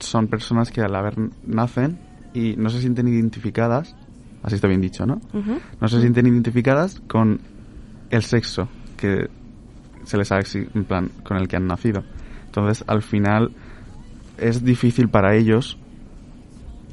son 0.00 0.28
personas 0.28 0.70
que 0.70 0.80
al 0.80 0.94
haber 0.94 1.14
nacen 1.46 1.98
y 2.34 2.54
no 2.56 2.70
se 2.70 2.80
sienten 2.80 3.08
identificadas, 3.08 3.94
así 4.42 4.54
está 4.54 4.68
bien 4.68 4.80
dicho, 4.80 5.06
¿no? 5.06 5.20
No 5.80 5.88
se 5.88 6.00
sienten 6.00 6.26
identificadas 6.26 7.00
con 7.06 7.40
el 8.10 8.22
sexo 8.22 8.68
que 8.96 9.28
se 10.04 10.16
les 10.16 10.32
ha 10.32 10.40
en 10.52 10.84
plan 10.84 11.10
con 11.22 11.36
el 11.36 11.48
que 11.48 11.56
han 11.56 11.66
nacido. 11.66 12.02
Entonces, 12.46 12.84
al 12.86 13.02
final 13.02 13.52
es 14.38 14.64
difícil 14.64 15.08
para 15.08 15.34
ellos, 15.34 15.78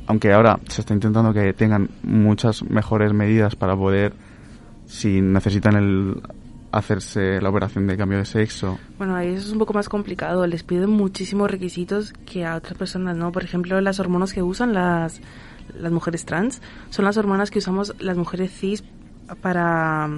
aunque 0.08 0.34
ahora 0.34 0.60
se 0.68 0.82
está 0.82 0.94
intentando 0.94 1.34
que 1.34 1.54
tengan 1.54 1.90
muchas 2.04 2.64
mejores 2.64 3.14
medidas 3.14 3.56
para 3.56 3.76
poder, 3.76 4.14
si 4.86 5.22
necesitan 5.22 5.76
el 5.76 6.22
hacerse 6.76 7.40
la 7.42 7.50
operación 7.50 7.88
de 7.88 7.96
cambio 7.96 8.18
de 8.18 8.26
sexo. 8.26 8.78
Bueno, 8.98 9.16
ahí 9.16 9.34
es 9.34 9.50
un 9.50 9.60
poco 9.60 9.74
más 9.74 9.88
complicado. 9.88 10.46
Les 10.46 10.64
piden 10.64 10.90
muchísimos 10.90 11.50
requisitos 11.50 12.14
que 12.26 12.46
a 12.46 12.56
otras 12.56 12.78
personas 12.78 13.16
no. 13.16 13.32
Por 13.32 13.44
ejemplo, 13.44 13.80
las 13.80 14.00
hormonas 14.00 14.34
que 14.34 14.44
usan 14.44 14.74
las, 14.74 15.22
las 15.74 15.92
mujeres 15.92 16.26
trans 16.26 16.62
son 16.90 17.06
las 17.06 17.16
hormonas 17.16 17.50
que 17.50 17.60
usamos 17.60 17.96
las 18.00 18.18
mujeres 18.18 18.52
cis 18.52 18.84
para 19.42 20.10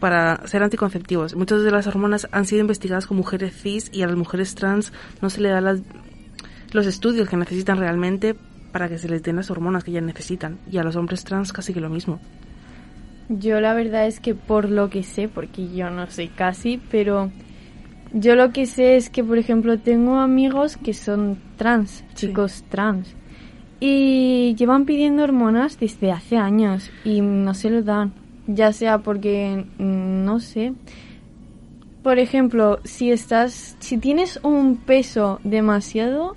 para 0.00 0.46
ser 0.46 0.62
anticonceptivos. 0.62 1.34
Muchas 1.34 1.62
de 1.62 1.72
las 1.72 1.86
hormonas 1.88 2.28
han 2.30 2.44
sido 2.44 2.60
investigadas 2.60 3.06
con 3.06 3.16
mujeres 3.16 3.54
cis 3.60 3.90
y 3.92 4.02
a 4.02 4.06
las 4.06 4.16
mujeres 4.16 4.54
trans 4.54 4.92
no 5.20 5.30
se 5.30 5.40
le 5.40 5.48
dan 5.48 5.64
las, 5.64 5.80
los 6.72 6.86
estudios 6.86 7.28
que 7.28 7.36
necesitan 7.36 7.78
realmente 7.78 8.36
para 8.70 8.88
que 8.88 8.98
se 8.98 9.08
les 9.08 9.22
den 9.22 9.36
las 9.36 9.50
hormonas 9.50 9.82
que 9.82 9.90
ellas 9.90 10.04
necesitan. 10.04 10.58
Y 10.70 10.78
a 10.78 10.84
los 10.84 10.94
hombres 10.94 11.24
trans 11.24 11.52
casi 11.52 11.72
que 11.72 11.80
lo 11.80 11.88
mismo. 11.88 12.20
Yo 13.28 13.60
la 13.60 13.74
verdad 13.74 14.06
es 14.06 14.20
que 14.20 14.34
por 14.34 14.70
lo 14.70 14.88
que 14.88 15.02
sé, 15.02 15.28
porque 15.28 15.68
yo 15.74 15.90
no 15.90 16.06
sé 16.10 16.28
casi, 16.34 16.80
pero 16.90 17.30
yo 18.12 18.34
lo 18.34 18.52
que 18.52 18.64
sé 18.64 18.96
es 18.96 19.10
que, 19.10 19.22
por 19.22 19.36
ejemplo, 19.36 19.78
tengo 19.78 20.16
amigos 20.16 20.78
que 20.78 20.94
son 20.94 21.38
trans, 21.56 22.04
chicos 22.14 22.64
trans, 22.70 23.14
y 23.80 24.54
llevan 24.56 24.86
pidiendo 24.86 25.24
hormonas 25.24 25.78
desde 25.78 26.10
hace 26.10 26.38
años 26.38 26.90
y 27.04 27.20
no 27.20 27.52
se 27.52 27.70
lo 27.70 27.82
dan, 27.82 28.12
ya 28.46 28.72
sea 28.72 28.98
porque, 28.98 29.66
mm, 29.78 30.24
no 30.24 30.40
sé, 30.40 30.72
por 32.02 32.18
ejemplo, 32.18 32.80
si 32.84 33.10
estás, 33.10 33.76
si 33.78 33.98
tienes 33.98 34.40
un 34.42 34.76
peso 34.76 35.40
demasiado 35.44 36.34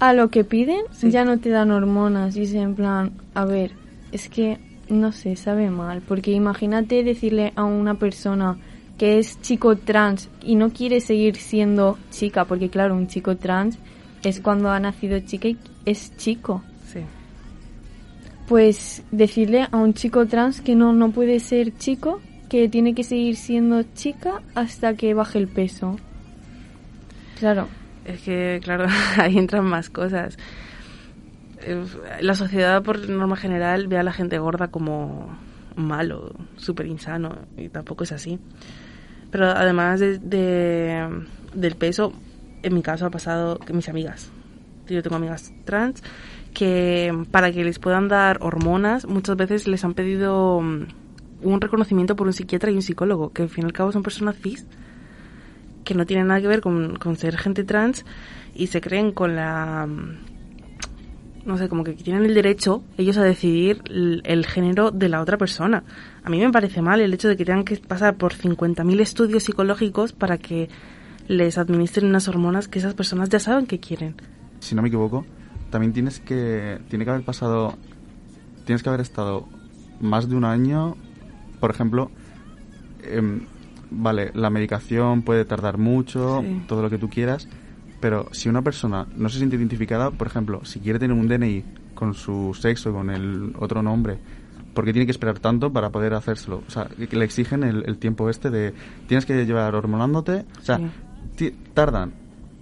a 0.00 0.12
lo 0.12 0.30
que 0.30 0.42
piden, 0.42 0.82
ya 1.00 1.24
no 1.24 1.38
te 1.38 1.50
dan 1.50 1.70
hormonas, 1.70 2.34
dice 2.34 2.58
en 2.58 2.74
plan, 2.74 3.12
a 3.34 3.44
ver, 3.44 3.70
es 4.10 4.28
que 4.28 4.58
no 4.88 5.12
sé, 5.12 5.36
sabe 5.36 5.70
mal, 5.70 6.02
porque 6.02 6.30
imagínate 6.32 7.02
decirle 7.04 7.52
a 7.56 7.64
una 7.64 7.94
persona 7.94 8.56
que 8.98 9.18
es 9.18 9.40
chico 9.40 9.76
trans 9.76 10.28
y 10.42 10.54
no 10.54 10.70
quiere 10.70 11.00
seguir 11.00 11.36
siendo 11.36 11.98
chica, 12.10 12.44
porque 12.44 12.70
claro, 12.70 12.94
un 12.94 13.06
chico 13.08 13.36
trans 13.36 13.78
es 14.22 14.40
cuando 14.40 14.70
ha 14.70 14.80
nacido 14.80 15.18
chica 15.20 15.48
y 15.48 15.58
es 15.84 16.16
chico. 16.16 16.62
Sí. 16.92 17.00
Pues 18.46 19.02
decirle 19.10 19.66
a 19.70 19.76
un 19.76 19.94
chico 19.94 20.26
trans 20.26 20.60
que 20.60 20.74
no, 20.74 20.92
no 20.92 21.10
puede 21.10 21.40
ser 21.40 21.76
chico, 21.76 22.20
que 22.48 22.68
tiene 22.68 22.94
que 22.94 23.04
seguir 23.04 23.36
siendo 23.36 23.82
chica 23.94 24.42
hasta 24.54 24.94
que 24.94 25.14
baje 25.14 25.38
el 25.38 25.48
peso. 25.48 25.96
Claro. 27.38 27.68
Es 28.04 28.20
que, 28.20 28.60
claro, 28.62 28.86
ahí 29.18 29.38
entran 29.38 29.64
más 29.64 29.90
cosas. 29.90 30.36
Eh, 31.64 31.84
La 32.20 32.34
sociedad, 32.34 32.82
por 32.82 33.08
norma 33.08 33.36
general, 33.36 33.88
ve 33.88 33.98
a 33.98 34.02
la 34.02 34.12
gente 34.12 34.38
gorda 34.38 34.68
como 34.68 35.36
malo, 35.76 36.32
súper 36.56 36.86
insano, 36.86 37.36
y 37.56 37.68
tampoco 37.68 38.04
es 38.04 38.12
así. 38.12 38.38
Pero 39.30 39.46
además 39.48 39.98
de, 40.00 40.18
de- 40.18 41.08
del 41.54 41.74
peso, 41.76 42.12
en 42.62 42.74
mi 42.74 42.82
caso 42.82 43.06
ha 43.06 43.10
pasado 43.10 43.58
que 43.58 43.72
mis 43.72 43.88
amigas, 43.88 44.30
yo 44.88 45.02
tengo 45.02 45.16
amigas 45.16 45.52
trans, 45.64 46.02
que 46.52 47.12
para 47.32 47.50
que 47.50 47.64
les 47.64 47.78
puedan 47.80 48.06
dar 48.08 48.38
hormonas, 48.40 49.06
muchas 49.06 49.36
veces 49.36 49.66
les 49.66 49.84
han 49.84 49.94
pedido 49.94 50.60
mm, 50.60 50.82
un 51.42 51.60
reconocimiento 51.60 52.14
por 52.14 52.26
un 52.28 52.32
psiquiatra 52.32 52.70
y 52.70 52.74
un 52.76 52.82
psicólogo, 52.82 53.32
que 53.32 53.42
al 53.42 53.48
fin 53.48 53.64
y 53.64 53.66
al 53.66 53.72
cabo 53.72 53.90
son 53.90 54.02
personas 54.04 54.36
cis, 54.40 54.66
que 55.84 55.94
no 55.94 56.06
tienen 56.06 56.28
nada 56.28 56.40
que 56.40 56.46
ver 56.46 56.60
con, 56.60 56.96
con 56.96 57.16
ser 57.16 57.36
gente 57.36 57.64
trans 57.64 58.04
y 58.54 58.68
se 58.68 58.80
creen 58.80 59.10
con 59.12 59.34
la 59.36 59.86
mm, 59.86 60.33
no 61.46 61.56
sé, 61.58 61.68
como 61.68 61.84
que 61.84 61.92
tienen 61.92 62.24
el 62.24 62.34
derecho 62.34 62.82
ellos 62.96 63.16
a 63.18 63.22
decidir 63.22 63.82
el, 63.86 64.22
el 64.24 64.46
género 64.46 64.90
de 64.90 65.08
la 65.08 65.20
otra 65.20 65.36
persona. 65.36 65.84
A 66.22 66.30
mí 66.30 66.38
me 66.40 66.50
parece 66.50 66.80
mal 66.82 67.00
el 67.00 67.12
hecho 67.12 67.28
de 67.28 67.36
que 67.36 67.44
tengan 67.44 67.64
que 67.64 67.76
pasar 67.76 68.16
por 68.16 68.32
50.000 68.34 69.00
estudios 69.00 69.42
psicológicos 69.44 70.12
para 70.12 70.38
que 70.38 70.68
les 71.28 71.56
administren 71.58 72.08
unas 72.08 72.28
hormonas 72.28 72.68
que 72.68 72.78
esas 72.78 72.94
personas 72.94 73.28
ya 73.28 73.40
saben 73.40 73.66
que 73.66 73.78
quieren. 73.80 74.14
Si 74.60 74.74
no 74.74 74.82
me 74.82 74.88
equivoco, 74.88 75.24
también 75.70 75.92
tienes 75.92 76.20
que 76.20 76.78
tiene 76.88 77.04
que 77.04 77.10
haber 77.10 77.24
pasado 77.24 77.76
tienes 78.64 78.82
que 78.82 78.88
haber 78.88 79.00
estado 79.02 79.46
más 80.00 80.28
de 80.28 80.36
un 80.36 80.44
año, 80.44 80.96
por 81.60 81.70
ejemplo, 81.70 82.10
em, 83.02 83.42
vale, 83.90 84.30
la 84.34 84.50
medicación 84.50 85.22
puede 85.22 85.44
tardar 85.44 85.78
mucho, 85.78 86.40
Sí. 86.42 86.62
todo 86.66 86.82
lo 86.82 86.90
que 86.90 86.98
tú 86.98 87.08
quieras, 87.10 87.48
pero 88.04 88.28
si 88.32 88.50
una 88.50 88.60
persona 88.60 89.06
no 89.16 89.30
se 89.30 89.38
siente 89.38 89.56
identificada, 89.56 90.10
por 90.10 90.26
ejemplo, 90.26 90.62
si 90.66 90.78
quiere 90.78 90.98
tener 90.98 91.16
un 91.16 91.26
DNI 91.26 91.64
con 91.94 92.12
su 92.12 92.52
sexo, 92.52 92.92
con 92.92 93.08
el 93.08 93.54
otro 93.58 93.82
nombre, 93.82 94.18
¿por 94.74 94.84
qué 94.84 94.92
tiene 94.92 95.06
que 95.06 95.12
esperar 95.12 95.38
tanto 95.38 95.72
para 95.72 95.88
poder 95.88 96.12
hacérselo? 96.12 96.62
O 96.68 96.70
sea, 96.70 96.86
que 96.86 97.16
le 97.16 97.24
exigen 97.24 97.62
el, 97.62 97.82
el 97.86 97.96
tiempo 97.96 98.28
este 98.28 98.50
de 98.50 98.74
tienes 99.06 99.24
que 99.24 99.46
llevar 99.46 99.74
hormonándote, 99.74 100.44
o 100.60 100.62
sea, 100.62 100.80
Sí. 101.38 101.56
tardan 101.72 102.12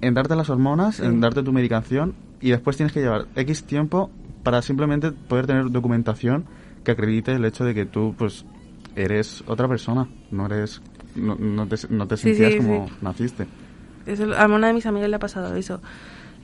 en 0.00 0.14
darte 0.14 0.36
las 0.36 0.48
hormonas, 0.48 1.00
en 1.00 1.18
darte 1.20 1.42
tu 1.42 1.52
medicación 1.52 2.14
y 2.40 2.50
después 2.50 2.76
tienes 2.76 2.92
que 2.92 3.00
llevar 3.00 3.26
X 3.34 3.64
tiempo 3.64 4.12
para 4.44 4.62
simplemente 4.62 5.10
poder 5.10 5.48
tener 5.48 5.72
documentación 5.72 6.44
que 6.84 6.92
acredite 6.92 7.32
el 7.32 7.44
hecho 7.44 7.64
de 7.64 7.74
que 7.74 7.84
tú 7.84 8.14
pues 8.16 8.44
eres 8.94 9.42
otra 9.48 9.66
persona, 9.66 10.06
no 10.30 10.46
eres 10.46 10.80
no, 11.16 11.34
no 11.34 11.66
te, 11.66 11.74
no 11.90 12.06
te 12.06 12.16
Sí, 12.16 12.28
sentías 12.28 12.54
como 12.54 12.88
naciste. 13.00 13.48
Eso, 14.06 14.32
a 14.36 14.46
una 14.46 14.68
de 14.68 14.72
mis 14.72 14.86
amigas 14.86 15.08
le 15.08 15.16
ha 15.16 15.20
pasado 15.20 15.54
eso. 15.56 15.80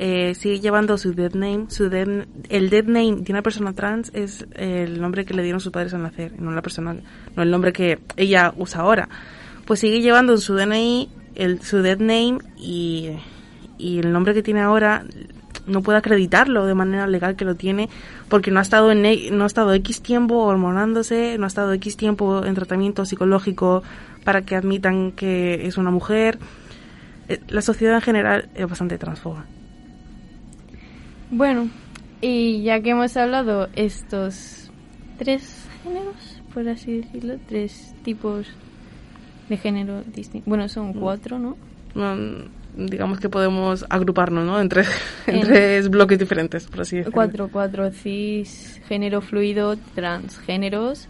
Eh, 0.00 0.34
sigue 0.36 0.60
llevando 0.60 0.96
su 0.96 1.12
dead 1.14 1.32
name. 1.34 1.66
Su 1.68 1.88
dead- 1.90 2.26
el 2.48 2.70
dead 2.70 2.84
name 2.84 3.16
de 3.22 3.32
una 3.32 3.42
persona 3.42 3.72
trans 3.72 4.10
es 4.14 4.46
el 4.54 5.00
nombre 5.00 5.24
que 5.24 5.34
le 5.34 5.42
dieron 5.42 5.60
sus 5.60 5.72
padres 5.72 5.92
al 5.94 6.02
nacer, 6.02 6.40
no 6.40 6.52
la 6.52 6.62
persona, 6.62 6.96
no 7.34 7.42
el 7.42 7.50
nombre 7.50 7.72
que 7.72 7.98
ella 8.16 8.54
usa 8.56 8.82
ahora. 8.82 9.08
Pues 9.66 9.80
sigue 9.80 10.00
llevando 10.00 10.36
su 10.38 10.54
DNI 10.54 11.08
el, 11.34 11.60
su 11.62 11.78
dead 11.82 11.98
name 11.98 12.38
y, 12.56 13.10
y 13.76 13.98
el 13.98 14.12
nombre 14.12 14.34
que 14.34 14.42
tiene 14.42 14.60
ahora 14.60 15.04
no 15.66 15.82
puede 15.82 15.98
acreditarlo 15.98 16.64
de 16.64 16.74
manera 16.74 17.06
legal 17.06 17.36
que 17.36 17.44
lo 17.44 17.54
tiene 17.54 17.90
porque 18.28 18.50
no 18.50 18.58
ha 18.58 18.62
estado 18.62 18.90
en 18.90 19.02
no 19.36 19.44
ha 19.44 19.46
estado 19.46 19.74
X 19.74 20.00
tiempo 20.00 20.36
hormonándose, 20.44 21.36
no 21.38 21.44
ha 21.44 21.48
estado 21.48 21.72
X 21.74 21.96
tiempo 21.96 22.44
en 22.44 22.54
tratamiento 22.54 23.04
psicológico 23.04 23.82
para 24.24 24.42
que 24.42 24.56
admitan 24.56 25.12
que 25.12 25.66
es 25.66 25.76
una 25.76 25.90
mujer. 25.90 26.38
Eh, 27.28 27.40
La 27.48 27.62
sociedad 27.62 27.96
en 27.96 28.02
general 28.02 28.48
es 28.54 28.68
bastante 28.68 28.98
transfoba. 28.98 29.44
Bueno, 31.30 31.68
y 32.20 32.62
ya 32.62 32.80
que 32.80 32.90
hemos 32.90 33.16
hablado 33.16 33.68
estos 33.74 34.70
tres 35.18 35.66
géneros, 35.82 36.14
por 36.54 36.68
así 36.68 37.00
decirlo, 37.00 37.34
tres 37.48 37.94
tipos 38.04 38.46
de 39.48 39.56
género 39.56 40.02
distintos. 40.14 40.48
Bueno, 40.48 40.68
son 40.68 40.92
cuatro, 40.94 41.38
¿no? 41.38 41.56
Mm, 41.94 42.86
digamos 42.86 43.18
que 43.20 43.28
podemos 43.28 43.84
agruparnos, 43.90 44.44
¿no? 44.46 44.60
En 44.60 44.68
tres, 44.68 44.88
en 45.26 45.36
En- 45.36 45.40
tres 45.42 45.88
bloques 45.90 46.18
diferentes, 46.18 46.66
por 46.66 46.80
así 46.82 46.96
decirlo. 46.96 47.14
Cuatro, 47.14 47.48
cuatro, 47.52 47.90
cis, 47.92 48.80
género 48.88 49.20
fluido, 49.20 49.76
transgéneros 49.94 51.08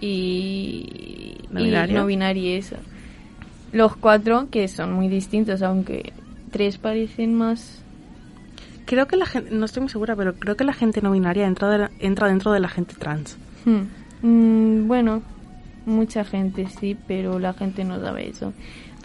y 0.00 1.36
No 1.50 1.60
y 1.60 1.64
binario. 1.64 2.00
no 2.00 2.06
binario, 2.06 2.56
eso. 2.56 2.76
Los 3.72 3.96
cuatro 3.96 4.48
que 4.50 4.66
son 4.68 4.92
muy 4.92 5.08
distintos, 5.08 5.62
aunque 5.62 6.12
tres 6.50 6.78
parecen 6.78 7.34
más... 7.34 7.82
Creo 8.86 9.06
que 9.06 9.16
la 9.16 9.26
gente, 9.26 9.50
no 9.52 9.64
estoy 9.66 9.82
muy 9.82 9.90
segura, 9.90 10.16
pero 10.16 10.34
creo 10.34 10.56
que 10.56 10.64
la 10.64 10.72
gente 10.72 11.00
no 11.00 11.12
binaria 11.12 11.46
entra, 11.46 11.68
de 11.70 11.78
la- 11.78 11.90
entra 12.00 12.26
dentro 12.28 12.50
de 12.52 12.58
la 12.60 12.68
gente 12.68 12.94
trans. 12.98 13.36
Hmm. 13.64 13.82
Mm, 14.22 14.88
bueno, 14.88 15.22
mucha 15.86 16.24
gente 16.24 16.66
sí, 16.80 16.96
pero 17.06 17.38
la 17.38 17.52
gente 17.52 17.84
no 17.84 18.00
sabe 18.00 18.28
eso. 18.28 18.52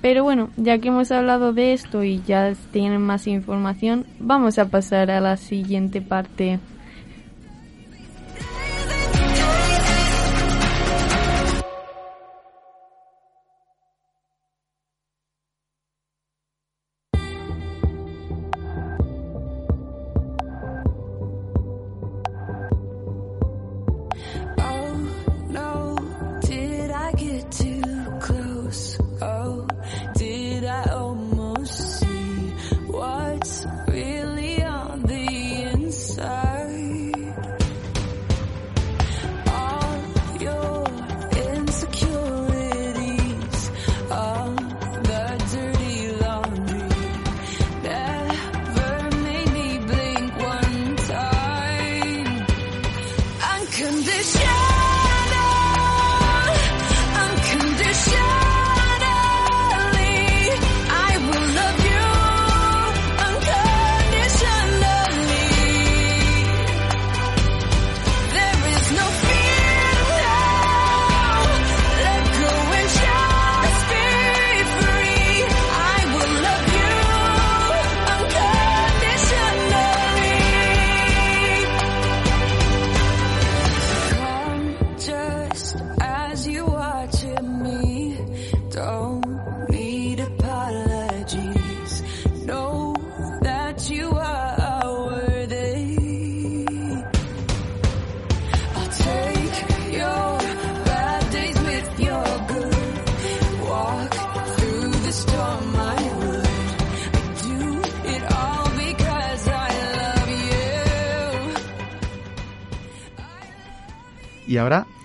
Pero 0.01 0.23
bueno, 0.23 0.49
ya 0.57 0.79
que 0.79 0.87
hemos 0.87 1.11
hablado 1.11 1.53
de 1.53 1.73
esto 1.73 2.03
y 2.03 2.21
ya 2.27 2.53
tienen 2.71 3.01
más 3.01 3.27
información, 3.27 4.05
vamos 4.19 4.57
a 4.57 4.65
pasar 4.69 5.11
a 5.11 5.21
la 5.21 5.37
siguiente 5.37 6.01
parte. 6.01 6.59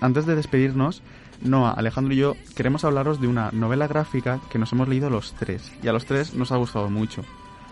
Antes 0.01 0.25
de 0.25 0.35
despedirnos, 0.35 1.01
Noah, 1.41 1.71
Alejandro 1.71 2.13
y 2.13 2.17
yo 2.17 2.35
queremos 2.55 2.83
hablaros 2.83 3.21
de 3.21 3.27
una 3.27 3.51
novela 3.51 3.87
gráfica 3.87 4.39
que 4.51 4.59
nos 4.59 4.71
hemos 4.73 4.87
leído 4.87 5.09
los 5.09 5.33
tres, 5.33 5.71
y 5.81 5.87
a 5.87 5.93
los 5.93 6.05
tres 6.05 6.33
nos 6.33 6.51
ha 6.51 6.57
gustado 6.57 6.89
mucho. 6.89 7.23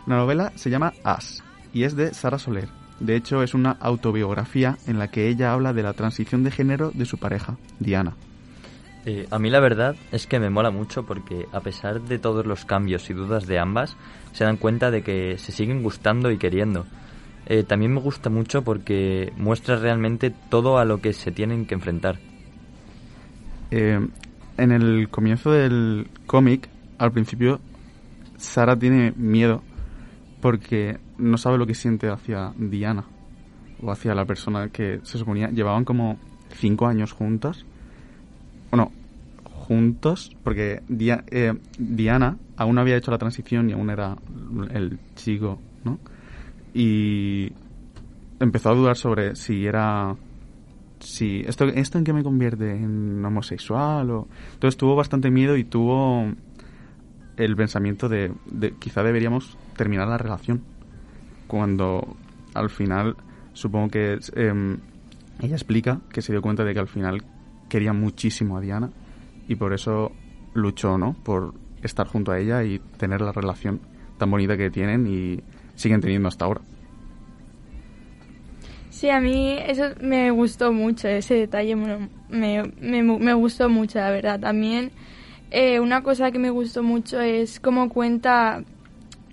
La 0.07 0.15
novela 0.15 0.51
se 0.55 0.69
llama 0.69 0.93
As, 1.03 1.43
y 1.73 1.83
es 1.83 1.95
de 1.95 2.13
Sara 2.13 2.39
Soler. 2.39 2.69
De 2.99 3.15
hecho, 3.15 3.43
es 3.43 3.53
una 3.53 3.71
autobiografía 3.71 4.77
en 4.87 4.99
la 4.99 5.09
que 5.09 5.27
ella 5.27 5.53
habla 5.53 5.73
de 5.73 5.83
la 5.83 5.93
transición 5.93 6.43
de 6.43 6.51
género 6.51 6.91
de 6.93 7.05
su 7.05 7.17
pareja, 7.17 7.57
Diana. 7.79 8.15
Eh, 9.05 9.27
a 9.31 9.39
mí 9.39 9.49
la 9.49 9.61
verdad 9.61 9.95
es 10.11 10.27
que 10.27 10.39
me 10.39 10.49
mola 10.49 10.71
mucho 10.71 11.05
porque 11.05 11.47
a 11.53 11.61
pesar 11.61 12.01
de 12.01 12.19
todos 12.19 12.45
los 12.45 12.65
cambios 12.65 13.09
y 13.09 13.13
dudas 13.13 13.47
de 13.47 13.57
ambas, 13.57 13.95
se 14.33 14.43
dan 14.43 14.57
cuenta 14.57 14.91
de 14.91 15.03
que 15.03 15.37
se 15.37 15.51
siguen 15.51 15.81
gustando 15.81 16.31
y 16.31 16.37
queriendo. 16.37 16.85
Eh, 17.49 17.63
también 17.63 17.93
me 17.93 17.99
gusta 17.99 18.29
mucho 18.29 18.63
porque 18.63 19.33
muestra 19.35 19.75
realmente 19.77 20.31
todo 20.49 20.77
a 20.77 20.85
lo 20.85 21.01
que 21.01 21.13
se 21.13 21.31
tienen 21.31 21.65
que 21.65 21.73
enfrentar. 21.73 22.19
Eh, 23.71 23.99
en 24.57 24.71
el 24.71 25.09
comienzo 25.09 25.51
del 25.51 26.07
cómic, 26.27 26.69
al 26.99 27.11
principio, 27.11 27.59
Sara 28.37 28.77
tiene 28.77 29.13
miedo 29.15 29.63
porque 30.41 30.99
no 31.17 31.37
sabe 31.37 31.57
lo 31.57 31.65
que 31.65 31.73
siente 31.75 32.07
hacia 32.09 32.53
Diana 32.57 33.05
o 33.81 33.91
hacia 33.91 34.13
la 34.13 34.25
persona 34.25 34.69
que 34.69 34.99
se 35.03 35.17
suponía 35.17 35.49
llevaban 35.49 35.85
como 35.85 36.17
cinco 36.53 36.85
años 36.87 37.13
juntas. 37.13 37.65
Bueno, 38.69 38.91
juntos, 39.43 40.35
porque 40.43 40.81
Dia- 40.87 41.23
eh, 41.31 41.53
Diana 41.77 42.37
aún 42.57 42.75
no 42.75 42.81
había 42.81 42.97
hecho 42.97 43.11
la 43.11 43.17
transición 43.17 43.69
y 43.69 43.73
aún 43.73 43.89
era 43.89 44.17
el 44.71 44.99
chico, 45.15 45.59
¿no? 45.83 45.97
Y 46.79 47.51
empezó 48.39 48.69
a 48.69 48.73
dudar 48.73 48.95
sobre 48.95 49.35
si 49.35 49.65
era 49.65 50.15
si 51.01 51.41
esto 51.45 51.65
esto 51.65 51.97
en 51.97 52.05
qué 52.05 52.13
me 52.13 52.23
convierte 52.23 52.71
en 52.71 53.23
homosexual 53.25 54.09
o 54.11 54.27
entonces 54.53 54.77
tuvo 54.77 54.95
bastante 54.95 55.29
miedo 55.29 55.57
y 55.57 55.65
tuvo 55.65 56.31
el 57.35 57.55
pensamiento 57.57 58.07
de, 58.07 58.31
de 58.45 58.75
quizá 58.75 59.03
deberíamos 59.03 59.57
terminar 59.75 60.07
la 60.07 60.17
relación 60.17 60.61
cuando 61.47 62.15
al 62.53 62.69
final 62.69 63.17
supongo 63.51 63.89
que 63.89 64.17
em, 64.35 64.77
ella 65.41 65.55
explica 65.55 65.99
que 66.13 66.21
se 66.21 66.31
dio 66.31 66.41
cuenta 66.41 66.63
de 66.63 66.73
que 66.73 66.79
al 66.79 66.87
final 66.87 67.25
quería 67.67 67.91
muchísimo 67.91 68.55
a 68.55 68.61
Diana 68.61 68.89
y 69.49 69.55
por 69.55 69.73
eso 69.73 70.13
luchó 70.53 70.97
no 70.97 71.13
por 71.25 71.55
estar 71.83 72.07
junto 72.07 72.31
a 72.31 72.39
ella 72.39 72.63
y 72.63 72.79
tener 72.97 73.19
la 73.19 73.33
relación 73.33 73.81
tan 74.17 74.31
bonita 74.31 74.55
que 74.55 74.69
tienen 74.69 75.07
y 75.07 75.41
siguen 75.79 76.01
teniendo 76.01 76.27
hasta 76.27 76.45
ahora 76.45 76.61
Sí, 78.89 79.09
a 79.09 79.21
mí 79.21 79.57
eso 79.65 79.83
me 80.01 80.29
gustó 80.31 80.73
mucho, 80.73 81.07
ese 81.07 81.35
detalle 81.35 81.73
me, 81.77 82.09
me, 82.29 83.01
me 83.01 83.33
gustó 83.33 83.69
mucho, 83.69 83.97
la 83.97 84.11
verdad. 84.11 84.41
También 84.41 84.91
eh, 85.51 85.79
una 85.79 86.03
cosa 86.03 86.31
que 86.31 86.39
me 86.39 86.49
gustó 86.49 86.83
mucho 86.83 87.21
es 87.21 87.61
cómo 87.61 87.87
cuenta 87.87 88.61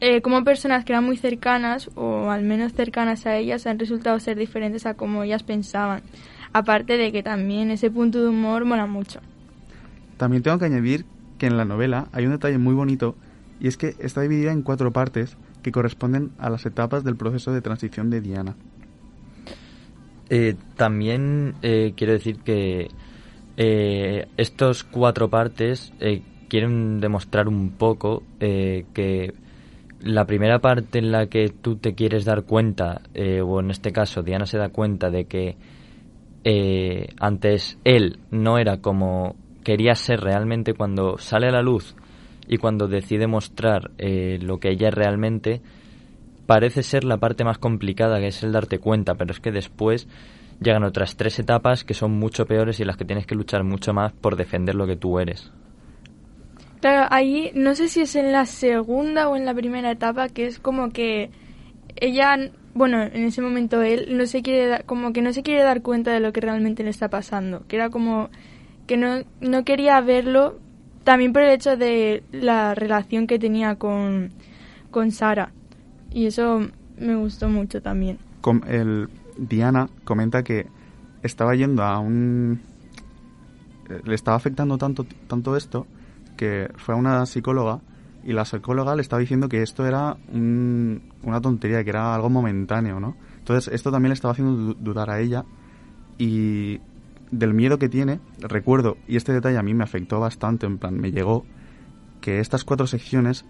eh, 0.01 0.20
cómo 0.20 0.44
personas 0.44 0.84
que 0.84 0.92
eran 0.92 1.05
muy 1.05 1.16
cercanas, 1.16 1.90
o 1.94 2.30
al 2.30 2.42
menos 2.42 2.74
cercanas 2.74 3.26
a 3.26 3.36
ellas, 3.36 3.66
han 3.66 3.78
resultado 3.78 4.20
ser 4.20 4.36
diferentes 4.36 4.84
a 4.86 4.94
como 4.94 5.22
ellas 5.22 5.42
pensaban. 5.42 6.03
Aparte 6.53 6.97
de 6.97 7.12
que 7.12 7.22
también 7.22 7.70
ese 7.70 7.90
punto 7.90 8.22
de 8.22 8.28
humor 8.28 8.64
mola 8.64 8.86
mucho. 8.86 9.20
También 10.16 10.42
tengo 10.42 10.59
que 10.59 10.66
añadir 10.66 11.07
que 11.38 11.47
en 11.47 11.57
la 11.57 11.64
novela 11.64 12.09
hay 12.12 12.26
un 12.26 12.32
detalle 12.32 12.59
muy 12.59 12.74
bonito 12.74 13.16
y 13.59 13.68
es 13.68 13.76
que 13.76 13.94
está 13.99 14.20
dividida 14.20 14.53
en 14.53 14.62
cuatro 14.62 14.92
partes 14.92 15.36
que 15.67 15.73
corresponden 15.73 16.31
a 16.39 16.49
las 16.49 16.64
etapas 16.64 17.03
del 17.03 17.17
proceso 17.17 17.51
de 17.53 17.61
transición 17.61 18.09
de 18.09 18.21
Diana. 18.21 18.55
Eh, 20.31 20.55
también 20.77 21.57
eh, 21.61 21.93
quiero 21.97 22.12
decir 22.12 22.39
que 22.39 22.87
eh, 23.57 24.29
estos 24.37 24.85
cuatro 24.85 25.29
partes 25.29 25.93
eh, 25.99 26.23
quieren 26.49 27.01
demostrar 27.01 27.49
un 27.49 27.71
poco 27.71 28.23
eh, 28.39 28.85
que 28.95 29.35
la 29.99 30.25
primera 30.25 30.61
parte 30.61 31.01
en 31.01 31.11
la 31.11 31.27
que 31.27 31.49
tú 31.49 31.75
te 31.75 31.97
quieres 31.97 32.25
dar 32.25 32.45
cuenta, 32.45 33.01
o 33.43 33.59
en 33.59 33.71
este 33.73 33.91
caso 33.91 34.23
Diana 34.23 34.47
se 34.47 34.59
da 34.59 34.69
cuenta 34.69 35.11
de 35.11 35.25
que 35.25 35.57
antes 37.19 37.77
él 37.83 38.21
no 38.31 38.59
era 38.59 38.77
como 38.77 39.35
quería 39.64 39.97
ser 39.97 40.21
realmente 40.21 40.75
cuando 40.75 41.19
sale 41.19 41.49
a 41.49 41.51
la 41.51 41.62
luz 41.62 41.97
y 42.49 42.59
cuando 42.59 42.88
decide 42.88 43.26
mostrar 43.26 43.90
eh, 43.99 44.38
lo 44.40 44.59
que 44.59 44.70
ella 44.70 44.88
es 44.88 44.94
realmente, 44.94 45.61
parece 46.47 46.82
ser 46.82 47.05
la 47.05 47.18
parte 47.18 47.44
más 47.44 47.59
complicada, 47.59 48.20
que 48.20 48.28
es 48.28 48.42
el 48.42 48.53
darte 48.53 48.78
cuenta, 48.78 49.14
pero 49.14 49.32
es 49.32 49.40
que 49.40 49.53
después 49.53 50.09
llegan 50.61 50.84
otras 50.84 51.16
tres 51.16 51.38
etapas 51.38 51.84
que 51.84 51.94
son 51.94 52.12
mucho 52.12 52.47
peores 52.47 52.80
y 52.80 52.84
las 52.84 52.97
que 52.97 53.05
tienes 53.05 53.26
que 53.26 53.34
luchar 53.34 53.64
mucho 53.64 53.92
más 53.92 54.12
por 54.12 54.36
defender 54.36 54.74
lo 54.74 54.86
que 54.86 54.97
tú 54.97 55.18
eres. 55.18 55.53
Claro, 56.80 57.09
ahí 57.11 57.51
no 57.55 57.74
sé 57.74 57.88
si 57.88 58.03
es 58.03 58.14
en 58.16 58.32
la 58.32 58.47
segunda 58.47 59.28
o 59.28 59.36
en 59.36 59.44
la 59.44 59.55
primera 59.55 59.90
etapa, 59.90 60.28
que 60.28 60.47
es 60.47 60.59
como 60.59 60.90
que 60.90 61.30
ella, 61.97 62.36
bueno, 62.74 63.03
en 63.03 63.24
ese 63.24 63.42
momento 63.42 63.82
él 63.82 64.16
no 64.16 64.26
se 64.26 64.42
quiere 64.42 64.82
como 64.84 65.12
que 65.12 65.22
no 65.22 65.32
se 65.32 65.42
quiere 65.42 65.62
dar 65.62 65.82
cuenta 65.82 66.12
de 66.12 66.20
lo 66.20 66.32
que 66.32 66.40
realmente 66.40 66.84
le 66.84 66.90
está 66.90 67.09
pasando, 67.09 67.64
que 67.66 67.76
era 67.76 67.90
como 67.90 68.28
que 68.86 68.97
no, 68.97 69.24
no 69.40 69.64
quería 69.64 70.01
verlo, 70.01 70.59
también 71.07 71.33
por 71.33 71.43
el 71.43 71.51
hecho 71.53 71.77
de 71.77 72.23
la 72.33 72.75
relación 72.75 73.27
que 73.29 73.39
tenía 73.39 73.77
con, 73.77 74.31
con 74.91 75.13
Sara. 75.13 75.53
Y 76.13 76.27
eso 76.27 76.67
me 76.99 77.15
gustó 77.15 77.49
mucho 77.49 77.81
también. 77.81 78.19
Com- 78.41 78.63
el, 78.67 79.09
Diana 79.39 79.89
comenta 80.05 80.43
que 80.43 80.67
estaba 81.23 81.55
yendo 81.55 81.85
a 81.85 82.01
un... 82.01 82.61
Le 84.05 84.15
estaba 84.17 84.37
afectando 84.37 84.79
tanto, 84.79 85.07
tanto 85.29 85.57
esto 85.57 85.87
que 86.37 86.69
fue 86.77 86.95
a 86.95 86.99
una 86.99 87.25
psicóloga 87.25 87.79
y 88.25 88.33
la 88.33 88.45
psicóloga 88.45 88.97
le 88.97 89.03
estaba 89.03 89.21
diciendo 89.21 89.49
que 89.49 89.63
esto 89.63 89.87
era 89.87 90.17
un- 90.33 91.01
una 91.23 91.41
tontería, 91.41 91.85
que 91.85 91.91
era 91.91 92.15
algo 92.17 92.29
momentáneo, 92.29 92.99
¿no? 92.99 93.15
Entonces 93.39 93.73
esto 93.73 93.93
también 93.93 94.11
le 94.11 94.15
estaba 94.15 94.33
haciendo 94.33 94.55
du- 94.57 94.75
dudar 94.75 95.09
a 95.11 95.21
ella 95.21 95.45
y 96.19 96.81
del 97.31 97.55
miedo 97.55 97.79
que 97.79 97.89
tiene, 97.89 98.20
recuerdo, 98.41 98.97
y 99.07 99.16
este 99.16 99.33
detalle 99.33 99.59
a 99.59 99.62
mí 99.62 99.74
me 99.74 99.85
afectó 99.85 100.20
bastante, 100.20 100.66
en 100.66 100.79
plan, 100.79 100.99
me 100.99 101.12
llegó, 101.12 101.45
que 102.20 102.41
estas 102.41 102.64
cuatro 102.64 102.87
secciones, 102.87 103.45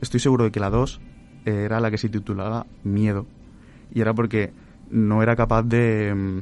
estoy 0.00 0.20
seguro 0.20 0.44
de 0.44 0.50
que 0.50 0.60
la 0.60 0.70
dos 0.70 1.00
eh, 1.44 1.64
era 1.64 1.80
la 1.80 1.90
que 1.90 1.98
se 1.98 2.08
titulaba 2.08 2.66
Miedo, 2.82 3.26
y 3.92 4.00
era 4.00 4.14
porque 4.14 4.52
no 4.90 5.22
era 5.22 5.36
capaz 5.36 5.62
de... 5.62 6.14
mm, 6.14 6.38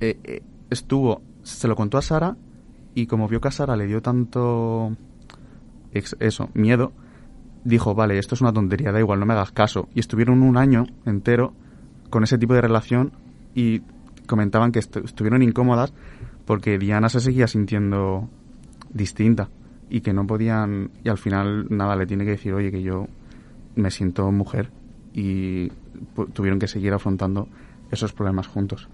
eh, 0.00 0.18
eh, 0.24 0.42
estuvo, 0.70 1.22
se 1.42 1.68
lo 1.68 1.76
contó 1.76 1.98
a 1.98 2.02
Sara, 2.02 2.36
y 2.94 3.06
como 3.06 3.28
vio 3.28 3.40
que 3.40 3.48
a 3.48 3.52
Sara 3.52 3.76
le 3.76 3.86
dio 3.86 4.02
tanto... 4.02 4.96
eso, 5.92 6.50
miedo, 6.54 6.92
dijo, 7.66 7.94
vale, 7.94 8.18
esto 8.18 8.34
es 8.34 8.40
una 8.40 8.52
tontería, 8.52 8.92
da 8.92 9.00
igual, 9.00 9.20
no 9.20 9.26
me 9.26 9.34
hagas 9.34 9.52
caso. 9.52 9.88
Y 9.92 10.00
estuvieron 10.00 10.42
un 10.42 10.56
año 10.56 10.86
entero 11.04 11.52
con 12.10 12.22
ese 12.22 12.38
tipo 12.38 12.54
de 12.54 12.60
relación 12.60 13.12
y 13.54 13.82
comentaban 14.26 14.72
que 14.72 14.80
estu- 14.80 15.04
estuvieron 15.04 15.42
incómodas 15.42 15.92
porque 16.44 16.78
Diana 16.78 17.08
se 17.08 17.20
seguía 17.20 17.46
sintiendo 17.46 18.28
distinta 18.92 19.48
y 19.90 20.00
que 20.00 20.12
no 20.12 20.26
podían 20.26 20.90
y 21.04 21.08
al 21.08 21.18
final 21.18 21.66
nada 21.70 21.96
le 21.96 22.06
tiene 22.06 22.24
que 22.24 22.32
decir 22.32 22.52
oye 22.54 22.70
que 22.70 22.82
yo 22.82 23.06
me 23.74 23.90
siento 23.90 24.30
mujer 24.32 24.70
y 25.12 25.68
tuvieron 26.32 26.58
que 26.58 26.66
seguir 26.66 26.92
afrontando 26.92 27.48
esos 27.90 28.12
problemas 28.12 28.46
juntos. 28.46 28.88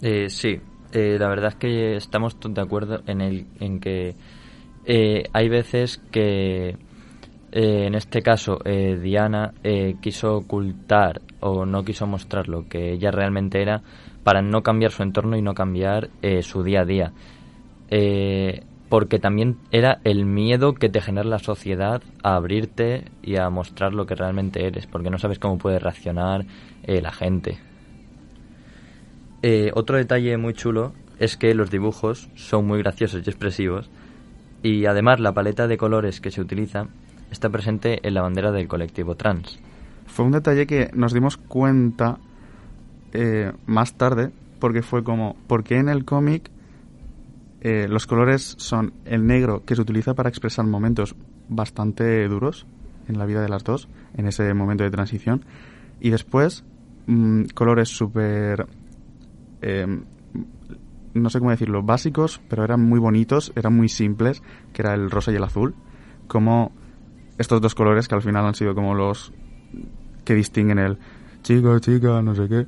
Eh, 0.00 0.28
sí, 0.30 0.60
eh, 0.92 1.16
la 1.18 1.28
verdad 1.28 1.50
es 1.50 1.54
que 1.56 1.96
estamos 1.96 2.36
de 2.40 2.60
acuerdo 2.60 3.02
en, 3.06 3.20
el, 3.20 3.46
en 3.60 3.78
que 3.80 4.14
eh, 4.84 5.24
hay 5.32 5.48
veces 5.48 6.00
que, 6.10 6.70
eh, 6.70 6.76
en 7.86 7.94
este 7.94 8.22
caso, 8.22 8.58
eh, 8.64 8.98
Diana 9.00 9.52
quiso 10.00 10.36
ocultar 10.36 11.20
o 11.40 11.66
no 11.66 11.84
quiso 11.84 12.06
mostrar 12.06 12.48
lo 12.48 12.68
que 12.68 12.92
ella 12.92 13.10
realmente 13.10 13.60
era 13.62 13.82
para 14.24 14.42
no 14.42 14.62
cambiar 14.62 14.92
su 14.92 15.02
entorno 15.02 15.36
y 15.36 15.42
no 15.42 15.54
cambiar 15.54 16.10
eh, 16.22 16.42
su 16.42 16.62
día 16.62 16.82
a 16.82 16.84
día. 16.84 17.12
Eh, 17.90 18.62
porque 18.88 19.18
también 19.18 19.56
era 19.70 20.00
el 20.04 20.26
miedo 20.26 20.74
que 20.74 20.90
te 20.90 21.00
genera 21.00 21.26
la 21.26 21.38
sociedad 21.38 22.02
a 22.22 22.36
abrirte 22.36 23.06
y 23.22 23.36
a 23.36 23.48
mostrar 23.48 23.94
lo 23.94 24.04
que 24.04 24.14
realmente 24.14 24.66
eres, 24.66 24.86
porque 24.86 25.08
no 25.08 25.18
sabes 25.18 25.38
cómo 25.38 25.56
puede 25.58 25.78
reaccionar 25.78 26.44
eh, 26.82 27.00
la 27.00 27.12
gente. 27.12 27.58
Otro 29.74 29.96
detalle 29.96 30.36
muy 30.36 30.54
chulo 30.54 30.92
es 31.18 31.36
que 31.36 31.52
los 31.54 31.68
dibujos 31.68 32.28
son 32.36 32.64
muy 32.66 32.78
graciosos 32.78 33.22
y 33.26 33.30
expresivos 33.30 33.90
Y 34.62 34.86
además 34.86 35.18
la 35.18 35.32
paleta 35.32 35.66
de 35.66 35.76
colores 35.76 36.20
que 36.20 36.30
se 36.30 36.40
utiliza 36.40 36.86
está 37.32 37.48
presente 37.48 38.06
en 38.06 38.14
la 38.14 38.22
bandera 38.22 38.52
del 38.52 38.68
colectivo 38.68 39.16
trans. 39.16 39.58
Fue 40.06 40.24
un 40.24 40.32
detalle 40.32 40.66
que 40.66 40.90
nos 40.94 41.12
dimos 41.12 41.36
cuenta 41.36 42.18
eh, 43.12 43.52
más 43.66 43.94
tarde, 43.94 44.30
porque 44.58 44.82
fue 44.82 45.04
como, 45.04 45.36
porque 45.46 45.76
en 45.76 45.88
el 45.88 46.04
cómic 46.04 46.50
eh, 47.60 47.86
los 47.88 48.06
colores 48.06 48.54
son 48.58 48.92
el 49.04 49.26
negro 49.26 49.64
que 49.64 49.76
se 49.76 49.82
utiliza 49.82 50.14
para 50.14 50.28
expresar 50.28 50.66
momentos 50.66 51.14
bastante 51.48 52.26
duros 52.28 52.66
en 53.08 53.18
la 53.18 53.26
vida 53.26 53.40
de 53.42 53.48
las 53.48 53.64
dos, 53.64 53.88
en 54.16 54.26
ese 54.26 54.52
momento 54.54 54.84
de 54.84 54.90
transición, 54.90 55.44
y 56.00 56.10
después 56.10 56.64
mm, 57.06 57.44
colores 57.54 57.88
súper, 57.88 58.66
eh, 59.60 59.86
no 61.14 61.30
sé 61.30 61.38
cómo 61.38 61.50
decirlo, 61.50 61.82
básicos, 61.82 62.40
pero 62.48 62.64
eran 62.64 62.80
muy 62.80 62.98
bonitos, 62.98 63.52
eran 63.54 63.76
muy 63.76 63.88
simples, 63.88 64.42
que 64.72 64.82
era 64.82 64.94
el 64.94 65.10
rosa 65.10 65.32
y 65.32 65.36
el 65.36 65.44
azul, 65.44 65.74
como 66.26 66.72
estos 67.38 67.60
dos 67.60 67.74
colores 67.74 68.08
que 68.08 68.14
al 68.14 68.22
final 68.22 68.46
han 68.46 68.54
sido 68.54 68.74
como 68.74 68.94
los 68.94 69.32
que 70.24 70.34
distinguen 70.34 70.78
el 70.78 70.98
chico, 71.42 71.78
chica, 71.78 72.22
no 72.22 72.34
sé 72.34 72.48
qué, 72.48 72.66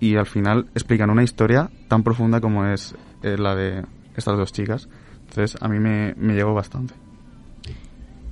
y 0.00 0.16
al 0.16 0.26
final 0.26 0.66
explican 0.74 1.10
una 1.10 1.22
historia 1.22 1.70
tan 1.88 2.02
profunda 2.02 2.40
como 2.40 2.66
es 2.66 2.94
eh, 3.22 3.36
la 3.38 3.54
de 3.54 3.84
estas 4.16 4.36
dos 4.36 4.52
chicas. 4.52 4.88
Entonces 5.28 5.60
a 5.60 5.68
mí 5.68 5.78
me, 5.78 6.14
me 6.16 6.34
llegó 6.34 6.54
bastante. 6.54 6.94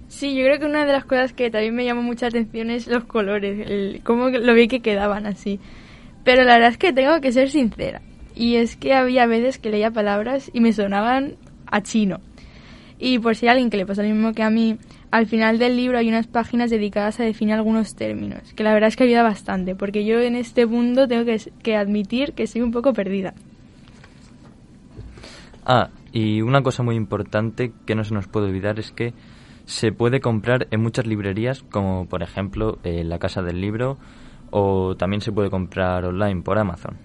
Sí, 0.08 0.34
yo 0.34 0.44
creo 0.44 0.58
que 0.58 0.66
una 0.66 0.86
de 0.86 0.92
las 0.92 1.04
cosas 1.04 1.32
que 1.32 1.50
también 1.50 1.74
me 1.74 1.84
llamó 1.84 2.02
mucha 2.02 2.28
atención 2.28 2.70
es 2.70 2.86
los 2.86 3.04
colores, 3.04 3.68
el, 3.68 4.00
cómo 4.02 4.28
lo 4.28 4.54
vi 4.54 4.68
que 4.68 4.80
quedaban 4.80 5.26
así. 5.26 5.60
Pero 6.24 6.42
la 6.44 6.54
verdad 6.54 6.70
es 6.70 6.78
que 6.78 6.92
tengo 6.92 7.20
que 7.20 7.32
ser 7.32 7.50
sincera. 7.50 8.00
Y 8.34 8.56
es 8.56 8.76
que 8.76 8.94
había 8.94 9.26
veces 9.26 9.58
que 9.58 9.70
leía 9.70 9.90
palabras 9.90 10.50
y 10.52 10.60
me 10.60 10.72
sonaban 10.72 11.36
a 11.66 11.82
chino. 11.82 12.20
Y 12.98 13.18
por 13.18 13.36
si 13.36 13.48
alguien 13.48 13.68
que 13.68 13.76
le 13.76 13.86
pasa 13.86 14.02
lo 14.02 14.08
mismo 14.08 14.32
que 14.32 14.42
a 14.42 14.50
mí, 14.50 14.78
al 15.10 15.26
final 15.26 15.58
del 15.58 15.76
libro 15.76 15.98
hay 15.98 16.08
unas 16.08 16.26
páginas 16.26 16.70
dedicadas 16.70 17.20
a 17.20 17.24
definir 17.24 17.54
algunos 17.54 17.94
términos, 17.94 18.52
que 18.54 18.62
la 18.62 18.72
verdad 18.72 18.88
es 18.88 18.96
que 18.96 19.04
ayuda 19.04 19.22
bastante, 19.22 19.74
porque 19.74 20.04
yo 20.04 20.20
en 20.20 20.36
este 20.36 20.66
mundo 20.66 21.08
tengo 21.08 21.24
que, 21.24 21.40
que 21.62 21.76
admitir 21.76 22.32
que 22.32 22.44
estoy 22.44 22.62
un 22.62 22.72
poco 22.72 22.92
perdida. 22.92 23.34
Ah, 25.64 25.90
y 26.12 26.42
una 26.42 26.62
cosa 26.62 26.82
muy 26.82 26.94
importante 26.94 27.72
que 27.84 27.94
no 27.94 28.04
se 28.04 28.14
nos 28.14 28.28
puede 28.28 28.46
olvidar 28.46 28.78
es 28.78 28.92
que 28.92 29.12
se 29.66 29.90
puede 29.90 30.20
comprar 30.20 30.68
en 30.70 30.80
muchas 30.80 31.06
librerías, 31.06 31.62
como 31.64 32.06
por 32.06 32.22
ejemplo 32.22 32.78
eh, 32.84 33.02
la 33.04 33.18
Casa 33.18 33.42
del 33.42 33.60
Libro, 33.60 33.98
o 34.50 34.94
también 34.96 35.20
se 35.20 35.32
puede 35.32 35.50
comprar 35.50 36.04
online 36.04 36.42
por 36.42 36.58
Amazon. 36.58 36.96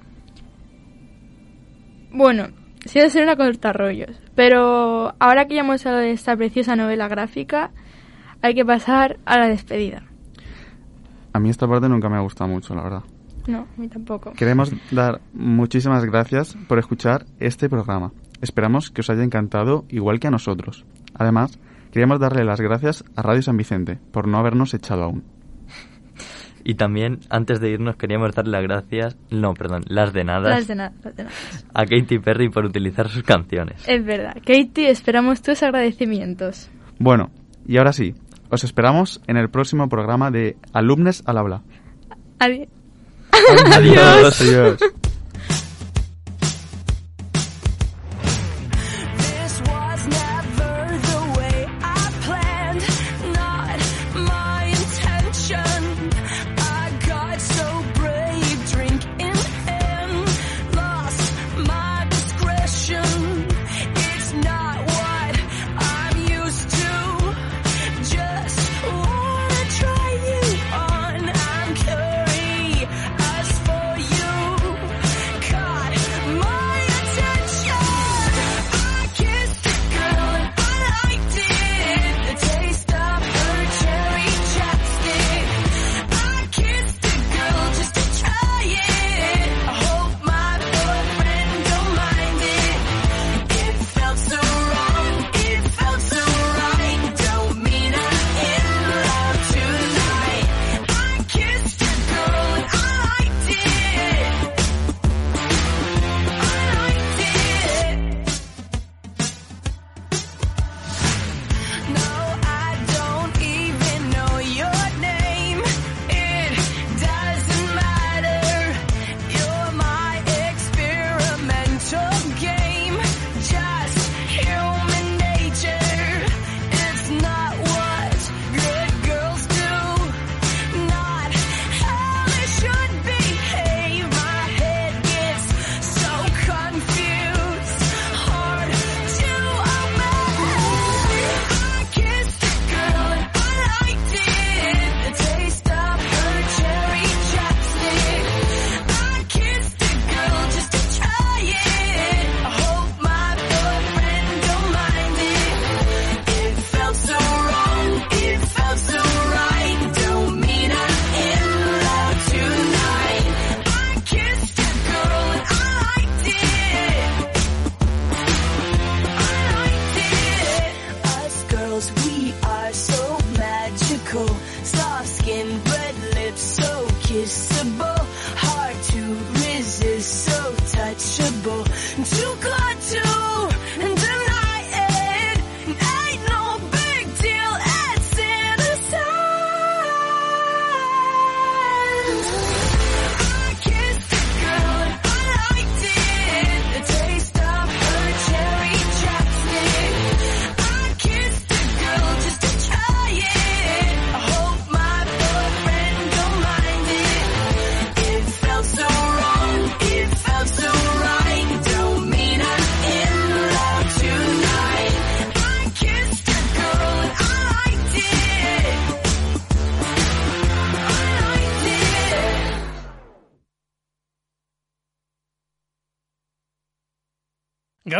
Bueno, 2.11 2.49
sí 2.85 2.99
debe 2.99 3.09
ser 3.09 3.23
una 3.23 3.35
corta 3.35 3.73
rollos, 3.73 4.21
pero 4.35 5.15
ahora 5.19 5.47
que 5.47 5.55
ya 5.55 5.61
hemos 5.61 5.85
hablado 5.85 6.03
de 6.03 6.11
esta 6.11 6.35
preciosa 6.35 6.75
novela 6.75 7.07
gráfica, 7.07 7.71
hay 8.41 8.53
que 8.55 8.65
pasar 8.65 9.17
a 9.25 9.37
la 9.37 9.47
despedida. 9.47 10.03
A 11.33 11.39
mí 11.39 11.49
esta 11.49 11.67
parte 11.67 11.87
nunca 11.87 12.09
me 12.09 12.17
ha 12.17 12.21
gustado 12.21 12.49
mucho, 12.49 12.75
la 12.75 12.83
verdad. 12.83 13.03
No, 13.47 13.59
a 13.75 13.81
mí 13.81 13.87
tampoco. 13.87 14.33
Queremos 14.33 14.71
dar 14.91 15.21
muchísimas 15.33 16.05
gracias 16.05 16.55
por 16.67 16.77
escuchar 16.79 17.25
este 17.39 17.69
programa. 17.69 18.11
Esperamos 18.41 18.91
que 18.91 19.01
os 19.01 19.09
haya 19.09 19.23
encantado 19.23 19.85
igual 19.89 20.19
que 20.19 20.27
a 20.27 20.31
nosotros. 20.31 20.85
Además, 21.15 21.59
queríamos 21.91 22.19
darle 22.19 22.43
las 22.43 22.59
gracias 22.61 23.03
a 23.15 23.21
Radio 23.21 23.41
San 23.41 23.57
Vicente 23.57 23.99
por 24.11 24.27
no 24.27 24.37
habernos 24.37 24.73
echado 24.73 25.03
aún. 25.03 25.23
Y 26.63 26.75
también, 26.75 27.21
antes 27.29 27.59
de 27.59 27.71
irnos, 27.71 27.95
queríamos 27.95 28.35
dar 28.35 28.47
las 28.47 28.61
gracias, 28.61 29.17
no, 29.31 29.55
perdón, 29.55 29.83
las 29.87 30.13
de 30.13 30.23
nada, 30.23 30.47
Las 30.51 30.67
de 30.67 30.75
nada, 30.75 30.93
las 31.03 31.15
de 31.15 31.23
nada. 31.23 31.35
a 31.73 31.85
Katy 31.85 32.19
Perry 32.19 32.49
por 32.49 32.65
utilizar 32.65 33.09
sus 33.09 33.23
canciones. 33.23 33.83
Es 33.87 34.05
verdad. 34.05 34.35
Katie, 34.45 34.91
esperamos 34.91 35.41
tus 35.41 35.63
agradecimientos. 35.63 36.69
Bueno, 36.99 37.31
y 37.65 37.77
ahora 37.77 37.93
sí, 37.93 38.13
os 38.51 38.63
esperamos 38.63 39.21
en 39.27 39.37
el 39.37 39.49
próximo 39.49 39.89
programa 39.89 40.29
de 40.31 40.57
Alumnes 40.73 41.23
al 41.25 41.37
Habla. 41.37 41.61
Adi- 42.39 42.67
Adiós. 43.73 44.41
Adiós. 44.41 44.77
This 44.77 45.00